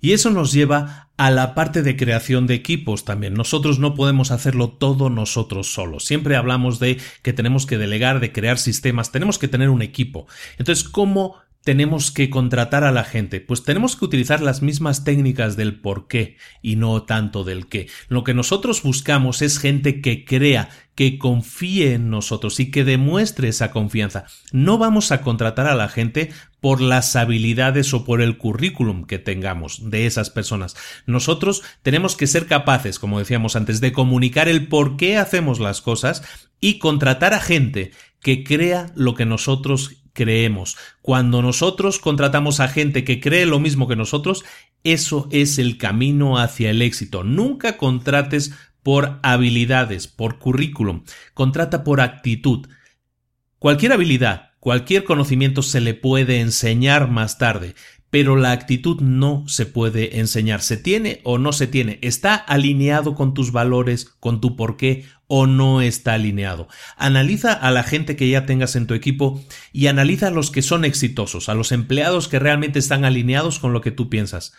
Y 0.05 0.13
eso 0.13 0.31
nos 0.31 0.53
lleva 0.53 1.09
a 1.17 1.31
la 1.31 1.55
parte 1.55 1.81
de 1.81 1.97
creación 1.97 2.47
de 2.47 2.53
equipos 2.53 3.07
también. 3.07 3.33
Nosotros 3.33 3.79
no 3.79 3.95
podemos 3.95 4.33
hacerlo 4.33 4.69
todo 4.69 5.09
nosotros 5.09 5.73
solos. 5.73 6.05
Siempre 6.05 6.37
hablamos 6.37 6.79
de 6.79 7.01
que 7.23 7.33
tenemos 7.33 7.65
que 7.65 7.79
delegar, 7.79 8.21
de 8.21 8.31
crear 8.31 8.59
sistemas, 8.59 9.13
tenemos 9.13 9.39
que 9.39 9.49
tener 9.49 9.71
un 9.71 9.81
equipo. 9.81 10.27
Entonces, 10.59 10.87
¿cómo 10.87 11.37
tenemos 11.65 12.11
que 12.11 12.29
contratar 12.29 12.85
a 12.85 12.93
la 12.93 13.05
gente? 13.05 13.41
Pues 13.41 13.65
tenemos 13.65 13.97
que 13.97 14.05
utilizar 14.05 14.43
las 14.43 14.61
mismas 14.61 15.03
técnicas 15.03 15.57
del 15.57 15.81
por 15.81 16.07
qué 16.07 16.37
y 16.61 16.77
no 16.77 17.03
tanto 17.05 17.43
del 17.43 17.67
qué. 17.67 17.89
Lo 18.09 18.23
que 18.23 18.35
nosotros 18.35 18.83
buscamos 18.83 19.41
es 19.41 19.59
gente 19.59 20.03
que 20.03 20.27
crea, 20.27 20.69
que 20.95 21.19
confíe 21.19 21.95
en 21.95 22.11
nosotros 22.11 22.61
y 22.61 22.71
que 22.71 22.85
demuestre 22.85 23.49
esa 23.49 23.71
confianza. 23.71 24.27
No 24.53 24.77
vamos 24.77 25.11
a 25.11 25.23
contratar 25.23 25.67
a 25.67 25.75
la 25.75 25.89
gente 25.89 26.31
por 26.61 26.83
las 26.83 27.17
habilidades 27.17 27.95
o 27.95 28.05
por 28.05 28.21
el 28.21 28.37
currículum 28.37 29.07
que 29.07 29.19
tengamos 29.19 29.91
de 29.91 30.07
esas 30.07 30.29
personas. 30.29 30.77
Nosotros 31.07 31.63
tenemos 31.83 32.15
que 32.15 32.27
ser 32.27 32.47
capaces, 32.47 32.99
como 32.99 33.19
decíamos 33.19 33.57
antes, 33.57 33.81
de 33.81 33.93
comunicar 33.93 34.49
el 34.49 34.69
por 34.69 34.99
qué 34.99 35.17
hacemos 35.17 35.61
las 35.61 35.81
cosas 35.81 36.23
y 36.61 36.79
contratar 36.79 37.33
a 37.33 37.41
gente 37.41 37.93
que 38.21 38.45
crea 38.45 38.93
lo 38.95 39.15
que 39.15 39.27
nosotros 39.27 40.04
creemos. 40.15 40.79
Cuando 41.03 41.43
nosotros 41.43 41.99
contratamos 41.99 42.61
a 42.61 42.69
gente 42.69 43.05
que 43.05 43.21
cree 43.21 43.45
lo 43.45 43.61
mismo 43.61 43.87
que 43.87 43.97
nosotros, 43.97 44.45
eso 44.83 45.29
es 45.31 45.59
el 45.59 45.77
camino 45.77 46.39
hacia 46.39 46.71
el 46.71 46.81
éxito. 46.81 47.25
Nunca 47.25 47.77
contrates 47.77 48.53
por 48.83 49.19
habilidades, 49.23 50.07
por 50.07 50.39
currículum, 50.39 51.05
contrata 51.35 51.85
por 51.85 52.01
actitud. 52.01 52.69
Cualquier 53.59 53.93
habilidad, 53.93 54.51
cualquier 54.61 55.05
conocimiento 55.05 55.63
se 55.63 55.81
le 55.81 55.95
puede 55.95 56.41
enseñar 56.41 57.11
más 57.11 57.39
tarde, 57.39 57.75
pero 58.11 58.37
la 58.37 58.53
actitud 58.53 59.01
no 59.01 59.43
se 59.49 59.67
puede 59.67 60.21
enseñar. 60.21 60.61
Se 60.61 60.77
tiene 60.77 61.21
o 61.25 61.39
no 61.39 61.53
se 61.53 61.67
tiene. 61.67 61.99
Está 62.01 62.37
alineado 62.37 63.15
con 63.15 63.35
tus 63.35 63.51
valores, 63.51 64.05
con 64.21 64.41
tu 64.41 64.55
porqué 64.55 65.07
o 65.27 65.47
no 65.47 65.81
está 65.81 66.15
alineado. 66.15 66.69
Analiza 66.97 67.53
a 67.53 67.71
la 67.71 67.83
gente 67.83 68.17
que 68.17 68.29
ya 68.29 68.47
tengas 68.47 68.77
en 68.77 68.87
tu 68.87 68.95
equipo 68.95 69.43
y 69.73 69.87
analiza 69.87 70.29
a 70.29 70.31
los 70.31 70.51
que 70.51 70.63
son 70.63 70.85
exitosos, 70.85 71.49
a 71.49 71.55
los 71.55 71.73
empleados 71.73 72.29
que 72.29 72.39
realmente 72.39 72.79
están 72.79 73.05
alineados 73.05 73.59
con 73.59 73.73
lo 73.73 73.81
que 73.81 73.91
tú 73.91 74.09
piensas. 74.09 74.53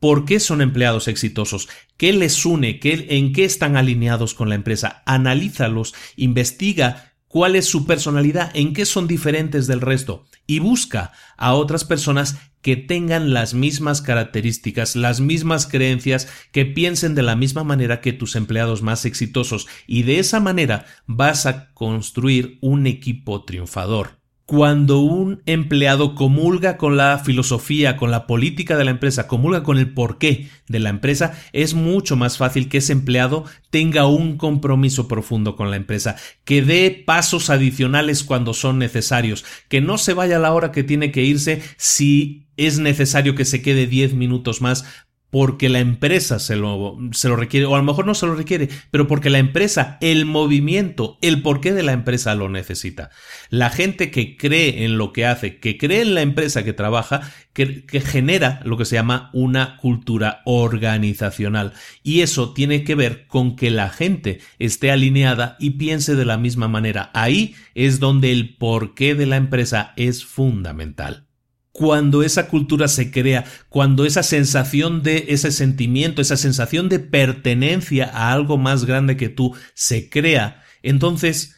¿Por 0.00 0.24
qué 0.24 0.40
son 0.40 0.62
empleados 0.62 1.06
exitosos? 1.06 1.68
¿Qué 1.96 2.12
les 2.12 2.44
une? 2.44 2.80
¿Qué, 2.80 3.06
¿En 3.10 3.32
qué 3.32 3.44
están 3.44 3.76
alineados 3.76 4.34
con 4.34 4.48
la 4.48 4.56
empresa? 4.56 5.02
Analízalos, 5.06 5.94
investiga 6.16 7.14
cuál 7.28 7.56
es 7.56 7.66
su 7.66 7.86
personalidad, 7.86 8.50
en 8.54 8.74
qué 8.74 8.84
son 8.84 9.06
diferentes 9.06 9.66
del 9.66 9.80
resto 9.80 10.26
y 10.46 10.58
busca 10.58 11.12
a 11.36 11.54
otras 11.54 11.84
personas 11.84 12.36
que 12.62 12.76
tengan 12.76 13.34
las 13.34 13.52
mismas 13.52 14.00
características, 14.00 14.96
las 14.96 15.20
mismas 15.20 15.66
creencias, 15.66 16.28
que 16.52 16.64
piensen 16.64 17.14
de 17.14 17.22
la 17.22 17.36
misma 17.36 17.64
manera 17.64 18.00
que 18.00 18.12
tus 18.12 18.36
empleados 18.36 18.82
más 18.82 19.04
exitosos. 19.04 19.66
Y 19.86 20.04
de 20.04 20.18
esa 20.18 20.40
manera 20.40 20.86
vas 21.06 21.44
a 21.46 21.72
construir 21.74 22.58
un 22.60 22.86
equipo 22.86 23.44
triunfador 23.44 24.21
cuando 24.46 25.00
un 25.00 25.42
empleado 25.46 26.14
comulga 26.14 26.76
con 26.76 26.96
la 26.96 27.18
filosofía, 27.18 27.96
con 27.96 28.10
la 28.10 28.26
política 28.26 28.76
de 28.76 28.84
la 28.84 28.90
empresa, 28.90 29.26
comulga 29.26 29.62
con 29.62 29.78
el 29.78 29.92
porqué 29.92 30.48
de 30.68 30.78
la 30.78 30.90
empresa, 30.90 31.38
es 31.52 31.74
mucho 31.74 32.16
más 32.16 32.36
fácil 32.36 32.68
que 32.68 32.78
ese 32.78 32.92
empleado 32.92 33.44
tenga 33.70 34.06
un 34.06 34.36
compromiso 34.36 35.08
profundo 35.08 35.56
con 35.56 35.70
la 35.70 35.76
empresa, 35.76 36.16
que 36.44 36.62
dé 36.62 36.90
pasos 37.06 37.50
adicionales 37.50 38.24
cuando 38.24 38.52
son 38.54 38.78
necesarios, 38.78 39.44
que 39.68 39.80
no 39.80 39.96
se 39.96 40.14
vaya 40.14 40.36
a 40.36 40.40
la 40.40 40.52
hora 40.52 40.72
que 40.72 40.82
tiene 40.82 41.12
que 41.12 41.22
irse 41.22 41.62
si 41.76 42.48
es 42.56 42.78
necesario 42.78 43.34
que 43.34 43.44
se 43.44 43.62
quede 43.62 43.86
10 43.86 44.14
minutos 44.14 44.60
más 44.60 44.84
porque 45.32 45.70
la 45.70 45.80
empresa 45.80 46.38
se 46.38 46.56
lo, 46.56 46.98
se 47.12 47.26
lo, 47.26 47.36
requiere, 47.36 47.64
o 47.64 47.74
a 47.74 47.78
lo 47.78 47.84
mejor 47.84 48.04
no 48.04 48.14
se 48.14 48.26
lo 48.26 48.34
requiere, 48.34 48.68
pero 48.90 49.08
porque 49.08 49.30
la 49.30 49.38
empresa, 49.38 49.96
el 50.02 50.26
movimiento, 50.26 51.16
el 51.22 51.40
porqué 51.40 51.72
de 51.72 51.82
la 51.82 51.92
empresa 51.92 52.34
lo 52.34 52.50
necesita. 52.50 53.08
La 53.48 53.70
gente 53.70 54.10
que 54.10 54.36
cree 54.36 54.84
en 54.84 54.98
lo 54.98 55.14
que 55.14 55.24
hace, 55.24 55.58
que 55.58 55.78
cree 55.78 56.02
en 56.02 56.14
la 56.14 56.20
empresa 56.20 56.64
que 56.64 56.74
trabaja, 56.74 57.32
que, 57.54 57.86
que 57.86 58.02
genera 58.02 58.60
lo 58.64 58.76
que 58.76 58.84
se 58.84 58.96
llama 58.96 59.30
una 59.32 59.78
cultura 59.78 60.42
organizacional. 60.44 61.72
Y 62.02 62.20
eso 62.20 62.52
tiene 62.52 62.84
que 62.84 62.94
ver 62.94 63.26
con 63.26 63.56
que 63.56 63.70
la 63.70 63.88
gente 63.88 64.40
esté 64.58 64.90
alineada 64.90 65.56
y 65.58 65.70
piense 65.70 66.14
de 66.14 66.26
la 66.26 66.36
misma 66.36 66.68
manera. 66.68 67.10
Ahí 67.14 67.54
es 67.74 68.00
donde 68.00 68.32
el 68.32 68.58
porqué 68.58 69.14
de 69.14 69.24
la 69.24 69.36
empresa 69.36 69.94
es 69.96 70.26
fundamental 70.26 71.26
cuando 71.72 72.22
esa 72.22 72.48
cultura 72.48 72.86
se 72.86 73.10
crea, 73.10 73.44
cuando 73.68 74.04
esa 74.04 74.22
sensación 74.22 75.02
de 75.02 75.26
ese 75.28 75.50
sentimiento, 75.50 76.20
esa 76.20 76.36
sensación 76.36 76.88
de 76.88 76.98
pertenencia 76.98 78.10
a 78.12 78.32
algo 78.32 78.58
más 78.58 78.84
grande 78.84 79.16
que 79.16 79.30
tú 79.30 79.54
se 79.74 80.10
crea, 80.10 80.62
entonces 80.82 81.56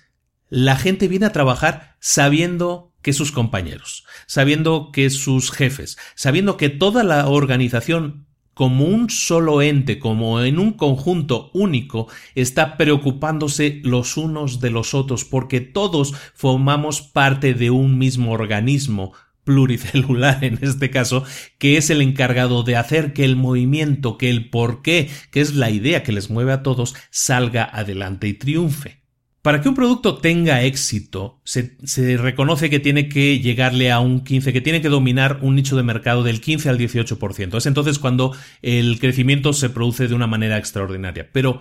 la 0.49 0.77
gente 0.77 1.09
viene 1.09 1.27
a 1.27 1.33
trabajar 1.33 1.97
sabiendo 1.99 2.93
que 3.03 3.13
sus 3.13 3.33
compañeros, 3.33 4.05
sabiendo 4.27 4.91
que 4.93 5.11
sus 5.11 5.51
jefes, 5.51 5.99
sabiendo 6.15 6.57
que 6.57 6.71
toda 6.71 7.03
la 7.03 7.29
organización 7.29 8.27
como 8.55 8.85
un 8.85 9.11
solo 9.11 9.63
ente, 9.63 9.99
como 9.99 10.41
en 10.41 10.61
un 10.61 10.73
conjunto 10.73 11.51
único, 11.53 12.07
está 12.37 12.77
preocupándose 12.77 13.81
los 13.83 14.17
unos 14.17 14.61
de 14.61 14.71
los 14.71 14.95
otros, 14.95 15.25
porque 15.25 15.61
todos 15.61 16.15
formamos 16.35 17.03
parte 17.03 17.53
de 17.53 17.71
un 17.71 17.99
mismo 17.99 18.31
organismo, 18.31 19.13
pluricelular 19.45 20.43
en 20.45 20.59
este 20.63 20.91
caso, 20.91 21.25
que 21.59 21.77
es 21.77 21.91
el 21.91 22.01
encargado 22.03 22.63
de 22.63 22.77
hacer 22.77 23.13
que 23.13 23.25
el 23.25 23.37
movimiento, 23.37 24.19
que 24.19 24.31
el 24.31 24.51
porqué, 24.51 25.11
que 25.31 25.41
es 25.41 25.55
la 25.55 25.71
idea 25.71 26.03
que 26.03 26.13
les 26.13 26.31
mueve 26.31 26.53
a 26.53 26.63
todos, 26.63 26.95
salga 27.11 27.65
adelante 27.65 28.29
y 28.29 28.35
triunfe. 28.35 29.05
Para 29.45 29.61
que 29.61 29.69
un 29.69 29.75
producto 29.75 30.17
tenga 30.17 30.63
éxito, 30.63 31.43
se, 31.45 31.77
reconoce 32.17 32.71
que 32.71 32.81
tiene 32.81 33.11
que 33.11 33.41
llegarle 33.41 33.93
a 33.93 34.01
un 34.01 34.25
15, 34.25 34.55
que 34.55 34.63
tiene 34.63 34.81
que 34.81 34.89
dominar 34.89 35.41
un 35.43 35.55
nicho 35.55 35.77
de 35.77 35.83
mercado 35.83 36.23
del 36.23 36.41
15 36.41 36.71
al 36.71 36.79
18%. 36.79 37.59
Es 37.59 37.67
entonces 37.67 37.99
cuando 37.99 38.35
el 38.63 38.99
crecimiento 38.99 39.53
se 39.53 39.69
produce 39.69 40.09
de 40.09 40.15
una 40.15 40.27
manera 40.27 40.57
extraordinaria. 40.57 41.29
Pero 41.31 41.61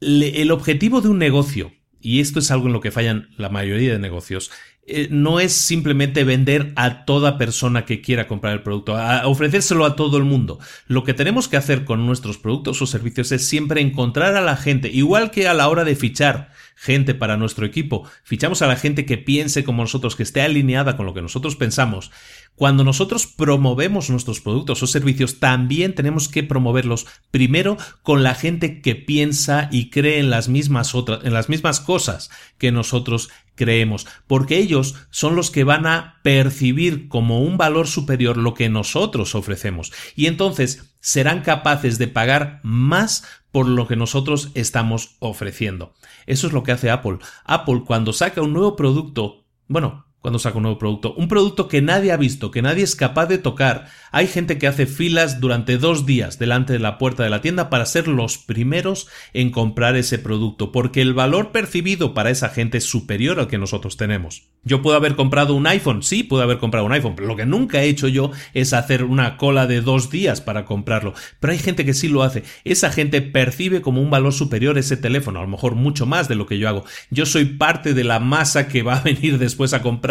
el 0.00 0.50
objetivo 0.50 1.02
de 1.02 1.10
un 1.10 1.18
negocio, 1.18 1.70
y 2.00 2.20
esto 2.20 2.38
es 2.38 2.50
algo 2.50 2.68
en 2.68 2.72
lo 2.72 2.80
que 2.80 2.90
fallan 2.90 3.28
la 3.36 3.50
mayoría 3.50 3.92
de 3.92 3.98
negocios, 3.98 4.50
eh, 4.90 5.08
no 5.10 5.40
es 5.40 5.52
simplemente 5.52 6.24
vender 6.24 6.72
a 6.76 7.04
toda 7.04 7.38
persona 7.38 7.84
que 7.84 8.00
quiera 8.00 8.26
comprar 8.26 8.52
el 8.52 8.62
producto, 8.62 8.96
ofrecérselo 9.24 9.84
a 9.84 9.96
todo 9.96 10.16
el 10.16 10.24
mundo. 10.24 10.58
Lo 10.86 11.04
que 11.04 11.14
tenemos 11.14 11.48
que 11.48 11.56
hacer 11.56 11.84
con 11.84 12.06
nuestros 12.06 12.38
productos 12.38 12.82
o 12.82 12.86
servicios 12.86 13.32
es 13.32 13.46
siempre 13.46 13.80
encontrar 13.80 14.36
a 14.36 14.40
la 14.40 14.56
gente, 14.56 14.88
igual 14.88 15.30
que 15.30 15.48
a 15.48 15.54
la 15.54 15.68
hora 15.68 15.84
de 15.84 15.96
fichar 15.96 16.50
gente 16.80 17.14
para 17.14 17.36
nuestro 17.36 17.66
equipo, 17.66 18.08
fichamos 18.24 18.62
a 18.62 18.66
la 18.66 18.74
gente 18.74 19.04
que 19.04 19.18
piense 19.18 19.64
como 19.64 19.82
nosotros, 19.82 20.16
que 20.16 20.22
esté 20.22 20.40
alineada 20.40 20.96
con 20.96 21.04
lo 21.04 21.12
que 21.12 21.20
nosotros 21.20 21.54
pensamos. 21.54 22.10
Cuando 22.54 22.84
nosotros 22.84 23.26
promovemos 23.26 24.08
nuestros 24.08 24.40
productos 24.40 24.82
o 24.82 24.86
servicios, 24.86 25.40
también 25.40 25.94
tenemos 25.94 26.28
que 26.28 26.42
promoverlos 26.42 27.06
primero 27.30 27.76
con 28.02 28.22
la 28.22 28.34
gente 28.34 28.80
que 28.80 28.94
piensa 28.94 29.68
y 29.70 29.90
cree 29.90 30.20
en 30.20 30.30
las 30.30 30.48
mismas 30.48 30.94
otras, 30.94 31.24
en 31.24 31.34
las 31.34 31.50
mismas 31.50 31.80
cosas 31.80 32.30
que 32.56 32.72
nosotros 32.72 33.28
creemos, 33.60 34.06
porque 34.26 34.56
ellos 34.56 34.94
son 35.10 35.36
los 35.36 35.50
que 35.50 35.64
van 35.64 35.86
a 35.86 36.18
percibir 36.22 37.08
como 37.08 37.42
un 37.42 37.58
valor 37.58 37.86
superior 37.86 38.38
lo 38.38 38.54
que 38.54 38.70
nosotros 38.70 39.34
ofrecemos 39.34 39.92
y 40.16 40.26
entonces 40.26 40.94
serán 41.00 41.42
capaces 41.42 41.98
de 41.98 42.08
pagar 42.08 42.60
más 42.62 43.24
por 43.52 43.68
lo 43.68 43.86
que 43.86 43.96
nosotros 43.96 44.50
estamos 44.54 45.16
ofreciendo. 45.18 45.92
Eso 46.24 46.46
es 46.46 46.54
lo 46.54 46.62
que 46.62 46.72
hace 46.72 46.88
Apple. 46.88 47.18
Apple 47.44 47.82
cuando 47.86 48.14
saca 48.14 48.40
un 48.40 48.54
nuevo 48.54 48.76
producto, 48.76 49.44
bueno, 49.68 50.06
cuando 50.20 50.38
saca 50.38 50.58
un 50.58 50.64
nuevo 50.64 50.78
producto. 50.78 51.14
Un 51.14 51.28
producto 51.28 51.66
que 51.66 51.80
nadie 51.80 52.12
ha 52.12 52.16
visto, 52.16 52.50
que 52.50 52.62
nadie 52.62 52.84
es 52.84 52.94
capaz 52.94 53.26
de 53.26 53.38
tocar. 53.38 53.86
Hay 54.12 54.26
gente 54.26 54.58
que 54.58 54.66
hace 54.66 54.86
filas 54.86 55.40
durante 55.40 55.78
dos 55.78 56.04
días 56.04 56.38
delante 56.38 56.72
de 56.72 56.78
la 56.78 56.98
puerta 56.98 57.22
de 57.22 57.30
la 57.30 57.40
tienda 57.40 57.70
para 57.70 57.86
ser 57.86 58.08
los 58.08 58.36
primeros 58.36 59.08
en 59.32 59.50
comprar 59.50 59.96
ese 59.96 60.18
producto, 60.18 60.72
porque 60.72 61.00
el 61.00 61.14
valor 61.14 61.52
percibido 61.52 62.12
para 62.12 62.30
esa 62.30 62.50
gente 62.50 62.78
es 62.78 62.84
superior 62.84 63.40
al 63.40 63.48
que 63.48 63.58
nosotros 63.58 63.96
tenemos. 63.96 64.48
Yo 64.62 64.82
puedo 64.82 64.96
haber 64.96 65.16
comprado 65.16 65.54
un 65.54 65.66
iPhone, 65.66 66.02
sí, 66.02 66.22
puedo 66.22 66.42
haber 66.42 66.58
comprado 66.58 66.84
un 66.84 66.92
iPhone, 66.92 67.14
pero 67.16 67.26
lo 67.26 67.36
que 67.36 67.46
nunca 67.46 67.82
he 67.82 67.88
hecho 67.88 68.08
yo 68.08 68.30
es 68.52 68.74
hacer 68.74 69.04
una 69.04 69.38
cola 69.38 69.66
de 69.66 69.80
dos 69.80 70.10
días 70.10 70.42
para 70.42 70.66
comprarlo. 70.66 71.14
Pero 71.38 71.52
hay 71.52 71.58
gente 71.58 71.86
que 71.86 71.94
sí 71.94 72.08
lo 72.08 72.22
hace. 72.22 72.42
Esa 72.64 72.90
gente 72.90 73.22
percibe 73.22 73.80
como 73.80 74.02
un 74.02 74.10
valor 74.10 74.34
superior 74.34 74.76
ese 74.76 74.98
teléfono, 74.98 75.38
a 75.38 75.42
lo 75.42 75.48
mejor 75.48 75.76
mucho 75.76 76.04
más 76.04 76.28
de 76.28 76.34
lo 76.34 76.46
que 76.46 76.58
yo 76.58 76.68
hago. 76.68 76.84
Yo 77.10 77.24
soy 77.24 77.46
parte 77.46 77.94
de 77.94 78.04
la 78.04 78.20
masa 78.20 78.68
que 78.68 78.82
va 78.82 78.96
a 78.96 79.02
venir 79.04 79.38
después 79.38 79.72
a 79.72 79.80
comprar 79.80 80.09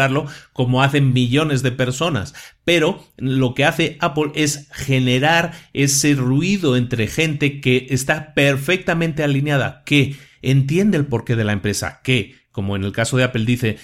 como 0.53 0.83
hacen 0.83 1.13
millones 1.13 1.63
de 1.63 1.71
personas. 1.71 2.33
Pero 2.63 3.03
lo 3.17 3.53
que 3.53 3.65
hace 3.65 3.97
Apple 3.99 4.31
es 4.35 4.69
generar 4.71 5.53
ese 5.73 6.15
ruido 6.15 6.77
entre 6.77 7.07
gente 7.07 7.61
que 7.61 7.87
está 7.89 8.33
perfectamente 8.33 9.23
alineada, 9.23 9.83
que 9.85 10.15
entiende 10.41 10.97
el 10.97 11.05
porqué 11.05 11.35
de 11.35 11.43
la 11.43 11.53
empresa, 11.53 12.01
que, 12.03 12.35
como 12.51 12.75
en 12.75 12.83
el 12.83 12.91
caso 12.91 13.17
de 13.17 13.23
Apple 13.23 13.45
dice, 13.45 13.77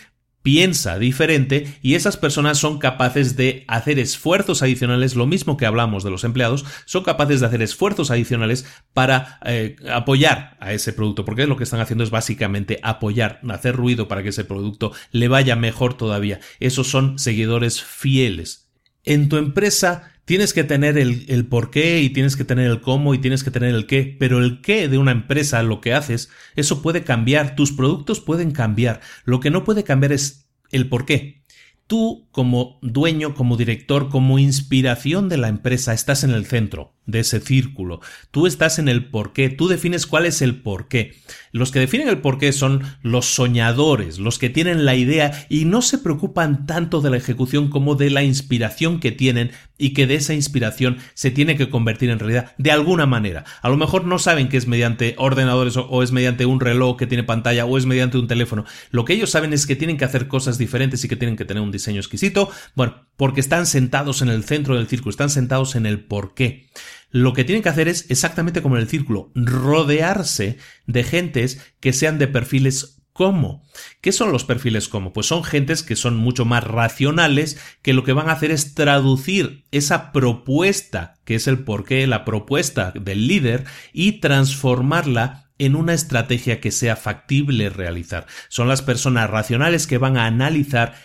piensa 0.46 1.00
diferente 1.00 1.76
y 1.82 1.96
esas 1.96 2.18
personas 2.18 2.60
son 2.60 2.78
capaces 2.78 3.36
de 3.36 3.66
hacer 3.68 3.98
esfuerzos 3.98 4.62
adicionales, 4.62 5.16
lo 5.16 5.26
mismo 5.26 5.58
que 5.58 5.66
hablamos 5.66 6.04
de 6.04 6.12
los 6.12 6.24
empleados, 6.24 6.66
son 6.86 7.04
capaces 7.04 7.40
de 7.40 7.48
hacer 7.48 7.64
esfuerzos 7.64 8.12
adicionales 8.12 8.64
para 8.94 9.40
eh, 9.44 9.76
apoyar 9.92 10.56
a 10.60 10.72
ese 10.72 10.94
producto, 10.94 11.26
porque 11.26 11.48
lo 11.48 11.58
que 11.58 11.64
están 11.64 11.80
haciendo 11.80 12.04
es 12.04 12.12
básicamente 12.12 12.80
apoyar, 12.84 13.42
hacer 13.50 13.76
ruido 13.76 14.08
para 14.08 14.22
que 14.22 14.30
ese 14.30 14.46
producto 14.46 14.92
le 15.10 15.30
vaya 15.30 15.56
mejor 15.56 15.96
todavía. 15.96 16.40
Esos 16.60 16.92
son 16.92 17.18
seguidores 17.18 17.82
fieles. 17.82 18.70
En 19.04 19.30
tu 19.30 19.38
empresa 19.38 20.12
tienes 20.26 20.54
que 20.54 20.64
tener 20.64 20.98
el, 20.98 21.26
el, 21.30 21.46
por 21.48 21.72
qué 21.72 22.02
y 22.02 22.10
tienes 22.10 22.36
que 22.36 22.44
tener 22.44 22.70
el 22.70 22.82
cómo 22.82 23.14
y 23.14 23.20
tienes 23.20 23.44
que 23.44 23.52
tener 23.52 23.74
el 23.74 23.86
qué, 23.88 24.16
pero 24.20 24.40
el 24.40 24.62
qué 24.62 24.88
de 24.88 24.98
una 24.98 25.12
empresa, 25.12 25.64
lo 25.64 25.82
que 25.82 25.94
haces, 25.94 26.30
eso 26.56 26.82
puede 26.82 27.04
cambiar, 27.04 27.56
tus 27.56 27.72
productos 27.72 28.20
pueden 28.20 28.52
cambiar, 28.52 29.02
lo 29.24 29.40
que 29.40 29.52
no 29.52 29.64
puede 29.64 29.84
cambiar 29.84 30.12
es 30.12 30.50
el 30.72 30.90
por 30.90 31.06
qué. 31.06 31.44
Tú, 31.88 32.28
como 32.32 32.80
dueño, 32.82 33.36
como 33.36 33.58
director, 33.58 34.10
como 34.10 34.40
inspiración 34.40 35.30
de 35.30 35.38
la 35.38 35.50
empresa, 35.50 35.94
estás 35.94 36.24
en 36.24 36.32
el 36.32 36.48
centro 36.48 36.95
de 37.06 37.20
ese 37.20 37.40
círculo. 37.40 38.02
Tú 38.32 38.48
estás 38.48 38.80
en 38.80 38.88
el 38.88 39.06
porqué, 39.06 39.50
tú 39.50 39.68
defines 39.68 40.06
cuál 40.06 40.26
es 40.26 40.42
el 40.42 40.56
porqué. 40.62 41.16
Los 41.52 41.72
que 41.72 41.80
definen 41.80 42.10
el 42.10 42.20
porqué 42.20 42.52
son 42.52 42.84
los 43.02 43.28
soñadores, 43.28 44.20
los 44.20 44.40
que 44.40 44.50
tienen 44.50 44.86
la 44.86 44.96
idea 44.96 45.46
y 45.50 45.66
no 45.66 45.82
se 45.82 45.98
preocupan 45.98 46.66
tanto 46.66 47.02
de 47.02 47.10
la 47.10 47.18
ejecución 47.18 47.70
como 47.70 47.96
de 47.96 48.10
la 48.10 48.24
inspiración 48.24 49.00
que 49.00 49.12
tienen 49.12 49.52
y 49.78 49.94
que 49.94 50.08
de 50.08 50.16
esa 50.16 50.34
inspiración 50.34 50.98
se 51.14 51.32
tiene 51.32 51.56
que 51.56 51.70
convertir 51.70 52.10
en 52.10 52.20
realidad 52.20 52.54
de 52.58 52.72
alguna 52.72 53.06
manera. 53.06 53.46
A 53.62 53.70
lo 53.70 53.78
mejor 53.78 54.06
no 54.06 54.20
saben 54.20 54.50
que 54.50 54.58
es 54.58 54.68
mediante 54.68 55.16
ordenadores 55.18 55.78
o, 55.78 56.04
es 56.04 56.12
mediante 56.12 56.46
un 56.46 56.60
reloj 56.60 56.98
que 56.98 57.08
tiene 57.08 57.24
pantalla 57.24 57.66
o 57.66 57.78
es 57.78 57.86
mediante 57.86 58.18
un 58.18 58.28
teléfono. 58.28 58.66
Lo 58.92 59.06
que 59.06 59.14
ellos 59.14 59.30
saben 59.30 59.54
es 59.54 59.66
que 59.66 59.76
tienen 59.76 59.98
que 59.98 60.06
hacer 60.06 60.28
cosas 60.28 60.58
diferentes 60.58 61.04
y 61.04 61.08
que 61.08 61.16
tienen 61.16 61.38
que 61.38 61.46
tener 61.46 61.62
un 61.62 61.72
diseño 61.72 62.00
exquisito, 62.00 62.50
bueno, 62.76 63.06
porque 63.18 63.40
están 63.40 63.66
sentados 63.66 64.22
en 64.22 64.30
el 64.30 64.44
centro 64.44 64.76
del 64.76 64.88
círculo, 64.88 65.12
están 65.12 65.30
sentados 65.30 65.76
en 65.76 65.86
el 65.86 66.00
porqué 66.00 66.68
lo 67.10 67.34
que 67.34 67.44
tienen 67.44 67.64
que 67.64 67.70
hacer 67.70 67.88
es 67.88 68.06
exactamente 68.10 68.62
como 68.62 68.76
en 68.76 68.82
el 68.82 68.90
círculo, 68.90 69.32
rodearse 69.36 70.58
de 70.86 71.04
gentes 71.04 71.62
que 71.80 71.94
sean 71.94 72.18
de 72.18 72.28
perfiles 72.28 72.96
como. 73.16 73.64
¿Qué 74.02 74.12
son 74.12 74.34
los 74.34 74.44
perfiles 74.44 74.90
como? 74.90 75.14
Pues 75.14 75.28
son 75.28 75.46
gentes 75.46 75.84
que 75.84 75.96
son 75.96 76.18
mucho 76.18 76.44
más 76.44 76.66
racionales, 76.66 77.58
que 77.82 77.94
lo 77.94 78.04
que 78.04 78.12
van 78.12 78.28
a 78.28 78.34
hacer 78.34 78.52
es 78.52 78.76
traducir 78.76 79.64
esa 79.72 80.12
propuesta, 80.12 81.22
que 81.24 81.36
es 81.36 81.48
el 81.48 81.60
porqué, 81.60 82.06
la 82.08 82.26
propuesta 82.26 82.92
del 82.92 83.28
líder, 83.28 83.64
y 83.94 84.20
transformarla 84.20 85.46
en 85.58 85.78
una 85.78 85.94
estrategia 85.94 86.60
que 86.60 86.72
sea 86.72 86.98
factible 86.98 87.70
realizar. 87.70 88.28
Son 88.50 88.68
las 88.68 88.82
personas 88.82 89.30
racionales 89.30 89.88
que 89.88 89.98
van 89.98 90.18
a 90.18 90.26
analizar 90.26 90.96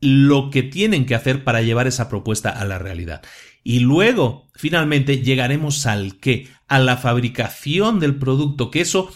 lo 0.00 0.50
que 0.50 0.64
tienen 0.64 1.06
que 1.06 1.14
hacer 1.14 1.44
para 1.44 1.62
llevar 1.62 1.86
esa 1.86 2.08
propuesta 2.08 2.50
a 2.50 2.64
la 2.64 2.80
realidad. 2.80 3.22
Y 3.64 3.80
luego, 3.80 4.48
finalmente, 4.54 5.22
llegaremos 5.22 5.86
al 5.86 6.18
qué, 6.18 6.48
a 6.68 6.78
la 6.78 6.96
fabricación 6.96 8.00
del 8.00 8.16
producto, 8.16 8.70
que 8.70 8.80
eso 8.80 9.10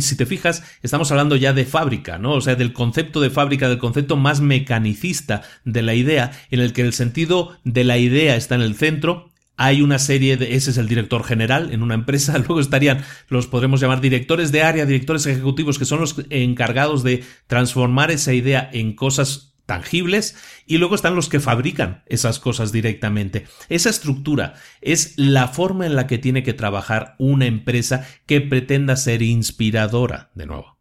si 0.00 0.16
te 0.16 0.26
fijas, 0.26 0.62
estamos 0.82 1.10
hablando 1.10 1.36
ya 1.36 1.52
de 1.52 1.66
fábrica, 1.66 2.18
¿no? 2.18 2.32
O 2.32 2.40
sea, 2.40 2.54
del 2.54 2.72
concepto 2.72 3.20
de 3.20 3.30
fábrica, 3.30 3.68
del 3.68 3.78
concepto 3.78 4.16
más 4.16 4.40
mecanicista 4.40 5.42
de 5.64 5.82
la 5.82 5.94
idea, 5.94 6.32
en 6.50 6.60
el 6.60 6.72
que 6.72 6.82
el 6.82 6.94
sentido 6.94 7.58
de 7.64 7.84
la 7.84 7.98
idea 7.98 8.36
está 8.36 8.54
en 8.54 8.62
el 8.62 8.74
centro. 8.74 9.30
Hay 9.56 9.82
una 9.82 9.98
serie 9.98 10.38
de, 10.38 10.54
ese 10.54 10.70
es 10.70 10.78
el 10.78 10.88
director 10.88 11.24
general 11.24 11.72
en 11.72 11.82
una 11.82 11.94
empresa, 11.94 12.38
luego 12.38 12.60
estarían, 12.60 13.04
los 13.28 13.46
podremos 13.46 13.80
llamar 13.80 14.00
directores 14.00 14.50
de 14.50 14.62
área, 14.62 14.86
directores 14.86 15.26
ejecutivos, 15.26 15.78
que 15.78 15.84
son 15.84 16.00
los 16.00 16.16
encargados 16.30 17.02
de 17.02 17.22
transformar 17.46 18.10
esa 18.10 18.32
idea 18.32 18.70
en 18.72 18.94
cosas 18.94 19.51
tangibles 19.66 20.36
y 20.66 20.78
luego 20.78 20.94
están 20.94 21.14
los 21.14 21.28
que 21.28 21.40
fabrican 21.40 22.02
esas 22.06 22.38
cosas 22.38 22.72
directamente. 22.72 23.46
Esa 23.68 23.90
estructura 23.90 24.54
es 24.80 25.14
la 25.16 25.48
forma 25.48 25.86
en 25.86 25.96
la 25.96 26.06
que 26.06 26.18
tiene 26.18 26.42
que 26.42 26.54
trabajar 26.54 27.14
una 27.18 27.46
empresa 27.46 28.06
que 28.26 28.40
pretenda 28.40 28.96
ser 28.96 29.22
inspiradora, 29.22 30.30
de 30.34 30.46
nuevo. 30.46 30.78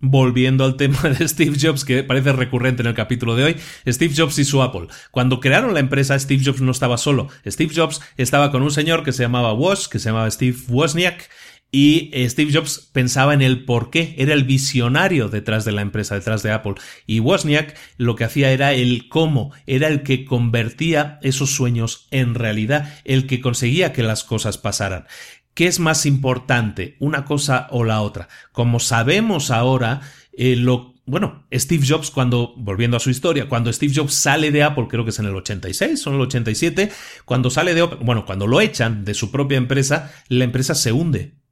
Volviendo 0.00 0.64
al 0.64 0.76
tema 0.76 1.00
de 1.18 1.26
Steve 1.28 1.56
Jobs, 1.60 1.84
que 1.84 2.02
parece 2.02 2.32
recurrente 2.32 2.82
en 2.82 2.88
el 2.88 2.94
capítulo 2.94 3.36
de 3.36 3.44
hoy, 3.44 3.56
Steve 3.86 4.12
Jobs 4.14 4.38
y 4.38 4.44
su 4.44 4.62
Apple. 4.62 4.88
Cuando 5.10 5.40
crearon 5.40 5.72
la 5.72 5.80
empresa, 5.80 6.18
Steve 6.18 6.42
Jobs 6.44 6.60
no 6.60 6.72
estaba 6.72 6.98
solo. 6.98 7.28
Steve 7.46 7.72
Jobs 7.74 8.02
estaba 8.16 8.50
con 8.50 8.62
un 8.62 8.70
señor 8.70 9.02
que 9.02 9.12
se 9.12 9.22
llamaba 9.22 9.54
Woz, 9.54 9.88
que 9.88 9.98
se 9.98 10.10
llamaba 10.10 10.30
Steve 10.30 10.58
Wozniak, 10.68 11.30
y 11.74 12.08
eh, 12.12 12.30
Steve 12.30 12.52
Jobs 12.52 12.88
pensaba 12.92 13.34
en 13.34 13.42
el 13.42 13.64
por 13.64 13.90
qué, 13.90 14.14
era 14.16 14.32
el 14.32 14.44
visionario 14.44 15.28
detrás 15.28 15.64
de 15.64 15.72
la 15.72 15.82
empresa, 15.82 16.14
detrás 16.14 16.44
de 16.44 16.52
Apple. 16.52 16.74
Y 17.04 17.18
Wozniak 17.18 17.76
lo 17.96 18.14
que 18.14 18.22
hacía 18.22 18.52
era 18.52 18.72
el 18.74 19.08
cómo, 19.08 19.50
era 19.66 19.88
el 19.88 20.04
que 20.04 20.24
convertía 20.24 21.18
esos 21.20 21.50
sueños 21.50 22.06
en 22.12 22.36
realidad, 22.36 22.94
el 23.04 23.26
que 23.26 23.40
conseguía 23.40 23.92
que 23.92 24.04
las 24.04 24.22
cosas 24.22 24.56
pasaran. 24.56 25.08
¿Qué 25.52 25.66
es 25.66 25.80
más 25.80 26.06
importante, 26.06 26.94
una 27.00 27.24
cosa 27.24 27.66
o 27.72 27.82
la 27.82 28.02
otra? 28.02 28.28
Como 28.52 28.78
sabemos 28.78 29.50
ahora, 29.50 30.00
eh, 30.32 30.54
lo 30.54 30.94
bueno, 31.06 31.44
Steve 31.52 31.84
Jobs 31.84 32.12
cuando, 32.12 32.54
volviendo 32.56 32.96
a 32.96 33.00
su 33.00 33.10
historia, 33.10 33.48
cuando 33.48 33.72
Steve 33.72 33.92
Jobs 33.92 34.14
sale 34.14 34.52
de 34.52 34.62
Apple, 34.62 34.86
creo 34.88 35.02
que 35.02 35.10
es 35.10 35.18
en 35.18 35.26
el 35.26 35.34
86 35.34 36.06
o 36.06 36.10
en 36.10 36.16
el 36.16 36.22
87, 36.22 36.92
cuando 37.24 37.50
sale 37.50 37.74
de, 37.74 37.82
bueno, 37.82 38.24
cuando 38.24 38.46
lo 38.46 38.60
echan 38.60 39.04
de 39.04 39.14
su 39.14 39.32
propia 39.32 39.58
empresa, 39.58 40.12
la 40.28 40.44
empresa 40.44 40.76
se 40.76 40.92
hunde 40.92 41.43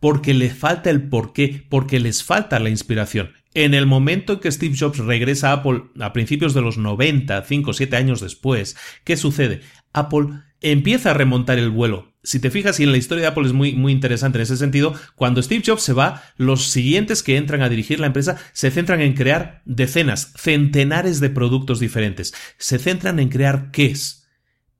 porque 0.00 0.34
le 0.34 0.50
falta 0.50 0.90
el 0.90 1.08
porqué, 1.08 1.66
porque 1.68 2.00
les 2.00 2.22
falta 2.22 2.58
la 2.58 2.70
inspiración. 2.70 3.32
En 3.54 3.72
el 3.72 3.86
momento 3.86 4.34
en 4.34 4.40
que 4.40 4.52
Steve 4.52 4.76
Jobs 4.78 4.98
regresa 4.98 5.50
a 5.50 5.52
Apple 5.54 5.84
a 6.00 6.12
principios 6.12 6.52
de 6.52 6.60
los 6.60 6.76
90, 6.76 7.42
5 7.42 7.70
o 7.70 7.74
7 7.74 7.96
años 7.96 8.20
después, 8.20 8.76
¿qué 9.04 9.16
sucede? 9.16 9.62
Apple 9.94 10.28
empieza 10.60 11.10
a 11.10 11.14
remontar 11.14 11.58
el 11.58 11.70
vuelo. 11.70 12.12
Si 12.22 12.40
te 12.40 12.50
fijas, 12.50 12.80
y 12.80 12.82
en 12.82 12.92
la 12.92 12.98
historia 12.98 13.22
de 13.22 13.28
Apple 13.28 13.46
es 13.46 13.52
muy, 13.52 13.72
muy 13.72 13.92
interesante 13.92 14.38
en 14.38 14.42
ese 14.42 14.56
sentido, 14.56 14.94
cuando 15.14 15.40
Steve 15.40 15.62
Jobs 15.64 15.82
se 15.82 15.92
va, 15.92 16.22
los 16.36 16.68
siguientes 16.68 17.22
que 17.22 17.36
entran 17.36 17.62
a 17.62 17.68
dirigir 17.68 18.00
la 18.00 18.08
empresa 18.08 18.36
se 18.52 18.70
centran 18.70 19.00
en 19.00 19.14
crear 19.14 19.62
decenas, 19.64 20.32
centenares 20.36 21.20
de 21.20 21.30
productos 21.30 21.80
diferentes. 21.80 22.34
Se 22.58 22.78
centran 22.78 23.20
en 23.20 23.28
crear 23.28 23.70
qué 23.70 23.86
es. 23.86 24.28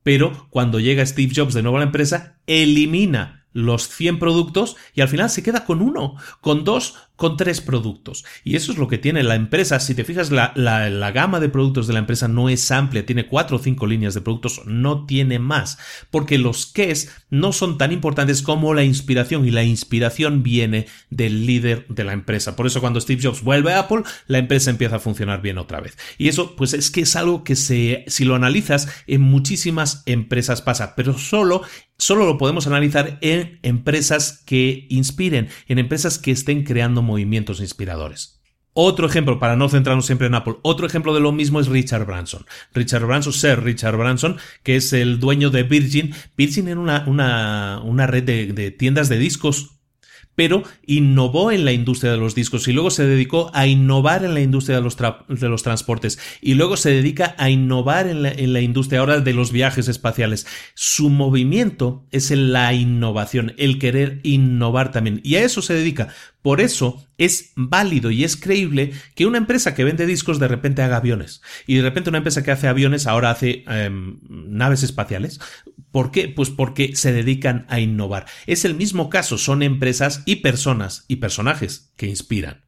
Pero 0.03 0.47
cuando 0.51 0.79
llega 0.79 1.05
Steve 1.05 1.33
Jobs 1.35 1.53
de 1.53 1.63
nuevo 1.63 1.77
a 1.77 1.79
la 1.79 1.85
empresa, 1.87 2.37
elimina 2.47 3.36
los 3.57 3.89
100 3.89 4.19
productos 4.19 4.75
y 4.93 5.01
al 5.01 5.07
final 5.07 5.31
se 5.31 5.41
queda 5.41 5.65
con 5.65 5.81
uno, 5.81 6.15
con 6.41 6.63
dos 6.63 6.95
con 7.17 7.35
tres 7.35 7.59
productos. 7.61 8.23
Y 8.43 8.55
eso 8.55 8.71
es 8.71 8.77
lo 8.77 8.87
que 8.87 8.99
tiene 8.99 9.23
la 9.23 9.35
empresa. 9.35 9.79
Si 9.79 9.95
te 9.95 10.03
fijas, 10.05 10.31
la, 10.31 10.53
la, 10.55 11.11
gama 11.11 11.39
de 11.39 11.49
productos 11.49 11.87
de 11.87 11.93
la 11.93 11.99
empresa 11.99 12.27
no 12.27 12.47
es 12.47 12.69
amplia, 12.69 13.05
tiene 13.05 13.25
cuatro 13.25 13.57
o 13.57 13.59
cinco 13.59 13.87
líneas 13.87 14.13
de 14.13 14.21
productos, 14.21 14.61
no 14.65 15.05
tiene 15.05 15.39
más, 15.39 15.79
porque 16.11 16.37
los 16.37 16.71
es 16.75 17.11
no 17.31 17.53
son 17.53 17.79
tan 17.79 17.91
importantes 17.91 18.43
como 18.43 18.75
la 18.75 18.83
inspiración 18.83 19.47
y 19.47 19.51
la 19.51 19.63
inspiración 19.63 20.43
viene 20.43 20.85
del 21.09 21.47
líder 21.47 21.87
de 21.89 22.03
la 22.03 22.13
empresa. 22.13 22.55
Por 22.55 22.67
eso 22.67 22.81
cuando 22.81 23.01
Steve 23.01 23.21
Jobs 23.23 23.41
vuelve 23.41 23.73
a 23.73 23.79
Apple, 23.79 24.03
la 24.27 24.37
empresa 24.37 24.69
empieza 24.69 24.97
a 24.97 24.99
funcionar 24.99 25.41
bien 25.41 25.57
otra 25.57 25.81
vez. 25.81 25.97
Y 26.19 26.27
eso, 26.27 26.55
pues 26.55 26.73
es 26.73 26.91
que 26.91 27.01
es 27.01 27.15
algo 27.15 27.43
que 27.43 27.55
se, 27.55 28.05
si 28.07 28.25
lo 28.25 28.35
analizas, 28.35 28.89
en 29.07 29.21
muchísimas 29.21 30.03
empresas 30.05 30.61
pasa, 30.61 30.93
pero 30.95 31.17
solo 31.17 31.63
solo 31.97 32.25
lo 32.25 32.37
podemos 32.37 32.67
analizar 32.67 33.17
en 33.21 33.59
empresas 33.63 34.43
que 34.45 34.87
inspiren, 34.89 35.49
en 35.67 35.79
empresas 35.79 36.17
que 36.19 36.31
estén 36.31 36.63
creando 36.63 37.01
movimientos 37.01 37.59
inspiradores. 37.59 38.37
Otro 38.79 39.07
ejemplo, 39.07 39.39
para 39.39 39.55
no 39.55 39.69
centrarnos 39.69 40.05
siempre 40.05 40.27
en 40.27 40.35
Apple, 40.35 40.57
otro 40.61 40.85
ejemplo 40.85 41.11
de 41.15 41.19
lo 41.19 41.31
mismo 41.31 41.59
es 41.59 41.67
Richard 41.67 42.05
Branson. 42.05 42.45
Richard 42.75 43.07
Branson, 43.07 43.33
Sir 43.33 43.63
Richard 43.63 43.97
Branson, 43.97 44.37
que 44.61 44.75
es 44.75 44.93
el 44.93 45.19
dueño 45.19 45.49
de 45.49 45.63
Virgin. 45.63 46.13
Virgin 46.37 46.67
era 46.67 46.79
una, 46.79 47.03
una, 47.07 47.81
una 47.83 48.05
red 48.05 48.23
de, 48.23 48.53
de 48.53 48.69
tiendas 48.69 49.09
de 49.09 49.17
discos 49.17 49.76
pero 50.37 50.61
innovó 50.85 51.51
en 51.51 51.65
la 51.65 51.71
industria 51.71 52.11
de 52.11 52.19
los 52.19 52.35
discos 52.35 52.67
y 52.67 52.71
luego 52.71 52.91
se 52.91 53.07
dedicó 53.07 53.49
a 53.55 53.65
innovar 53.65 54.23
en 54.23 54.35
la 54.35 54.39
industria 54.41 54.75
de 54.75 54.83
los, 54.83 54.95
de 54.95 55.49
los 55.49 55.63
transportes 55.63 56.19
y 56.41 56.53
luego 56.53 56.77
se 56.77 56.91
dedica 56.91 57.33
a 57.39 57.49
innovar 57.49 58.05
en 58.07 58.21
la, 58.21 58.29
en 58.29 58.53
la, 58.53 58.61
industria 58.61 58.99
ahora 58.99 59.19
de 59.19 59.33
los 59.33 59.51
viajes 59.51 59.87
espaciales. 59.87 60.45
Su 60.75 61.09
movimiento 61.09 62.05
es 62.11 62.29
en 62.29 62.53
la 62.53 62.71
innovación, 62.75 63.55
el 63.57 63.79
querer 63.79 64.19
innovar 64.21 64.91
también 64.91 65.21
y 65.23 65.37
a 65.37 65.43
eso 65.43 65.63
se 65.63 65.73
dedica. 65.73 66.09
Por 66.47 66.61
eso 66.61 67.05
es 67.17 67.51
válido 67.57 68.09
y 68.09 68.23
es 68.23 68.37
creíble 68.37 68.93
que 69.15 69.25
una 69.25 69.37
empresa 69.37 69.75
que 69.75 69.83
vende 69.83 70.05
discos 70.05 70.39
de 70.39 70.47
repente 70.47 70.81
haga 70.81 70.95
aviones 70.95 71.41
y 71.65 71.75
de 71.75 71.81
repente 71.81 72.09
una 72.09 72.19
empresa 72.19 72.41
que 72.41 72.51
hace 72.51 72.69
aviones 72.69 73.05
ahora 73.05 73.31
hace 73.31 73.65
eh, 73.67 73.89
naves 74.29 74.81
espaciales. 74.81 75.41
¿Por 75.91 76.09
qué? 76.09 76.29
Pues 76.29 76.49
porque 76.49 76.95
se 76.95 77.11
dedican 77.11 77.65
a 77.67 77.81
innovar. 77.81 78.27
Es 78.45 78.63
el 78.63 78.75
mismo 78.75 79.09
caso, 79.09 79.37
son 79.37 79.61
empresas 79.61 80.23
y 80.25 80.37
personas 80.37 81.03
y 81.09 81.17
personajes 81.17 81.91
que 81.97 82.07
inspiran. 82.07 82.63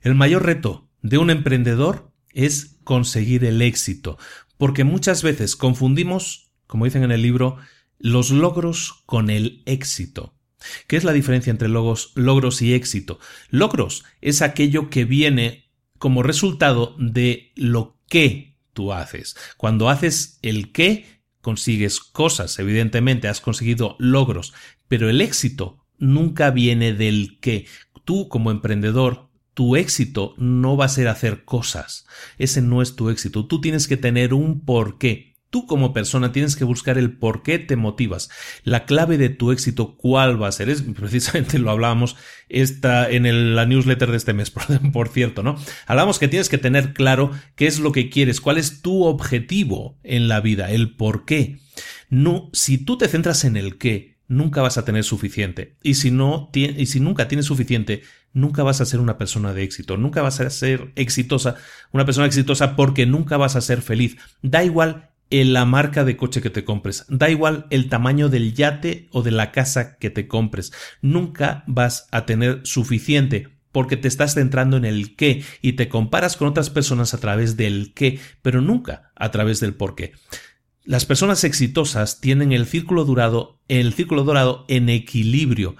El 0.00 0.16
mayor 0.16 0.44
reto 0.44 0.90
de 1.00 1.18
un 1.18 1.30
emprendedor 1.30 2.10
es 2.32 2.80
conseguir 2.82 3.44
el 3.44 3.62
éxito, 3.62 4.18
porque 4.58 4.82
muchas 4.82 5.22
veces 5.22 5.54
confundimos, 5.54 6.50
como 6.66 6.84
dicen 6.84 7.04
en 7.04 7.12
el 7.12 7.22
libro, 7.22 7.58
los 8.00 8.32
logros 8.32 9.04
con 9.06 9.30
el 9.30 9.62
éxito. 9.66 10.33
¿Qué 10.86 10.96
es 10.96 11.04
la 11.04 11.12
diferencia 11.12 11.50
entre 11.50 11.68
logros, 11.68 12.12
logros 12.14 12.62
y 12.62 12.74
éxito? 12.74 13.18
Logros 13.50 14.04
es 14.20 14.42
aquello 14.42 14.90
que 14.90 15.04
viene 15.04 15.70
como 15.98 16.22
resultado 16.22 16.94
de 16.98 17.52
lo 17.56 17.98
que 18.08 18.58
tú 18.72 18.92
haces. 18.92 19.36
Cuando 19.56 19.88
haces 19.88 20.38
el 20.42 20.72
qué, 20.72 21.06
consigues 21.40 22.00
cosas, 22.00 22.58
evidentemente 22.58 23.28
has 23.28 23.40
conseguido 23.40 23.96
logros, 23.98 24.52
pero 24.88 25.08
el 25.08 25.20
éxito 25.20 25.84
nunca 25.98 26.50
viene 26.50 26.92
del 26.92 27.38
qué. 27.40 27.66
Tú 28.04 28.28
como 28.28 28.50
emprendedor, 28.50 29.30
tu 29.54 29.76
éxito 29.76 30.34
no 30.36 30.76
va 30.76 30.86
a 30.86 30.88
ser 30.88 31.08
hacer 31.08 31.44
cosas. 31.44 32.06
Ese 32.38 32.60
no 32.60 32.82
es 32.82 32.96
tu 32.96 33.08
éxito. 33.08 33.46
Tú 33.46 33.60
tienes 33.60 33.86
que 33.86 33.96
tener 33.96 34.34
un 34.34 34.64
porqué. 34.64 35.33
Tú 35.54 35.66
como 35.66 35.92
persona 35.92 36.32
tienes 36.32 36.56
que 36.56 36.64
buscar 36.64 36.98
el 36.98 37.16
por 37.16 37.44
qué 37.44 37.60
te 37.60 37.76
motivas. 37.76 38.28
La 38.64 38.86
clave 38.86 39.18
de 39.18 39.28
tu 39.28 39.52
éxito, 39.52 39.96
¿cuál 39.96 40.42
va 40.42 40.48
a 40.48 40.52
ser? 40.52 40.68
Es, 40.68 40.82
precisamente 40.96 41.60
lo 41.60 41.70
hablábamos 41.70 42.16
esta, 42.48 43.08
en 43.08 43.24
el, 43.24 43.54
la 43.54 43.64
newsletter 43.64 44.10
de 44.10 44.16
este 44.16 44.32
mes, 44.32 44.50
por, 44.50 44.64
por 44.90 45.08
cierto, 45.10 45.44
¿no? 45.44 45.54
Hablamos 45.86 46.18
que 46.18 46.26
tienes 46.26 46.48
que 46.48 46.58
tener 46.58 46.92
claro 46.92 47.30
qué 47.54 47.68
es 47.68 47.78
lo 47.78 47.92
que 47.92 48.10
quieres, 48.10 48.40
cuál 48.40 48.58
es 48.58 48.82
tu 48.82 49.04
objetivo 49.04 49.96
en 50.02 50.26
la 50.26 50.40
vida, 50.40 50.72
el 50.72 50.96
por 50.96 51.24
qué. 51.24 51.60
No, 52.10 52.50
si 52.52 52.78
tú 52.78 52.98
te 52.98 53.06
centras 53.06 53.44
en 53.44 53.56
el 53.56 53.78
qué, 53.78 54.16
nunca 54.26 54.60
vas 54.60 54.76
a 54.76 54.84
tener 54.84 55.04
suficiente. 55.04 55.76
Y 55.84 55.94
si 55.94 56.10
no, 56.10 56.50
y 56.52 56.86
si 56.86 56.98
nunca 56.98 57.28
tienes 57.28 57.46
suficiente, 57.46 58.02
nunca 58.32 58.64
vas 58.64 58.80
a 58.80 58.86
ser 58.86 58.98
una 58.98 59.18
persona 59.18 59.54
de 59.54 59.62
éxito, 59.62 59.96
nunca 59.98 60.20
vas 60.20 60.40
a 60.40 60.50
ser 60.50 60.90
exitosa, 60.96 61.54
una 61.92 62.04
persona 62.04 62.26
exitosa 62.26 62.74
porque 62.74 63.06
nunca 63.06 63.36
vas 63.36 63.54
a 63.54 63.60
ser 63.60 63.82
feliz. 63.82 64.16
Da 64.42 64.64
igual 64.64 65.13
la 65.30 65.64
marca 65.64 66.04
de 66.04 66.16
coche 66.16 66.40
que 66.40 66.50
te 66.50 66.64
compres. 66.64 67.04
Da 67.08 67.30
igual 67.30 67.66
el 67.70 67.88
tamaño 67.88 68.28
del 68.28 68.54
yate 68.54 69.08
o 69.10 69.22
de 69.22 69.32
la 69.32 69.52
casa 69.52 69.96
que 69.96 70.10
te 70.10 70.28
compres. 70.28 70.72
Nunca 71.02 71.64
vas 71.66 72.06
a 72.12 72.26
tener 72.26 72.60
suficiente 72.64 73.48
porque 73.72 73.96
te 73.96 74.06
estás 74.06 74.34
centrando 74.34 74.76
en 74.76 74.84
el 74.84 75.16
qué 75.16 75.42
y 75.60 75.72
te 75.72 75.88
comparas 75.88 76.36
con 76.36 76.46
otras 76.46 76.70
personas 76.70 77.12
a 77.12 77.18
través 77.18 77.56
del 77.56 77.92
qué, 77.92 78.20
pero 78.40 78.60
nunca 78.60 79.10
a 79.16 79.32
través 79.32 79.58
del 79.58 79.74
por 79.74 79.96
qué. 79.96 80.12
Las 80.84 81.06
personas 81.06 81.42
exitosas 81.42 82.20
tienen 82.20 82.52
el 82.52 82.66
círculo 82.66 83.04
dorado, 83.04 83.60
el 83.68 83.92
círculo 83.94 84.22
dorado 84.22 84.64
en 84.68 84.88
equilibrio. 84.88 85.74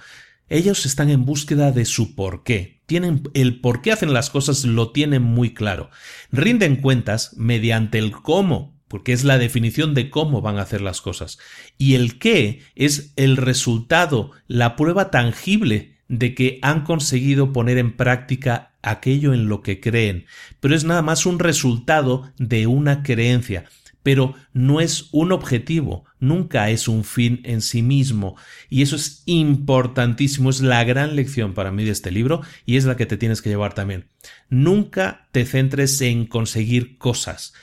Ellos 0.48 0.86
están 0.86 1.10
en 1.10 1.24
búsqueda 1.24 1.70
de 1.70 1.84
su 1.84 2.16
por 2.16 2.42
qué. 2.42 2.82
Tienen 2.86 3.22
el 3.34 3.60
por 3.60 3.80
qué 3.80 3.92
hacen 3.92 4.12
las 4.12 4.28
cosas 4.28 4.64
lo 4.64 4.90
tienen 4.90 5.22
muy 5.22 5.54
claro. 5.54 5.90
Rinden 6.32 6.76
cuentas 6.76 7.34
mediante 7.36 7.98
el 7.98 8.10
cómo 8.10 8.73
porque 8.94 9.12
es 9.12 9.24
la 9.24 9.38
definición 9.38 9.92
de 9.92 10.08
cómo 10.08 10.40
van 10.40 10.56
a 10.56 10.62
hacer 10.62 10.80
las 10.80 11.00
cosas. 11.00 11.40
Y 11.78 11.96
el 11.96 12.20
qué 12.20 12.60
es 12.76 13.12
el 13.16 13.36
resultado, 13.36 14.30
la 14.46 14.76
prueba 14.76 15.10
tangible 15.10 15.96
de 16.06 16.32
que 16.36 16.60
han 16.62 16.84
conseguido 16.84 17.52
poner 17.52 17.76
en 17.78 17.96
práctica 17.96 18.76
aquello 18.82 19.34
en 19.34 19.48
lo 19.48 19.62
que 19.62 19.80
creen. 19.80 20.26
Pero 20.60 20.76
es 20.76 20.84
nada 20.84 21.02
más 21.02 21.26
un 21.26 21.40
resultado 21.40 22.32
de 22.38 22.68
una 22.68 23.02
creencia 23.02 23.64
pero 24.04 24.34
no 24.52 24.82
es 24.82 25.08
un 25.12 25.32
objetivo, 25.32 26.04
nunca 26.20 26.68
es 26.68 26.88
un 26.88 27.04
fin 27.04 27.40
en 27.42 27.62
sí 27.62 27.80
mismo. 27.80 28.36
Y 28.68 28.82
eso 28.82 28.96
es 28.96 29.22
importantísimo, 29.24 30.50
es 30.50 30.60
la 30.60 30.84
gran 30.84 31.16
lección 31.16 31.54
para 31.54 31.72
mí 31.72 31.84
de 31.84 31.90
este 31.90 32.10
libro 32.10 32.42
y 32.66 32.76
es 32.76 32.84
la 32.84 32.98
que 32.98 33.06
te 33.06 33.16
tienes 33.16 33.40
que 33.40 33.48
llevar 33.48 33.72
también. 33.72 34.10
Nunca 34.50 35.26
te 35.32 35.46
centres 35.46 35.98
en 36.02 36.26
conseguir 36.26 36.98
cosas 36.98 37.54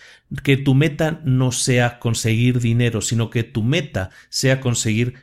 que 0.44 0.58
tu 0.58 0.76
meta 0.76 1.22
no 1.24 1.52
sea 1.52 2.00
conseguir 2.00 2.60
dinero, 2.60 3.02
sino 3.02 3.30
que 3.30 3.44
tu 3.44 3.64
meta 3.64 4.10
sea 4.30 4.62
conseguir 4.62 5.16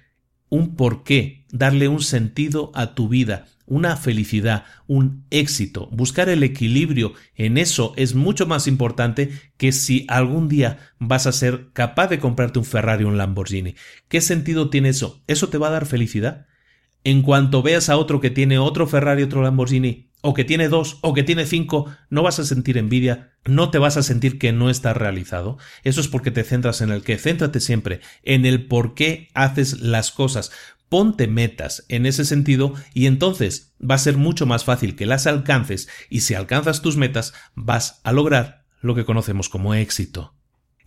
un 0.51 0.77
porqué, 0.77 1.45
darle 1.51 1.89
un 1.89 2.01
sentido 2.01 2.71
a 2.75 2.95
tu 2.95 3.09
vida, 3.09 3.47
una 3.67 3.97
felicidad, 3.97 4.65
un 4.87 5.25
éxito. 5.31 5.89
Buscar 5.93 6.29
el 6.29 6.43
equilibrio 6.43 7.13
en 7.35 7.59
eso 7.59 7.93
es 7.97 8.15
mucho 8.15 8.47
más 8.47 8.67
importante 8.67 9.31
que 9.57 9.73
si 9.73 10.07
algún 10.09 10.49
día 10.49 10.79
vas 10.99 11.27
a 11.27 11.33
ser 11.33 11.69
capaz 11.73 12.09
de 12.09 12.19
comprarte 12.19 12.59
un 12.59 12.65
Ferrari 12.65 13.05
o 13.05 13.09
un 13.09 13.19
Lamborghini. 13.19 13.75
¿Qué 14.09 14.21
sentido 14.21 14.71
tiene 14.71 14.91
eso? 14.91 15.23
¿Eso 15.27 15.49
te 15.49 15.59
va 15.59 15.69
a 15.69 15.73
dar 15.73 15.87
felicidad? 15.87 16.47
En 17.05 17.23
cuanto 17.23 17.63
veas 17.63 17.89
a 17.89 17.97
otro 17.97 18.21
que 18.21 18.31
tiene 18.31 18.59
otro 18.59 18.87
Ferrari, 18.87 19.23
otro 19.23 19.43
Lamborghini, 19.43 20.08
o 20.21 20.35
que 20.35 20.45
tiene 20.45 20.69
dos, 20.69 20.99
o 21.03 21.15
que 21.15 21.23
tiene 21.23 21.47
cinco, 21.47 21.91
no 22.11 22.23
vas 22.23 22.39
a 22.39 22.45
sentir 22.45 22.77
envidia, 22.79 23.33
no 23.45 23.71
te 23.71 23.79
vas 23.79 23.97
a 23.97 24.03
sentir 24.03 24.39
que 24.39 24.53
no 24.53 24.71
estás 24.71 24.97
realizado. 24.97 25.59
Eso 25.85 26.01
es 26.01 26.09
porque 26.09 26.31
te 26.31 26.45
centras 26.45 26.81
en 26.81 26.91
el 26.91 27.03
que. 27.03 27.19
Céntrate 27.19 27.61
siempre 27.61 28.01
en 28.23 28.45
el 28.45 28.67
por 28.67 28.95
qué 28.95 29.29
haces 29.35 29.81
las 29.81 30.11
cosas. 30.11 30.51
Ponte 30.89 31.27
metas 31.27 31.85
en 31.89 32.07
ese 32.07 32.25
sentido 32.25 32.73
y 32.95 33.07
entonces 33.07 33.75
va 33.79 33.97
a 33.97 33.99
ser 33.99 34.17
mucho 34.17 34.47
más 34.47 34.65
fácil 34.65 34.97
que 34.97 35.05
las 35.05 35.27
alcances 35.27 35.89
y 36.09 36.21
si 36.21 36.35
alcanzas 36.35 36.81
tus 36.81 36.97
metas 36.97 37.35
vas 37.55 38.01
a 38.05 38.13
lograr 38.13 38.65
lo 38.81 38.95
que 38.95 39.05
conocemos 39.05 39.49
como 39.49 39.75
éxito. 39.75 40.38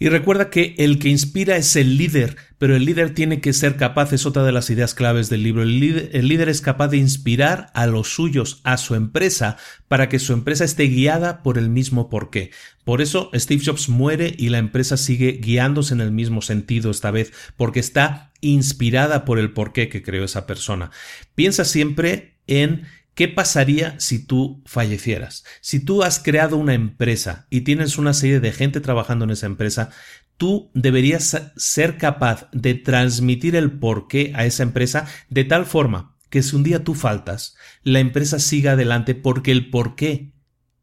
Y 0.01 0.09
recuerda 0.09 0.49
que 0.49 0.73
el 0.79 0.97
que 0.97 1.09
inspira 1.09 1.57
es 1.57 1.75
el 1.75 1.95
líder, 1.95 2.35
pero 2.57 2.75
el 2.75 2.85
líder 2.85 3.13
tiene 3.13 3.39
que 3.39 3.53
ser 3.53 3.77
capaz, 3.77 4.11
es 4.13 4.25
otra 4.25 4.41
de 4.43 4.51
las 4.51 4.71
ideas 4.71 4.95
claves 4.95 5.29
del 5.29 5.43
libro, 5.43 5.61
el 5.61 5.77
líder, 5.79 6.49
es 6.49 6.61
capaz 6.61 6.87
de 6.87 6.97
inspirar 6.97 7.69
a 7.75 7.85
los 7.85 8.07
suyos, 8.11 8.61
a 8.63 8.77
su 8.77 8.95
empresa, 8.95 9.57
para 9.87 10.09
que 10.09 10.17
su 10.17 10.33
empresa 10.33 10.65
esté 10.65 10.85
guiada 10.85 11.43
por 11.43 11.59
el 11.59 11.69
mismo 11.69 12.09
porqué. 12.09 12.49
Por 12.83 12.99
eso 12.99 13.29
Steve 13.35 13.61
Jobs 13.63 13.89
muere 13.89 14.33
y 14.35 14.49
la 14.49 14.57
empresa 14.57 14.97
sigue 14.97 15.33
guiándose 15.33 15.93
en 15.93 16.01
el 16.01 16.11
mismo 16.11 16.41
sentido 16.41 16.89
esta 16.89 17.11
vez, 17.11 17.31
porque 17.55 17.79
está 17.79 18.31
inspirada 18.41 19.23
por 19.23 19.37
el 19.37 19.53
porqué 19.53 19.87
que 19.87 20.01
creó 20.01 20.23
esa 20.23 20.47
persona. 20.47 20.89
Piensa 21.35 21.63
siempre 21.63 22.39
en 22.47 22.87
¿Qué 23.13 23.27
pasaría 23.27 23.99
si 23.99 24.25
tú 24.25 24.63
fallecieras? 24.65 25.43
Si 25.59 25.83
tú 25.83 26.01
has 26.03 26.19
creado 26.19 26.57
una 26.57 26.73
empresa 26.73 27.45
y 27.49 27.61
tienes 27.61 27.97
una 27.97 28.13
serie 28.13 28.39
de 28.39 28.53
gente 28.53 28.79
trabajando 28.79 29.25
en 29.25 29.31
esa 29.31 29.47
empresa, 29.47 29.89
tú 30.37 30.71
deberías 30.73 31.51
ser 31.57 31.97
capaz 31.97 32.49
de 32.53 32.73
transmitir 32.73 33.55
el 33.55 33.79
porqué 33.79 34.31
a 34.35 34.45
esa 34.45 34.63
empresa 34.63 35.07
de 35.29 35.43
tal 35.43 35.65
forma 35.65 36.17
que 36.29 36.41
si 36.41 36.55
un 36.55 36.63
día 36.63 36.83
tú 36.83 36.95
faltas, 36.95 37.55
la 37.83 37.99
empresa 37.99 38.39
siga 38.39 38.71
adelante 38.71 39.13
porque 39.13 39.51
el 39.51 39.69
porqué 39.69 40.33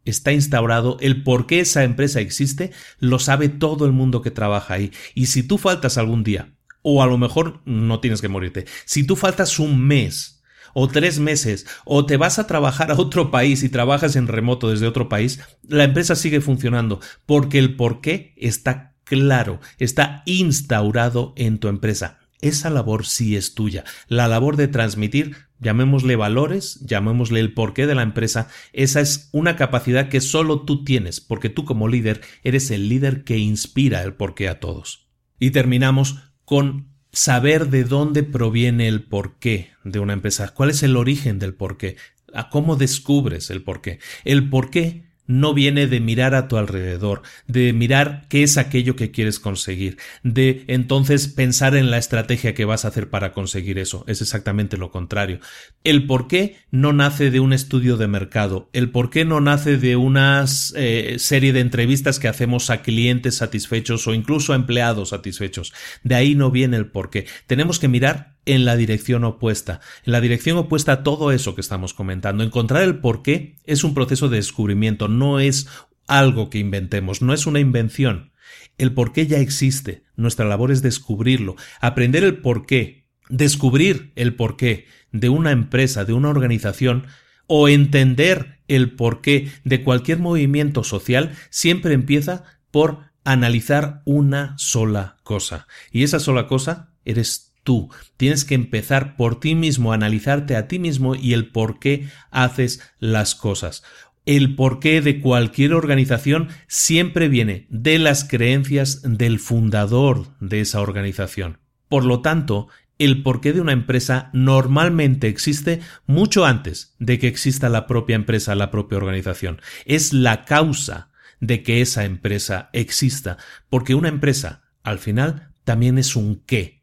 está 0.05 0.33
instaurado, 0.33 0.99
el 1.01 1.23
por 1.23 1.47
qué 1.47 1.61
esa 1.61 1.85
empresa 1.85 2.21
existe, 2.21 2.71
lo 2.99 3.19
sabe 3.19 3.49
todo 3.49 3.87
el 3.87 3.93
mundo 3.93 4.23
que 4.23 4.31
trabaja 4.31 4.75
ahí. 4.75 4.93
Y 5.15 5.27
si 5.27 5.43
tú 5.43 5.59
faltas 5.59 5.99
algún 5.99 6.23
día, 6.23 6.55
o 6.83 7.03
a 7.03 7.07
lo 7.07 7.19
mejor 7.19 7.63
no 7.65 8.01
tienes 8.01 8.21
que 8.21 8.29
morirte, 8.29 8.67
si 8.85 9.05
tú 9.05 9.17
faltas 9.17 9.59
un 9.59 9.81
mes, 9.81 10.38
o 10.81 10.87
tres 10.87 11.19
meses, 11.19 11.67
o 11.85 12.07
te 12.07 12.17
vas 12.17 12.39
a 12.39 12.47
trabajar 12.47 12.93
a 12.93 12.95
otro 12.95 13.33
país 13.33 13.65
y 13.65 13.69
trabajas 13.69 14.15
en 14.15 14.29
remoto 14.29 14.71
desde 14.71 14.87
otro 14.87 15.09
país, 15.09 15.41
la 15.67 15.83
empresa 15.83 16.15
sigue 16.15 16.41
funcionando 16.41 17.01
porque 17.27 17.59
el 17.59 17.75
porqué 17.75 18.33
está 18.37 18.95
claro, 19.03 19.59
está 19.81 20.23
instaurado 20.25 21.33
en 21.37 21.59
tu 21.59 21.67
empresa. 21.67 22.21
Esa 22.41 22.71
labor 22.71 23.07
sí 23.07 23.35
es 23.35 23.55
tuya. 23.55 23.83
La 24.07 24.29
labor 24.29 24.55
de 24.55 24.69
transmitir, 24.69 25.35
llamémosle 25.59 26.15
valores, 26.15 26.79
llamémosle 26.87 27.41
el 27.41 27.55
porqué 27.55 27.89
de 27.89 27.97
la 27.97 28.03
empresa, 28.03 28.47
esa 28.73 29.01
es 29.01 29.31
una 29.33 29.57
capacidad 29.57 30.09
que 30.09 30.21
solo 30.21 30.63
tú 30.63 30.85
tienes, 30.85 31.21
porque 31.21 31.49
tú 31.49 31.65
como 31.65 31.89
líder 31.89 32.21
eres 32.45 32.71
el 32.71 32.89
líder 32.89 33.25
que 33.25 33.37
inspira 33.37 34.05
el 34.05 34.15
porqué 34.15 34.49
a 34.49 34.61
todos. 34.61 35.09
Y 35.41 35.51
terminamos 35.51 36.19
con 36.45 36.98
saber 37.19 37.69
de 37.69 37.83
dónde 37.83 38.23
proviene 38.23 38.87
el 38.87 39.03
porqué 39.03 39.73
de 39.83 39.99
una 39.99 40.13
empresa, 40.13 40.55
cuál 40.55 40.71
es 40.71 40.85
el 40.85 40.97
origen 40.97 41.41
del 41.41 41.53
porqué, 41.53 41.97
a 42.33 42.49
cómo 42.49 42.77
descubres 42.77 43.51
el 43.51 43.65
porqué. 43.65 43.99
El 44.25 44.49
porqué 44.49 45.08
no 45.29 45.55
viene 45.55 45.87
de 45.87 46.01
mirar 46.01 46.35
a 46.35 46.49
tu 46.49 46.57
alrededor, 46.57 47.23
de 47.47 47.73
mirar 47.73 48.27
qué 48.29 48.43
es 48.43 48.57
aquello 48.57 48.97
que 48.97 49.13
quieres 49.13 49.39
conseguir, 49.39 49.99
de 50.25 50.65
entonces 50.67 51.29
pensar 51.29 51.77
en 51.77 51.93
la 51.93 51.99
estrategia 51.99 52.55
que 52.55 52.65
vas 52.65 52.85
a 52.85 52.89
hacer 52.89 53.11
para 53.11 53.33
conseguir 53.33 53.79
eso. 53.79 54.05
Es 54.09 54.23
exactamente 54.23 54.77
lo 54.77 54.91
contrario. 54.91 55.39
El 55.85 56.07
por 56.07 56.27
qué 56.27 56.57
no 56.71 56.93
nace 56.93 57.31
de 57.31 57.41
un 57.41 57.53
estudio 57.53 57.97
de 57.97 58.09
mercado, 58.09 58.71
el 58.73 58.91
por 58.91 59.11
qué 59.11 59.25
no 59.25 59.41
nace 59.41 59.77
de 59.77 59.97
una 59.97 60.45
eh, 60.75 61.17
serie 61.19 61.53
de 61.53 61.61
entrevistas 61.61 62.19
que 62.19 62.29
hacemos 62.29 62.71
a 62.71 62.83
clientes 62.83 63.37
satisfechos 63.37 64.07
o 64.07 64.15
incluso 64.15 64.53
a 64.53 64.57
empleados 64.57 65.11
satisfechos. 65.11 65.75
De 66.03 66.15
ahí 66.15 66.35
no 66.35 66.51
viene 66.51 66.79
el 66.79 66.87
por 66.87 67.11
qué. 67.11 67.27
Tenemos 67.47 67.79
que 67.79 67.89
mirar 67.89 68.38
en 68.47 68.65
la 68.65 68.77
dirección 68.77 69.25
opuesta, 69.25 69.81
en 70.05 70.13
la 70.13 70.21
dirección 70.21 70.57
opuesta 70.57 70.93
a 70.93 71.03
todo 71.03 71.33
eso 71.33 71.55
que 71.55 71.61
estamos 71.61 71.95
comentando. 71.95 72.45
Encontrar 72.45 72.83
el 72.83 72.99
por 72.99 73.23
qué 73.23 73.57
es 73.65 73.85
un 73.85 73.95
proceso 73.95 74.29
de 74.29 74.37
descubrimiento, 74.37 75.09
no 75.09 75.41
es 75.41 75.69
algo 76.07 76.51
que 76.51 76.59
inventemos, 76.59 77.23
no 77.23 77.35
es 77.35 77.47
una 77.47 77.61
invención. 77.61 78.33
El 78.79 78.93
por 78.93 79.13
qué 79.13 79.27
ya 79.27 79.39
existe, 79.39 80.05
nuestra 80.17 80.47
labor 80.47 80.71
es 80.73 80.83
descubrirlo, 80.83 81.57
aprender 81.81 82.25
el 82.25 82.39
por 82.39 82.65
qué, 82.65 83.07
descubrir 83.29 84.13
el 84.17 84.35
por 84.35 84.57
qué 84.57 84.87
de 85.13 85.29
una 85.29 85.51
empresa, 85.51 86.05
de 86.05 86.13
una 86.13 86.31
organización, 86.31 87.07
o 87.47 87.69
entender 87.69 88.61
el 88.69 88.95
porqué 88.95 89.51
de 89.65 89.83
cualquier 89.83 90.19
movimiento 90.19 90.85
social, 90.85 91.35
siempre 91.51 91.95
empieza 91.95 92.45
por 92.71 93.09
analizar 93.25 94.03
una 94.05 94.57
sola 94.59 95.17
cosa. 95.23 95.67
Y 95.91 96.03
esa 96.03 96.21
sola 96.21 96.47
cosa 96.47 96.93
eres 97.05 97.48
tú. 97.69 97.91
Tienes 98.17 98.47
que 98.47 98.55
empezar 98.55 99.15
por 99.15 99.41
ti 99.41 99.55
mismo, 99.55 99.93
analizarte 99.93 100.57
a 100.57 100.69
ti 100.69 100.79
mismo 100.79 101.15
y 101.15 101.35
el 101.35 101.51
por 101.51 101.79
qué 101.79 102.09
haces 102.31 102.81
las 102.99 103.35
cosas. 103.35 103.83
El 104.25 104.55
porqué 104.57 105.03
de 105.03 105.21
cualquier 105.21 105.75
organización 105.75 106.49
siempre 106.67 107.29
viene 107.29 107.67
de 107.69 107.99
las 107.99 108.25
creencias 108.25 109.03
del 109.05 109.39
fundador 109.39 110.29
de 110.41 110.63
esa 110.63 110.81
organización. 110.81 111.59
Por 111.91 112.07
lo 112.07 112.23
tanto, 112.23 112.69
el 112.99 113.23
porqué 113.23 113.53
de 113.53 113.61
una 113.61 113.73
empresa 113.73 114.31
normalmente 114.33 115.29
existe 115.29 115.81
mucho 116.07 116.47
antes 116.47 116.95
de 116.99 117.19
que 117.19 117.29
exista 117.29 117.69
la 117.69 117.87
propia 117.87 118.17
empresa, 118.17 118.55
la 118.55 118.71
propia 118.71 118.97
organización. 118.97 119.61
Es 119.85 120.15
la 120.15 120.47
causa 120.47 121.11
de 121.39 121.63
que 121.63 121.83
esa 121.83 122.07
empresa 122.07 122.71
exista, 122.73 123.37
porque 123.69 123.95
una 123.95 124.09
empresa, 124.09 124.63
al 124.83 124.99
final, 124.99 125.51
también 125.65 125.99
es 125.99 126.17
un 126.17 126.43
qué, 126.47 126.78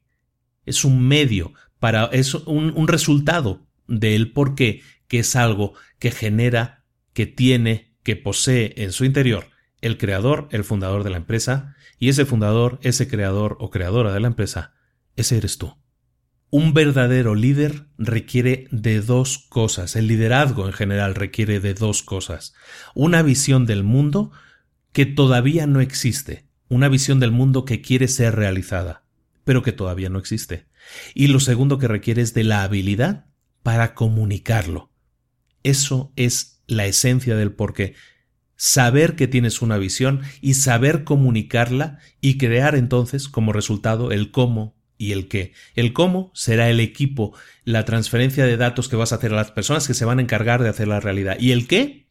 es 0.65 0.85
un 0.85 1.07
medio 1.07 1.53
para, 1.79 2.05
es 2.05 2.33
un, 2.33 2.87
resultado 2.87 3.67
del 3.87 4.31
por 4.31 4.55
qué, 4.55 4.81
que 5.07 5.19
es 5.19 5.35
algo 5.35 5.73
que 5.99 6.11
genera, 6.11 6.83
que 7.13 7.27
tiene, 7.27 7.95
que 8.03 8.15
posee 8.15 8.73
en 8.77 8.91
su 8.91 9.05
interior 9.05 9.49
el 9.81 9.97
creador, 9.97 10.47
el 10.51 10.63
fundador 10.63 11.03
de 11.03 11.11
la 11.11 11.17
empresa, 11.17 11.75
y 11.99 12.09
ese 12.09 12.25
fundador, 12.25 12.79
ese 12.81 13.07
creador 13.07 13.55
o 13.59 13.69
creadora 13.69 14.13
de 14.13 14.19
la 14.19 14.27
empresa, 14.27 14.73
ese 15.15 15.37
eres 15.37 15.59
tú. 15.59 15.75
Un 16.49 16.73
verdadero 16.73 17.35
líder 17.35 17.87
requiere 17.97 18.67
de 18.71 19.01
dos 19.01 19.37
cosas, 19.49 19.95
el 19.95 20.07
liderazgo 20.07 20.65
en 20.65 20.73
general 20.73 21.13
requiere 21.13 21.59
de 21.59 21.75
dos 21.75 22.01
cosas. 22.01 22.55
Una 22.95 23.21
visión 23.21 23.67
del 23.67 23.83
mundo 23.83 24.31
que 24.91 25.05
todavía 25.05 25.67
no 25.67 25.81
existe, 25.81 26.47
una 26.67 26.87
visión 26.87 27.19
del 27.19 27.31
mundo 27.31 27.63
que 27.63 27.81
quiere 27.81 28.07
ser 28.07 28.35
realizada 28.35 29.04
pero 29.45 29.63
que 29.63 29.71
todavía 29.71 30.09
no 30.09 30.19
existe. 30.19 30.65
Y 31.13 31.27
lo 31.27 31.39
segundo 31.39 31.77
que 31.77 31.87
requiere 31.87 32.21
es 32.21 32.33
de 32.33 32.43
la 32.43 32.63
habilidad 32.63 33.27
para 33.63 33.93
comunicarlo. 33.93 34.91
Eso 35.63 36.11
es 36.17 36.61
la 36.67 36.85
esencia 36.85 37.35
del 37.35 37.53
porqué. 37.53 37.95
Saber 38.57 39.15
que 39.15 39.27
tienes 39.27 39.61
una 39.61 39.77
visión 39.77 40.21
y 40.41 40.55
saber 40.55 41.03
comunicarla 41.03 41.99
y 42.21 42.37
crear 42.37 42.75
entonces 42.75 43.29
como 43.29 43.53
resultado 43.53 44.11
el 44.11 44.31
cómo 44.31 44.75
y 44.97 45.11
el 45.11 45.27
qué. 45.27 45.53
El 45.75 45.93
cómo 45.93 46.31
será 46.33 46.69
el 46.69 46.79
equipo, 46.79 47.33
la 47.63 47.85
transferencia 47.85 48.45
de 48.45 48.57
datos 48.57 48.87
que 48.87 48.95
vas 48.95 49.11
a 49.11 49.15
hacer 49.15 49.33
a 49.33 49.35
las 49.35 49.51
personas 49.51 49.87
que 49.87 49.93
se 49.93 50.05
van 50.05 50.19
a 50.19 50.21
encargar 50.21 50.63
de 50.63 50.69
hacer 50.69 50.87
la 50.87 50.99
realidad. 50.99 51.37
Y 51.39 51.51
el 51.51 51.67
qué 51.67 52.07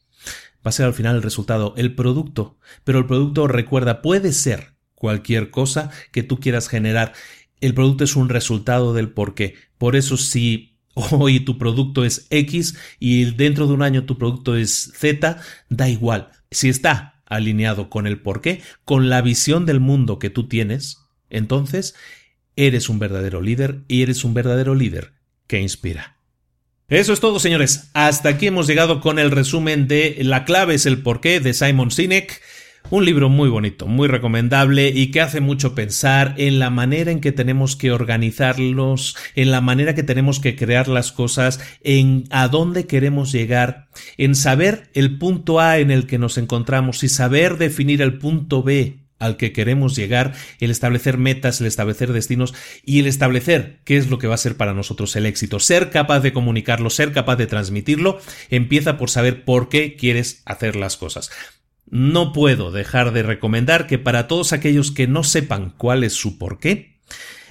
va 0.64 0.68
a 0.68 0.72
ser 0.72 0.86
al 0.86 0.94
final 0.94 1.16
el 1.16 1.22
resultado, 1.22 1.74
el 1.76 1.94
producto. 1.94 2.58
Pero 2.84 2.98
el 2.98 3.06
producto, 3.06 3.46
recuerda, 3.48 4.02
puede 4.02 4.32
ser 4.32 4.73
cualquier 5.04 5.50
cosa 5.50 5.90
que 6.12 6.22
tú 6.22 6.40
quieras 6.40 6.66
generar. 6.66 7.12
El 7.60 7.74
producto 7.74 8.04
es 8.04 8.16
un 8.16 8.30
resultado 8.30 8.94
del 8.94 9.10
por 9.10 9.34
qué. 9.34 9.54
Por 9.76 9.96
eso 9.96 10.16
si 10.16 10.78
hoy 10.94 11.40
tu 11.40 11.58
producto 11.58 12.06
es 12.06 12.26
X 12.30 12.74
y 12.98 13.26
dentro 13.32 13.66
de 13.66 13.74
un 13.74 13.82
año 13.82 14.06
tu 14.06 14.16
producto 14.16 14.56
es 14.56 14.94
Z, 14.96 15.42
da 15.68 15.90
igual. 15.90 16.30
Si 16.50 16.70
está 16.70 17.22
alineado 17.26 17.90
con 17.90 18.06
el 18.06 18.18
por 18.22 18.40
qué, 18.40 18.62
con 18.86 19.10
la 19.10 19.20
visión 19.20 19.66
del 19.66 19.78
mundo 19.78 20.18
que 20.18 20.30
tú 20.30 20.48
tienes, 20.48 21.02
entonces 21.28 21.94
eres 22.56 22.88
un 22.88 22.98
verdadero 22.98 23.42
líder 23.42 23.82
y 23.88 24.00
eres 24.00 24.24
un 24.24 24.32
verdadero 24.32 24.74
líder 24.74 25.12
que 25.46 25.60
inspira. 25.60 26.16
Eso 26.88 27.12
es 27.12 27.20
todo, 27.20 27.38
señores. 27.40 27.90
Hasta 27.92 28.30
aquí 28.30 28.46
hemos 28.46 28.66
llegado 28.66 29.02
con 29.02 29.18
el 29.18 29.30
resumen 29.30 29.86
de 29.86 30.16
La 30.22 30.46
clave 30.46 30.76
es 30.76 30.86
el 30.86 31.02
porqué 31.02 31.40
de 31.40 31.52
Simon 31.52 31.90
Sinek. 31.90 32.40
Un 32.90 33.06
libro 33.06 33.30
muy 33.30 33.48
bonito, 33.48 33.86
muy 33.86 34.08
recomendable 34.08 34.88
y 34.88 35.10
que 35.10 35.22
hace 35.22 35.40
mucho 35.40 35.74
pensar 35.74 36.34
en 36.36 36.58
la 36.58 36.68
manera 36.68 37.10
en 37.10 37.20
que 37.20 37.32
tenemos 37.32 37.76
que 37.76 37.90
organizarlos, 37.90 39.16
en 39.34 39.50
la 39.50 39.62
manera 39.62 39.94
que 39.94 40.02
tenemos 40.02 40.38
que 40.38 40.54
crear 40.54 40.86
las 40.88 41.10
cosas, 41.10 41.60
en 41.82 42.24
a 42.28 42.46
dónde 42.48 42.86
queremos 42.86 43.32
llegar, 43.32 43.88
en 44.18 44.34
saber 44.34 44.90
el 44.92 45.16
punto 45.18 45.60
A 45.60 45.78
en 45.78 45.90
el 45.90 46.06
que 46.06 46.18
nos 46.18 46.36
encontramos 46.36 47.02
y 47.04 47.08
saber 47.08 47.56
definir 47.56 48.02
el 48.02 48.18
punto 48.18 48.62
B 48.62 48.98
al 49.18 49.38
que 49.38 49.52
queremos 49.52 49.96
llegar, 49.96 50.34
el 50.60 50.70
establecer 50.70 51.16
metas, 51.16 51.60
el 51.60 51.66
establecer 51.66 52.12
destinos 52.12 52.52
y 52.84 53.00
el 53.00 53.06
establecer 53.06 53.80
qué 53.84 53.96
es 53.96 54.10
lo 54.10 54.18
que 54.18 54.26
va 54.26 54.34
a 54.34 54.38
ser 54.38 54.56
para 54.56 54.74
nosotros 54.74 55.16
el 55.16 55.24
éxito. 55.24 55.58
Ser 55.58 55.90
capaz 55.90 56.20
de 56.20 56.34
comunicarlo, 56.34 56.90
ser 56.90 57.12
capaz 57.12 57.36
de 57.36 57.46
transmitirlo, 57.46 58.20
empieza 58.50 58.98
por 58.98 59.08
saber 59.08 59.44
por 59.44 59.70
qué 59.70 59.96
quieres 59.96 60.42
hacer 60.44 60.76
las 60.76 60.98
cosas. 60.98 61.30
No 61.90 62.32
puedo 62.32 62.70
dejar 62.70 63.12
de 63.12 63.22
recomendar 63.22 63.86
que 63.86 63.98
para 63.98 64.26
todos 64.26 64.52
aquellos 64.52 64.90
que 64.90 65.06
no 65.06 65.24
sepan 65.24 65.74
cuál 65.76 66.04
es 66.04 66.12
su 66.14 66.38
porqué, 66.38 66.94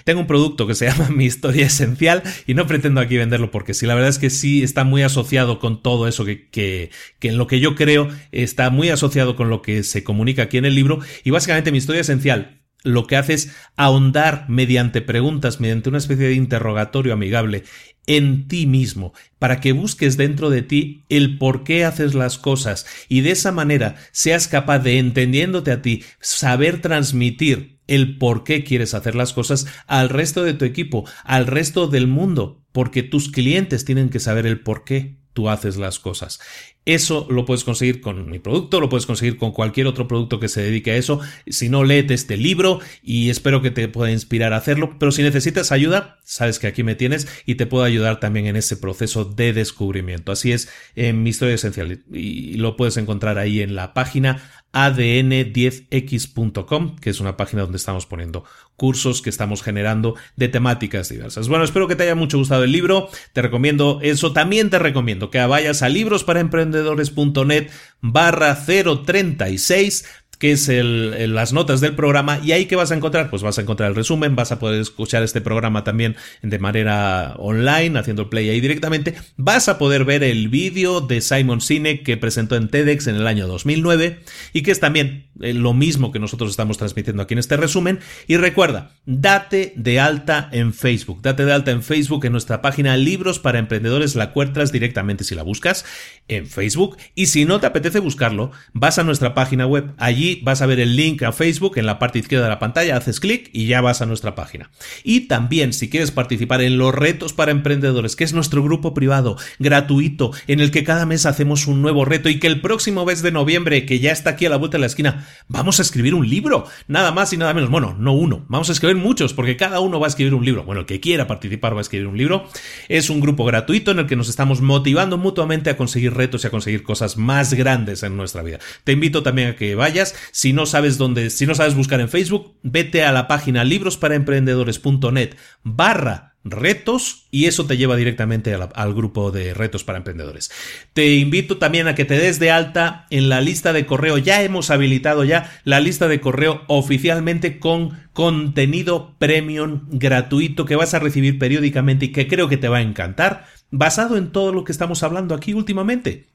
tengo 0.03 0.21
un 0.21 0.27
producto 0.27 0.67
que 0.67 0.75
se 0.75 0.85
llama 0.89 1.09
Mi 1.09 1.25
Historia 1.25 1.67
Esencial 1.67 2.23
y 2.47 2.53
no 2.53 2.67
pretendo 2.67 3.01
aquí 3.01 3.17
venderlo 3.17 3.51
porque 3.51 3.73
sí, 3.73 3.85
la 3.85 3.95
verdad 3.95 4.09
es 4.09 4.19
que 4.19 4.29
sí 4.29 4.63
está 4.63 4.83
muy 4.83 5.03
asociado 5.03 5.59
con 5.59 5.81
todo 5.81 6.07
eso 6.07 6.25
que, 6.25 6.49
que, 6.49 6.91
que, 7.19 7.29
en 7.29 7.37
lo 7.37 7.47
que 7.47 7.59
yo 7.59 7.75
creo 7.75 8.09
está 8.31 8.69
muy 8.69 8.89
asociado 8.89 9.35
con 9.35 9.49
lo 9.49 9.61
que 9.61 9.83
se 9.83 10.03
comunica 10.03 10.43
aquí 10.43 10.57
en 10.57 10.65
el 10.65 10.75
libro. 10.75 10.99
Y 11.23 11.31
básicamente 11.31 11.71
Mi 11.71 11.77
Historia 11.77 12.01
Esencial 12.01 12.62
lo 12.83 13.07
que 13.07 13.15
hace 13.15 13.33
es 13.33 13.51
ahondar 13.75 14.45
mediante 14.49 15.01
preguntas, 15.01 15.59
mediante 15.59 15.89
una 15.89 15.97
especie 15.97 16.27
de 16.27 16.33
interrogatorio 16.33 17.13
amigable 17.13 17.63
en 18.05 18.47
ti 18.47 18.67
mismo, 18.67 19.13
para 19.39 19.61
que 19.61 19.71
busques 19.71 20.17
dentro 20.17 20.49
de 20.49 20.61
ti 20.61 21.03
el 21.09 21.37
por 21.37 21.63
qué 21.63 21.85
haces 21.85 22.13
las 22.13 22.37
cosas. 22.37 22.85
Y 23.07 23.21
de 23.21 23.31
esa 23.31 23.51
manera 23.51 23.95
seas 24.11 24.47
capaz 24.47 24.79
de, 24.79 24.99
entendiéndote 24.99 25.71
a 25.71 25.81
ti, 25.81 26.03
saber 26.19 26.81
transmitir 26.81 27.79
el 27.87 28.17
por 28.17 28.43
qué 28.43 28.63
quieres 28.63 28.93
hacer 28.93 29.15
las 29.15 29.33
cosas 29.33 29.65
al 29.87 30.09
resto 30.09 30.43
de 30.43 30.53
tu 30.53 30.65
equipo, 30.65 31.05
al 31.23 31.47
resto 31.47 31.87
del 31.87 32.07
mundo, 32.07 32.61
porque 32.71 33.03
tus 33.03 33.29
clientes 33.29 33.85
tienen 33.85 34.09
que 34.09 34.19
saber 34.19 34.45
el 34.45 34.59
por 34.59 34.83
qué 34.83 35.22
tú 35.33 35.49
haces 35.49 35.77
las 35.77 35.99
cosas. 35.99 36.39
Eso 36.85 37.27
lo 37.29 37.45
puedes 37.45 37.63
conseguir 37.63 38.01
con 38.01 38.29
mi 38.29 38.39
producto, 38.39 38.81
lo 38.81 38.89
puedes 38.89 39.05
conseguir 39.05 39.37
con 39.37 39.51
cualquier 39.51 39.87
otro 39.87 40.07
producto 40.07 40.39
que 40.39 40.49
se 40.49 40.61
dedique 40.61 40.91
a 40.91 40.97
eso. 40.97 41.21
Si 41.47 41.69
no, 41.69 41.85
léete 41.85 42.13
este 42.13 42.35
libro 42.35 42.79
y 43.01 43.29
espero 43.29 43.61
que 43.61 43.71
te 43.71 43.87
pueda 43.87 44.11
inspirar 44.11 44.51
a 44.51 44.57
hacerlo. 44.57 44.97
Pero 44.99 45.11
si 45.13 45.23
necesitas 45.23 45.71
ayuda, 45.71 46.19
sabes 46.23 46.59
que 46.59 46.67
aquí 46.67 46.83
me 46.83 46.95
tienes 46.95 47.27
y 47.45 47.55
te 47.55 47.65
puedo 47.65 47.85
ayudar 47.85 48.19
también 48.19 48.47
en 48.47 48.57
ese 48.57 48.75
proceso 48.75 49.23
de 49.23 49.53
descubrimiento. 49.53 50.33
Así 50.33 50.51
es 50.51 50.69
en 50.95 51.23
mi 51.23 51.29
historia 51.29 51.55
esencial 51.55 52.03
y 52.11 52.55
lo 52.55 52.75
puedes 52.75 52.97
encontrar 52.97 53.37
ahí 53.37 53.61
en 53.61 53.75
la 53.75 53.93
página 53.93 54.62
adn10x.com, 54.73 56.95
que 56.97 57.11
es 57.11 57.19
una 57.19 57.37
página 57.37 57.61
donde 57.61 57.77
estamos 57.77 58.05
poniendo 58.05 58.43
cursos 58.75 59.21
que 59.21 59.29
estamos 59.29 59.61
generando 59.61 60.15
de 60.35 60.49
temáticas 60.49 61.09
diversas. 61.09 61.47
Bueno, 61.47 61.63
espero 61.63 61.87
que 61.87 61.95
te 61.95 62.03
haya 62.03 62.15
mucho 62.15 62.39
gustado 62.39 62.63
el 62.63 62.71
libro. 62.71 63.09
Te 63.31 63.41
recomiendo 63.41 63.99
eso. 64.01 64.33
También 64.33 64.69
te 64.69 64.79
recomiendo 64.79 65.29
que 65.29 65.39
vayas 65.45 65.83
a 65.83 65.89
librosparaemprendedores.net 65.89 67.69
barra 68.01 68.57
036 68.65 70.05
que 70.43 70.51
es 70.51 70.67
el, 70.67 71.33
las 71.33 71.53
notas 71.53 71.79
del 71.79 71.95
programa. 71.95 72.37
¿Y 72.43 72.51
ahí 72.51 72.65
qué 72.65 72.75
vas 72.75 72.91
a 72.91 72.95
encontrar? 72.95 73.29
Pues 73.29 73.41
vas 73.41 73.57
a 73.59 73.61
encontrar 73.61 73.87
el 73.87 73.95
resumen, 73.95 74.35
vas 74.35 74.51
a 74.51 74.59
poder 74.59 74.81
escuchar 74.81 75.23
este 75.23 75.39
programa 75.39 75.85
también 75.85 76.17
de 76.41 76.59
manera 76.59 77.35
online, 77.37 77.97
haciendo 77.97 78.29
play 78.29 78.49
ahí 78.49 78.59
directamente. 78.59 79.15
Vas 79.37 79.69
a 79.69 79.77
poder 79.77 80.03
ver 80.03 80.21
el 80.21 80.49
vídeo 80.49 80.99
de 80.99 81.21
Simon 81.21 81.61
Sinek 81.61 82.03
que 82.03 82.17
presentó 82.17 82.57
en 82.57 82.67
TEDx 82.67 83.07
en 83.07 83.15
el 83.15 83.25
año 83.25 83.47
2009 83.47 84.19
y 84.51 84.63
que 84.63 84.71
es 84.71 84.81
también 84.81 85.27
eh, 85.39 85.53
lo 85.53 85.73
mismo 85.73 86.11
que 86.11 86.19
nosotros 86.19 86.51
estamos 86.51 86.77
transmitiendo 86.77 87.23
aquí 87.23 87.35
en 87.35 87.39
este 87.39 87.55
resumen. 87.55 87.99
Y 88.27 88.35
recuerda, 88.35 88.91
date 89.05 89.71
de 89.77 90.01
alta 90.01 90.49
en 90.51 90.73
Facebook. 90.73 91.21
Date 91.21 91.45
de 91.45 91.53
alta 91.53 91.71
en 91.71 91.83
Facebook 91.83 92.25
en 92.25 92.33
nuestra 92.33 92.61
página 92.61 92.97
Libros 92.97 93.39
para 93.39 93.59
Emprendedores. 93.59 94.15
La 94.15 94.25
encuentras 94.25 94.73
directamente 94.73 95.23
si 95.23 95.35
la 95.35 95.43
buscas 95.43 95.85
en 96.27 96.47
Facebook. 96.47 96.97
Y 97.15 97.27
si 97.27 97.45
no 97.45 97.61
te 97.61 97.67
apetece 97.67 97.99
buscarlo, 97.99 98.51
vas 98.73 98.99
a 98.99 99.05
nuestra 99.05 99.33
página 99.33 99.65
web. 99.65 99.93
Allí 99.97 100.32
vas 100.41 100.61
a 100.61 100.65
ver 100.65 100.79
el 100.79 100.95
link 100.95 101.23
a 101.23 101.31
Facebook 101.31 101.77
en 101.77 101.85
la 101.85 101.99
parte 101.99 102.19
izquierda 102.19 102.45
de 102.45 102.49
la 102.49 102.59
pantalla. 102.59 102.97
Haces 102.97 103.19
clic 103.19 103.49
y 103.53 103.67
ya 103.67 103.81
vas 103.81 104.01
a 104.01 104.05
nuestra 104.05 104.35
página. 104.35 104.71
Y 105.03 105.21
también, 105.21 105.73
si 105.73 105.89
quieres 105.89 106.11
participar 106.11 106.61
en 106.61 106.77
los 106.77 106.93
retos 106.93 107.33
para 107.33 107.51
emprendedores, 107.51 108.15
que 108.15 108.23
es 108.23 108.33
nuestro 108.33 108.63
grupo 108.63 108.93
privado 108.93 109.37
gratuito, 109.59 110.31
en 110.47 110.59
el 110.59 110.71
que 110.71 110.83
cada 110.83 111.05
mes 111.05 111.25
hacemos 111.25 111.67
un 111.67 111.81
nuevo 111.81 112.05
reto 112.05 112.29
y 112.29 112.39
que 112.39 112.47
el 112.47 112.61
próximo 112.61 113.05
mes 113.05 113.21
de 113.21 113.31
noviembre, 113.31 113.85
que 113.85 113.99
ya 113.99 114.11
está 114.11 114.31
aquí 114.31 114.45
a 114.45 114.49
la 114.49 114.57
vuelta 114.57 114.77
de 114.77 114.81
la 114.81 114.87
esquina, 114.87 115.27
vamos 115.47 115.79
a 115.79 115.81
escribir 115.81 116.13
un 116.15 116.29
libro. 116.29 116.65
Nada 116.87 117.11
más 117.11 117.33
y 117.33 117.37
nada 117.37 117.53
menos. 117.53 117.69
Bueno, 117.69 117.95
no 117.99 118.13
uno. 118.13 118.45
Vamos 118.47 118.69
a 118.69 118.73
escribir 118.73 118.97
muchos, 118.97 119.33
porque 119.33 119.57
cada 119.57 119.79
uno 119.79 119.99
va 119.99 120.07
a 120.07 120.09
escribir 120.09 120.33
un 120.33 120.45
libro. 120.45 120.63
Bueno, 120.63 120.81
el 120.81 120.87
que 120.87 120.99
quiera 120.99 121.27
participar 121.27 121.73
va 121.73 121.79
a 121.79 121.81
escribir 121.81 122.07
un 122.07 122.17
libro. 122.17 122.47
Es 122.89 123.09
un 123.09 123.19
grupo 123.19 123.45
gratuito 123.45 123.91
en 123.91 123.99
el 123.99 124.07
que 124.07 124.15
nos 124.15 124.29
estamos 124.29 124.61
motivando 124.61 125.17
mutuamente 125.17 125.69
a 125.69 125.77
conseguir 125.77 126.13
retos 126.13 126.43
y 126.43 126.47
a 126.47 126.49
conseguir 126.49 126.83
cosas 126.83 127.17
más 127.17 127.53
grandes 127.53 128.03
en 128.03 128.17
nuestra 128.17 128.43
vida. 128.43 128.59
Te 128.83 128.91
invito 128.91 129.23
también 129.23 129.49
a 129.49 129.55
que 129.55 129.75
vayas. 129.75 130.15
Si 130.31 130.53
no 130.53 130.65
sabes 130.65 130.97
dónde, 130.97 131.29
si 131.29 131.45
no 131.45 131.55
sabes 131.55 131.75
buscar 131.75 132.01
en 132.01 132.09
Facebook, 132.09 132.55
vete 132.63 133.03
a 133.03 133.11
la 133.11 133.27
página 133.27 133.63
librosparaemprendedores.net 133.63 135.35
barra 135.63 136.33
retos 136.43 137.27
y 137.31 137.45
eso 137.45 137.65
te 137.65 137.77
lleva 137.77 137.95
directamente 137.95 138.53
al, 138.53 138.93
grupo 138.93 139.31
de 139.31 139.53
retos 139.53 139.83
para 139.83 139.97
emprendedores. 139.97 140.51
Te 140.93 141.15
invito 141.15 141.57
también 141.57 141.87
a 141.87 141.95
que 141.95 142.05
te 142.05 142.17
des 142.17 142.39
de 142.39 142.51
alta 142.51 143.07
en 143.09 143.29
la 143.29 143.41
lista 143.41 143.73
de 143.73 143.85
correo. 143.85 144.17
Ya 144.17 144.43
hemos 144.43 144.69
habilitado 144.69 145.23
ya 145.23 145.51
la 145.63 145.79
lista 145.79 146.07
de 146.07 146.19
correo 146.19 146.63
oficialmente 146.67 147.59
con 147.59 148.01
contenido 148.13 149.15
premium 149.17 149.87
gratuito 149.89 150.65
que 150.65 150.75
vas 150.75 150.93
a 150.93 150.99
recibir 150.99 151.39
periódicamente 151.39 152.05
y 152.05 152.11
que 152.11 152.27
creo 152.27 152.49
que 152.49 152.57
te 152.57 152.69
va 152.69 152.77
a 152.77 152.81
encantar, 152.81 153.45
basado 153.71 154.17
en 154.17 154.31
todo 154.31 154.51
lo 154.53 154.63
que 154.63 154.71
estamos 154.71 155.01
hablando 155.03 155.33
aquí 155.35 155.53
últimamente 155.53 156.32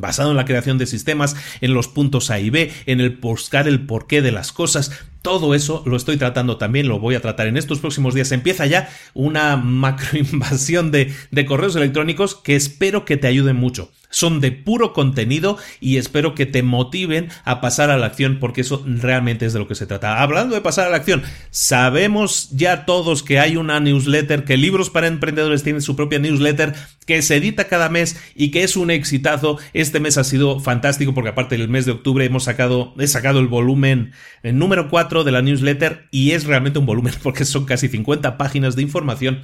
basado 0.00 0.30
en 0.30 0.36
la 0.36 0.44
creación 0.44 0.78
de 0.78 0.86
sistemas, 0.86 1.36
en 1.60 1.74
los 1.74 1.88
puntos 1.88 2.30
A 2.30 2.40
y 2.40 2.50
B, 2.50 2.72
en 2.86 3.00
el 3.00 3.10
buscar 3.10 3.68
el 3.68 3.86
porqué 3.86 4.22
de 4.22 4.32
las 4.32 4.52
cosas, 4.52 4.90
todo 5.22 5.54
eso 5.54 5.82
lo 5.84 5.96
estoy 5.96 6.16
tratando 6.16 6.56
también, 6.56 6.88
lo 6.88 7.00
voy 7.00 7.14
a 7.14 7.20
tratar 7.20 7.48
en 7.48 7.56
estos 7.56 7.80
próximos 7.80 8.14
días. 8.14 8.32
Empieza 8.32 8.66
ya 8.66 8.88
una 9.14 9.56
macroinvasión 9.56 10.90
de, 10.90 11.14
de 11.30 11.46
correos 11.46 11.76
electrónicos 11.76 12.34
que 12.34 12.56
espero 12.56 13.04
que 13.04 13.16
te 13.16 13.26
ayuden 13.26 13.56
mucho. 13.56 13.90
Son 14.10 14.40
de 14.40 14.52
puro 14.52 14.92
contenido 14.92 15.58
y 15.80 15.96
espero 15.96 16.34
que 16.34 16.46
te 16.46 16.62
motiven 16.62 17.28
a 17.44 17.60
pasar 17.60 17.90
a 17.90 17.98
la 17.98 18.06
acción 18.06 18.38
porque 18.40 18.62
eso 18.62 18.82
realmente 18.86 19.46
es 19.46 19.52
de 19.52 19.58
lo 19.58 19.68
que 19.68 19.74
se 19.74 19.86
trata. 19.86 20.22
Hablando 20.22 20.54
de 20.54 20.60
pasar 20.60 20.86
a 20.86 20.90
la 20.90 20.96
acción, 20.96 21.22
sabemos 21.50 22.50
ya 22.52 22.84
todos 22.86 23.22
que 23.22 23.38
hay 23.38 23.56
una 23.56 23.80
newsletter, 23.80 24.44
que 24.44 24.56
Libros 24.56 24.90
para 24.90 25.06
Emprendedores 25.06 25.62
tiene 25.62 25.80
su 25.80 25.96
propia 25.96 26.18
newsletter 26.18 26.74
que 27.06 27.22
se 27.22 27.36
edita 27.36 27.68
cada 27.68 27.88
mes 27.88 28.20
y 28.34 28.50
que 28.50 28.62
es 28.62 28.76
un 28.76 28.90
exitazo. 28.90 29.58
Este 29.72 30.00
mes 30.00 30.18
ha 30.18 30.24
sido 30.24 30.60
fantástico 30.60 31.14
porque 31.14 31.30
aparte 31.30 31.56
del 31.56 31.68
mes 31.68 31.86
de 31.86 31.92
octubre 31.92 32.24
hemos 32.24 32.44
sacado, 32.44 32.94
he 32.98 33.06
sacado 33.06 33.40
el 33.40 33.48
volumen 33.48 34.12
el 34.42 34.58
número 34.58 34.88
4 34.88 35.24
de 35.24 35.32
la 35.32 35.42
newsletter 35.42 36.06
y 36.10 36.32
es 36.32 36.44
realmente 36.44 36.78
un 36.78 36.86
volumen 36.86 37.14
porque 37.22 37.44
son 37.44 37.64
casi 37.64 37.88
50 37.88 38.36
páginas 38.36 38.76
de 38.76 38.82
información 38.82 39.40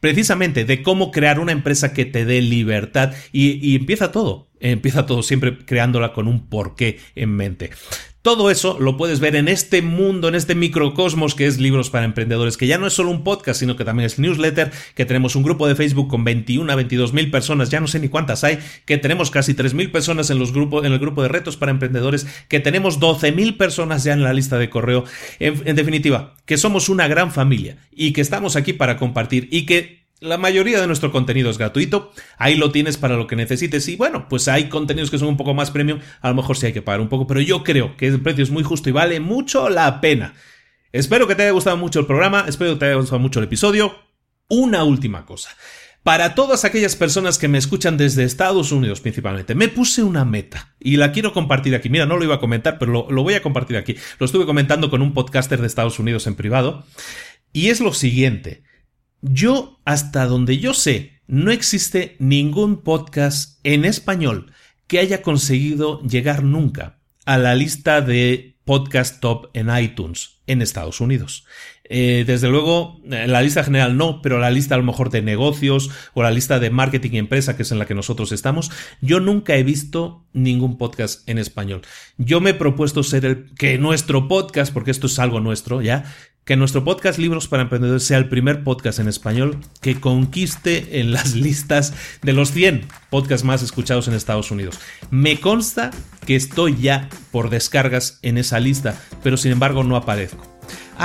precisamente 0.00 0.64
de 0.64 0.82
cómo 0.82 1.10
crear 1.10 1.40
una 1.40 1.52
empresa 1.52 1.92
que 1.92 2.04
te 2.04 2.24
dé 2.24 2.40
libertad 2.40 3.12
y, 3.32 3.58
y 3.66 3.76
empieza 3.76 4.07
todo. 4.10 4.48
Empieza 4.60 5.06
todo 5.06 5.22
siempre 5.22 5.58
creándola 5.58 6.12
con 6.12 6.28
un 6.28 6.48
porqué 6.48 6.98
en 7.14 7.30
mente. 7.30 7.70
Todo 8.28 8.50
eso 8.50 8.78
lo 8.80 8.96
puedes 8.96 9.20
ver 9.20 9.36
en 9.36 9.48
este 9.48 9.80
mundo, 9.80 10.28
en 10.28 10.34
este 10.34 10.54
microcosmos 10.56 11.34
que 11.34 11.46
es 11.46 11.58
Libros 11.58 11.88
para 11.88 12.04
Emprendedores, 12.04 12.56
que 12.56 12.66
ya 12.66 12.76
no 12.76 12.86
es 12.86 12.92
solo 12.92 13.10
un 13.10 13.22
podcast, 13.22 13.60
sino 13.60 13.76
que 13.76 13.84
también 13.84 14.06
es 14.06 14.18
newsletter, 14.18 14.72
que 14.94 15.06
tenemos 15.06 15.36
un 15.36 15.44
grupo 15.44 15.68
de 15.68 15.76
Facebook 15.76 16.08
con 16.08 16.24
21 16.24 16.70
a 16.70 16.74
22 16.74 17.12
mil 17.12 17.30
personas, 17.30 17.70
ya 17.70 17.80
no 17.80 17.86
sé 17.86 18.00
ni 18.00 18.08
cuántas 18.08 18.42
hay, 18.42 18.58
que 18.84 18.98
tenemos 18.98 19.30
casi 19.30 19.54
3 19.54 19.72
mil 19.72 19.92
personas 19.92 20.30
en, 20.30 20.38
los 20.38 20.52
grupos, 20.52 20.84
en 20.84 20.92
el 20.92 20.98
grupo 20.98 21.22
de 21.22 21.28
retos 21.28 21.56
para 21.56 21.70
emprendedores, 21.70 22.26
que 22.48 22.58
tenemos 22.58 22.98
12 22.98 23.32
mil 23.32 23.56
personas 23.56 24.02
ya 24.02 24.12
en 24.12 24.24
la 24.24 24.32
lista 24.32 24.58
de 24.58 24.68
correo. 24.68 25.04
en 25.38 25.76
definitiva, 25.76 26.34
que 26.44 26.58
somos 26.58 26.88
una 26.88 27.06
gran 27.06 27.32
familia 27.32 27.78
y 27.92 28.12
que 28.12 28.20
estamos 28.20 28.56
aquí 28.56 28.72
para 28.72 28.96
compartir 28.96 29.48
y 29.52 29.64
que 29.64 30.07
la 30.20 30.38
mayoría 30.38 30.80
de 30.80 30.86
nuestro 30.86 31.12
contenido 31.12 31.50
es 31.50 31.58
gratuito, 31.58 32.12
ahí 32.38 32.56
lo 32.56 32.72
tienes 32.72 32.96
para 32.96 33.16
lo 33.16 33.26
que 33.26 33.36
necesites 33.36 33.88
y 33.88 33.96
bueno, 33.96 34.28
pues 34.28 34.48
hay 34.48 34.68
contenidos 34.68 35.10
que 35.10 35.18
son 35.18 35.28
un 35.28 35.36
poco 35.36 35.54
más 35.54 35.70
premium, 35.70 36.00
a 36.20 36.28
lo 36.28 36.34
mejor 36.34 36.56
sí 36.56 36.66
hay 36.66 36.72
que 36.72 36.82
pagar 36.82 37.00
un 37.00 37.08
poco, 37.08 37.26
pero 37.26 37.40
yo 37.40 37.62
creo 37.62 37.96
que 37.96 38.06
el 38.06 38.20
precio 38.20 38.44
es 38.44 38.50
muy 38.50 38.62
justo 38.62 38.88
y 38.88 38.92
vale 38.92 39.20
mucho 39.20 39.68
la 39.68 40.00
pena. 40.00 40.34
Espero 40.90 41.26
que 41.26 41.34
te 41.34 41.42
haya 41.42 41.52
gustado 41.52 41.76
mucho 41.76 42.00
el 42.00 42.06
programa, 42.06 42.46
espero 42.48 42.72
que 42.72 42.78
te 42.78 42.84
haya 42.86 42.94
gustado 42.94 43.18
mucho 43.18 43.40
el 43.40 43.44
episodio. 43.44 43.94
Una 44.48 44.84
última 44.84 45.26
cosa. 45.26 45.50
Para 46.02 46.34
todas 46.34 46.64
aquellas 46.64 46.96
personas 46.96 47.36
que 47.36 47.48
me 47.48 47.58
escuchan 47.58 47.98
desde 47.98 48.24
Estados 48.24 48.72
Unidos 48.72 49.02
principalmente, 49.02 49.54
me 49.54 49.68
puse 49.68 50.02
una 50.02 50.24
meta 50.24 50.74
y 50.80 50.96
la 50.96 51.12
quiero 51.12 51.34
compartir 51.34 51.74
aquí. 51.74 51.90
Mira, 51.90 52.06
no 52.06 52.16
lo 52.16 52.24
iba 52.24 52.36
a 52.36 52.40
comentar, 52.40 52.78
pero 52.78 53.06
lo, 53.10 53.22
voy 53.22 53.34
a 53.34 53.42
compartir 53.42 53.76
aquí. 53.76 53.96
Lo 54.18 54.24
estuve 54.24 54.46
comentando 54.46 54.88
con 54.88 55.02
un 55.02 55.12
podcaster 55.12 55.60
de 55.60 55.66
Estados 55.66 55.98
Unidos 55.98 56.26
en 56.26 56.34
privado. 56.34 56.86
Y 57.52 57.68
es 57.68 57.80
lo 57.80 57.92
siguiente. 57.92 58.62
Yo, 59.20 59.80
hasta 59.84 60.26
donde 60.26 60.58
yo 60.58 60.74
sé, 60.74 61.20
no 61.26 61.50
existe 61.50 62.16
ningún 62.20 62.82
podcast 62.82 63.58
en 63.64 63.84
español 63.84 64.52
que 64.86 65.00
haya 65.00 65.22
conseguido 65.22 66.00
llegar 66.02 66.44
nunca 66.44 67.00
a 67.26 67.36
la 67.36 67.54
lista 67.54 68.00
de 68.00 68.56
podcast 68.64 69.20
top 69.20 69.48
en 69.54 69.76
iTunes 69.76 70.40
en 70.46 70.62
Estados 70.62 71.00
Unidos. 71.00 71.44
Eh, 71.90 72.24
desde 72.26 72.48
luego, 72.48 73.00
la 73.04 73.40
lista 73.42 73.64
general 73.64 73.96
no, 73.96 74.20
pero 74.22 74.38
la 74.38 74.50
lista 74.50 74.74
a 74.74 74.78
lo 74.78 74.84
mejor 74.84 75.10
de 75.10 75.22
negocios 75.22 75.90
o 76.14 76.22
la 76.22 76.30
lista 76.30 76.58
de 76.58 76.70
marketing 76.70 77.10
y 77.12 77.18
empresa, 77.18 77.56
que 77.56 77.62
es 77.62 77.72
en 77.72 77.78
la 77.78 77.86
que 77.86 77.94
nosotros 77.94 78.30
estamos, 78.30 78.70
yo 79.00 79.20
nunca 79.20 79.56
he 79.56 79.62
visto 79.62 80.26
ningún 80.32 80.76
podcast 80.76 81.28
en 81.28 81.38
español. 81.38 81.82
Yo 82.18 82.40
me 82.40 82.50
he 82.50 82.54
propuesto 82.54 83.02
ser 83.02 83.24
el 83.24 83.54
que 83.54 83.78
nuestro 83.78 84.28
podcast, 84.28 84.72
porque 84.72 84.90
esto 84.90 85.06
es 85.06 85.18
algo 85.18 85.40
nuestro, 85.40 85.80
ya, 85.80 86.04
que 86.48 86.56
nuestro 86.56 86.82
podcast 86.82 87.18
Libros 87.18 87.46
para 87.46 87.64
Emprendedores 87.64 88.04
sea 88.04 88.16
el 88.16 88.30
primer 88.30 88.64
podcast 88.64 89.00
en 89.00 89.06
español 89.06 89.58
que 89.82 90.00
conquiste 90.00 90.98
en 90.98 91.12
las 91.12 91.34
listas 91.34 91.92
de 92.22 92.32
los 92.32 92.52
100 92.52 92.86
podcasts 93.10 93.44
más 93.44 93.62
escuchados 93.62 94.08
en 94.08 94.14
Estados 94.14 94.50
Unidos. 94.50 94.80
Me 95.10 95.38
consta 95.38 95.90
que 96.24 96.36
estoy 96.36 96.80
ya 96.80 97.10
por 97.32 97.50
descargas 97.50 98.18
en 98.22 98.38
esa 98.38 98.60
lista, 98.60 98.98
pero 99.22 99.36
sin 99.36 99.52
embargo 99.52 99.84
no 99.84 99.94
aparezco 99.94 100.57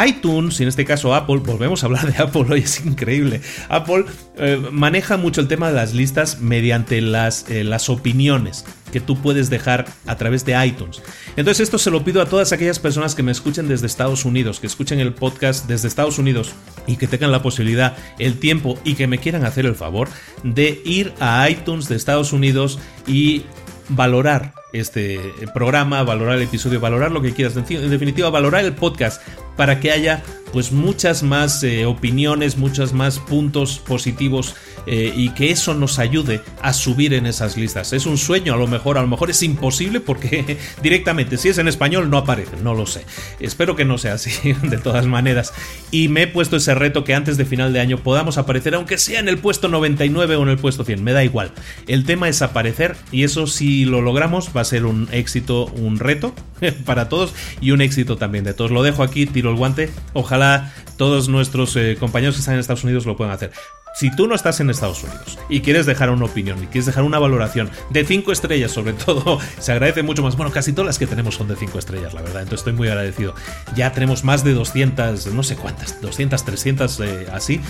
iTunes, 0.05 0.59
y 0.59 0.63
en 0.63 0.69
este 0.69 0.85
caso 0.85 1.13
Apple, 1.13 1.37
volvemos 1.37 1.83
a 1.83 1.87
hablar 1.87 2.11
de 2.11 2.21
Apple 2.21 2.45
hoy, 2.49 2.61
es 2.61 2.85
increíble. 2.85 3.41
Apple 3.69 4.05
eh, 4.37 4.61
maneja 4.71 5.17
mucho 5.17 5.41
el 5.41 5.47
tema 5.47 5.69
de 5.69 5.75
las 5.75 5.93
listas 5.93 6.39
mediante 6.41 7.01
las, 7.01 7.49
eh, 7.49 7.63
las 7.63 7.89
opiniones 7.89 8.65
que 8.91 8.99
tú 8.99 9.19
puedes 9.19 9.49
dejar 9.49 9.85
a 10.05 10.17
través 10.17 10.45
de 10.45 10.65
iTunes. 10.65 11.01
Entonces 11.35 11.61
esto 11.61 11.79
se 11.79 11.89
lo 11.89 12.03
pido 12.03 12.21
a 12.21 12.25
todas 12.25 12.51
aquellas 12.51 12.77
personas 12.77 13.15
que 13.15 13.23
me 13.23 13.31
escuchen 13.31 13.67
desde 13.67 13.87
Estados 13.87 14.23
Unidos, 14.23 14.59
que 14.59 14.67
escuchen 14.67 14.99
el 14.99 15.13
podcast 15.13 15.67
desde 15.67 15.87
Estados 15.87 16.19
Unidos 16.19 16.53
y 16.85 16.97
que 16.97 17.07
tengan 17.07 17.31
la 17.31 17.41
posibilidad, 17.41 17.97
el 18.19 18.37
tiempo 18.37 18.77
y 18.83 18.93
que 18.93 19.07
me 19.07 19.17
quieran 19.17 19.45
hacer 19.45 19.65
el 19.65 19.75
favor 19.75 20.09
de 20.43 20.79
ir 20.85 21.11
a 21.19 21.49
iTunes 21.49 21.89
de 21.89 21.95
Estados 21.95 22.33
Unidos 22.33 22.77
y 23.07 23.45
valorar 23.89 24.53
este 24.73 25.19
programa, 25.53 26.03
valorar 26.03 26.37
el 26.37 26.43
episodio, 26.43 26.79
valorar 26.79 27.11
lo 27.11 27.21
que 27.21 27.33
quieras. 27.33 27.55
En 27.55 27.89
definitiva, 27.89 28.29
valorar 28.29 28.65
el 28.65 28.73
podcast 28.73 29.21
para 29.55 29.79
que 29.79 29.91
haya 29.91 30.23
pues 30.53 30.71
muchas 30.71 31.23
más 31.23 31.63
eh, 31.63 31.85
opiniones, 31.85 32.57
muchos 32.57 32.93
más 32.93 33.17
puntos 33.17 33.79
positivos 33.79 34.55
eh, 34.85 35.11
y 35.15 35.29
que 35.29 35.49
eso 35.49 35.73
nos 35.73 35.97
ayude 35.97 36.41
a 36.61 36.73
subir 36.73 37.15
en 37.15 37.25
esas 37.25 37.57
listas. 37.57 37.91
Es 37.91 38.05
un 38.05 38.19
sueño, 38.19 38.53
a 38.53 38.57
lo 38.57 38.67
mejor, 38.67 38.99
a 38.99 39.01
lo 39.01 39.07
mejor 39.07 39.31
es 39.31 39.41
imposible 39.41 39.99
porque 39.99 40.59
directamente 40.83 41.37
si 41.37 41.49
es 41.49 41.57
en 41.57 41.67
español 41.67 42.09
no 42.11 42.17
aparece, 42.17 42.57
no 42.61 42.75
lo 42.75 42.85
sé. 42.85 43.03
Espero 43.39 43.75
que 43.75 43.83
no 43.83 43.97
sea 43.97 44.13
así 44.13 44.53
de 44.63 44.77
todas 44.77 45.07
maneras. 45.07 45.53
Y 45.89 46.07
me 46.07 46.23
he 46.23 46.27
puesto 46.27 46.57
ese 46.57 46.75
reto 46.75 47.03
que 47.03 47.15
antes 47.15 47.35
de 47.37 47.45
final 47.45 47.73
de 47.73 47.79
año 47.79 47.97
podamos 47.97 48.37
aparecer, 48.37 48.75
aunque 48.75 48.99
sea 48.99 49.19
en 49.19 49.29
el 49.29 49.39
puesto 49.39 49.69
99 49.69 50.35
o 50.35 50.43
en 50.43 50.49
el 50.49 50.57
puesto 50.59 50.85
100, 50.85 51.03
me 51.03 51.13
da 51.13 51.23
igual. 51.23 51.51
El 51.87 52.05
tema 52.05 52.29
es 52.29 52.43
aparecer 52.43 52.95
y 53.11 53.23
eso 53.23 53.47
si 53.47 53.85
lo 53.85 54.01
logramos 54.01 54.51
va 54.55 54.61
a 54.61 54.65
ser 54.65 54.85
un 54.85 55.09
éxito, 55.11 55.65
un 55.65 55.97
reto 55.97 56.35
para 56.85 57.09
todos 57.09 57.33
y 57.59 57.71
un 57.71 57.81
éxito 57.81 58.17
también 58.17 58.43
de 58.43 58.53
todos. 58.53 58.69
Lo 58.69 58.83
dejo 58.83 59.01
aquí, 59.01 59.25
el 59.49 59.57
guante. 59.57 59.91
Ojalá 60.13 60.73
todos 60.97 61.29
nuestros 61.29 61.75
eh, 61.75 61.97
compañeros 61.99 62.35
que 62.35 62.39
están 62.39 62.55
en 62.55 62.59
Estados 62.59 62.83
Unidos 62.83 63.05
lo 63.05 63.15
puedan 63.15 63.33
hacer. 63.33 63.51
Si 63.93 64.09
tú 64.15 64.27
no 64.27 64.33
estás 64.33 64.59
en 64.59 64.71
Estados 64.71 65.03
Unidos 65.03 65.37
y 65.49 65.61
quieres 65.61 65.85
dejar 65.85 66.09
una 66.09 66.25
opinión 66.25 66.57
y 66.63 66.65
quieres 66.65 66.87
dejar 66.87 67.03
una 67.03 67.19
valoración 67.19 67.69
de 67.91 68.03
5 68.03 68.31
estrellas, 68.31 68.71
sobre 68.71 68.93
todo, 69.05 69.39
se 69.59 69.71
agradece 69.71 70.01
mucho 70.01 70.23
más. 70.23 70.35
Bueno, 70.35 70.51
casi 70.51 70.73
todas 70.73 70.87
las 70.87 70.99
que 70.99 71.05
tenemos 71.05 71.35
son 71.35 71.47
de 71.47 71.55
5 71.55 71.77
estrellas, 71.77 72.13
la 72.13 72.21
verdad. 72.21 72.41
Entonces 72.41 72.61
estoy 72.61 72.73
muy 72.73 72.87
agradecido. 72.87 73.35
Ya 73.75 73.91
tenemos 73.91 74.23
más 74.23 74.43
de 74.43 74.53
200, 74.53 75.27
no 75.27 75.43
sé 75.43 75.55
cuántas, 75.55 76.01
200, 76.01 76.43
300 76.43 76.99
eh, 77.01 77.27
así. 77.31 77.61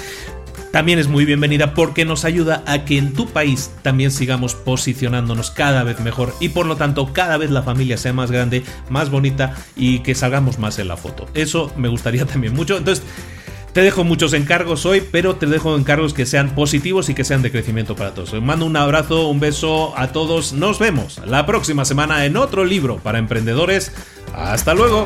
También 0.71 0.97
es 0.97 1.07
muy 1.07 1.25
bienvenida 1.25 1.75
porque 1.75 2.03
nos 2.05 2.25
ayuda 2.25 2.63
a 2.65 2.85
que 2.85 2.97
en 2.97 3.13
tu 3.13 3.27
país 3.27 3.71
también 3.83 4.09
sigamos 4.09 4.55
posicionándonos 4.55 5.51
cada 5.51 5.83
vez 5.83 5.99
mejor 5.99 6.33
y 6.39 6.49
por 6.49 6.65
lo 6.65 6.77
tanto 6.77 7.13
cada 7.13 7.37
vez 7.37 7.51
la 7.51 7.61
familia 7.61 7.97
sea 7.97 8.13
más 8.13 8.31
grande, 8.31 8.63
más 8.89 9.11
bonita 9.11 9.55
y 9.75 9.99
que 9.99 10.15
salgamos 10.15 10.57
más 10.57 10.79
en 10.79 10.87
la 10.87 10.97
foto. 10.97 11.27
Eso 11.35 11.71
me 11.77 11.89
gustaría 11.89 12.25
también 12.25 12.55
mucho. 12.55 12.77
Entonces, 12.77 13.05
te 13.73 13.81
dejo 13.81 14.03
muchos 14.03 14.33
encargos 14.33 14.85
hoy, 14.85 15.03
pero 15.11 15.35
te 15.35 15.47
dejo 15.47 15.75
encargos 15.75 16.13
que 16.13 16.25
sean 16.25 16.53
positivos 16.55 17.09
y 17.09 17.15
que 17.15 17.23
sean 17.23 17.41
de 17.41 17.51
crecimiento 17.51 17.95
para 17.95 18.13
todos. 18.13 18.33
Os 18.33 18.41
mando 18.41 18.65
un 18.65 18.77
abrazo, 18.77 19.27
un 19.27 19.39
beso 19.39 19.97
a 19.97 20.11
todos. 20.11 20.53
Nos 20.53 20.79
vemos 20.79 21.19
la 21.25 21.45
próxima 21.45 21.83
semana 21.83 22.25
en 22.25 22.37
otro 22.37 22.65
libro 22.65 22.97
para 22.97 23.17
emprendedores. 23.17 23.91
Hasta 24.33 24.73
luego. 24.73 25.05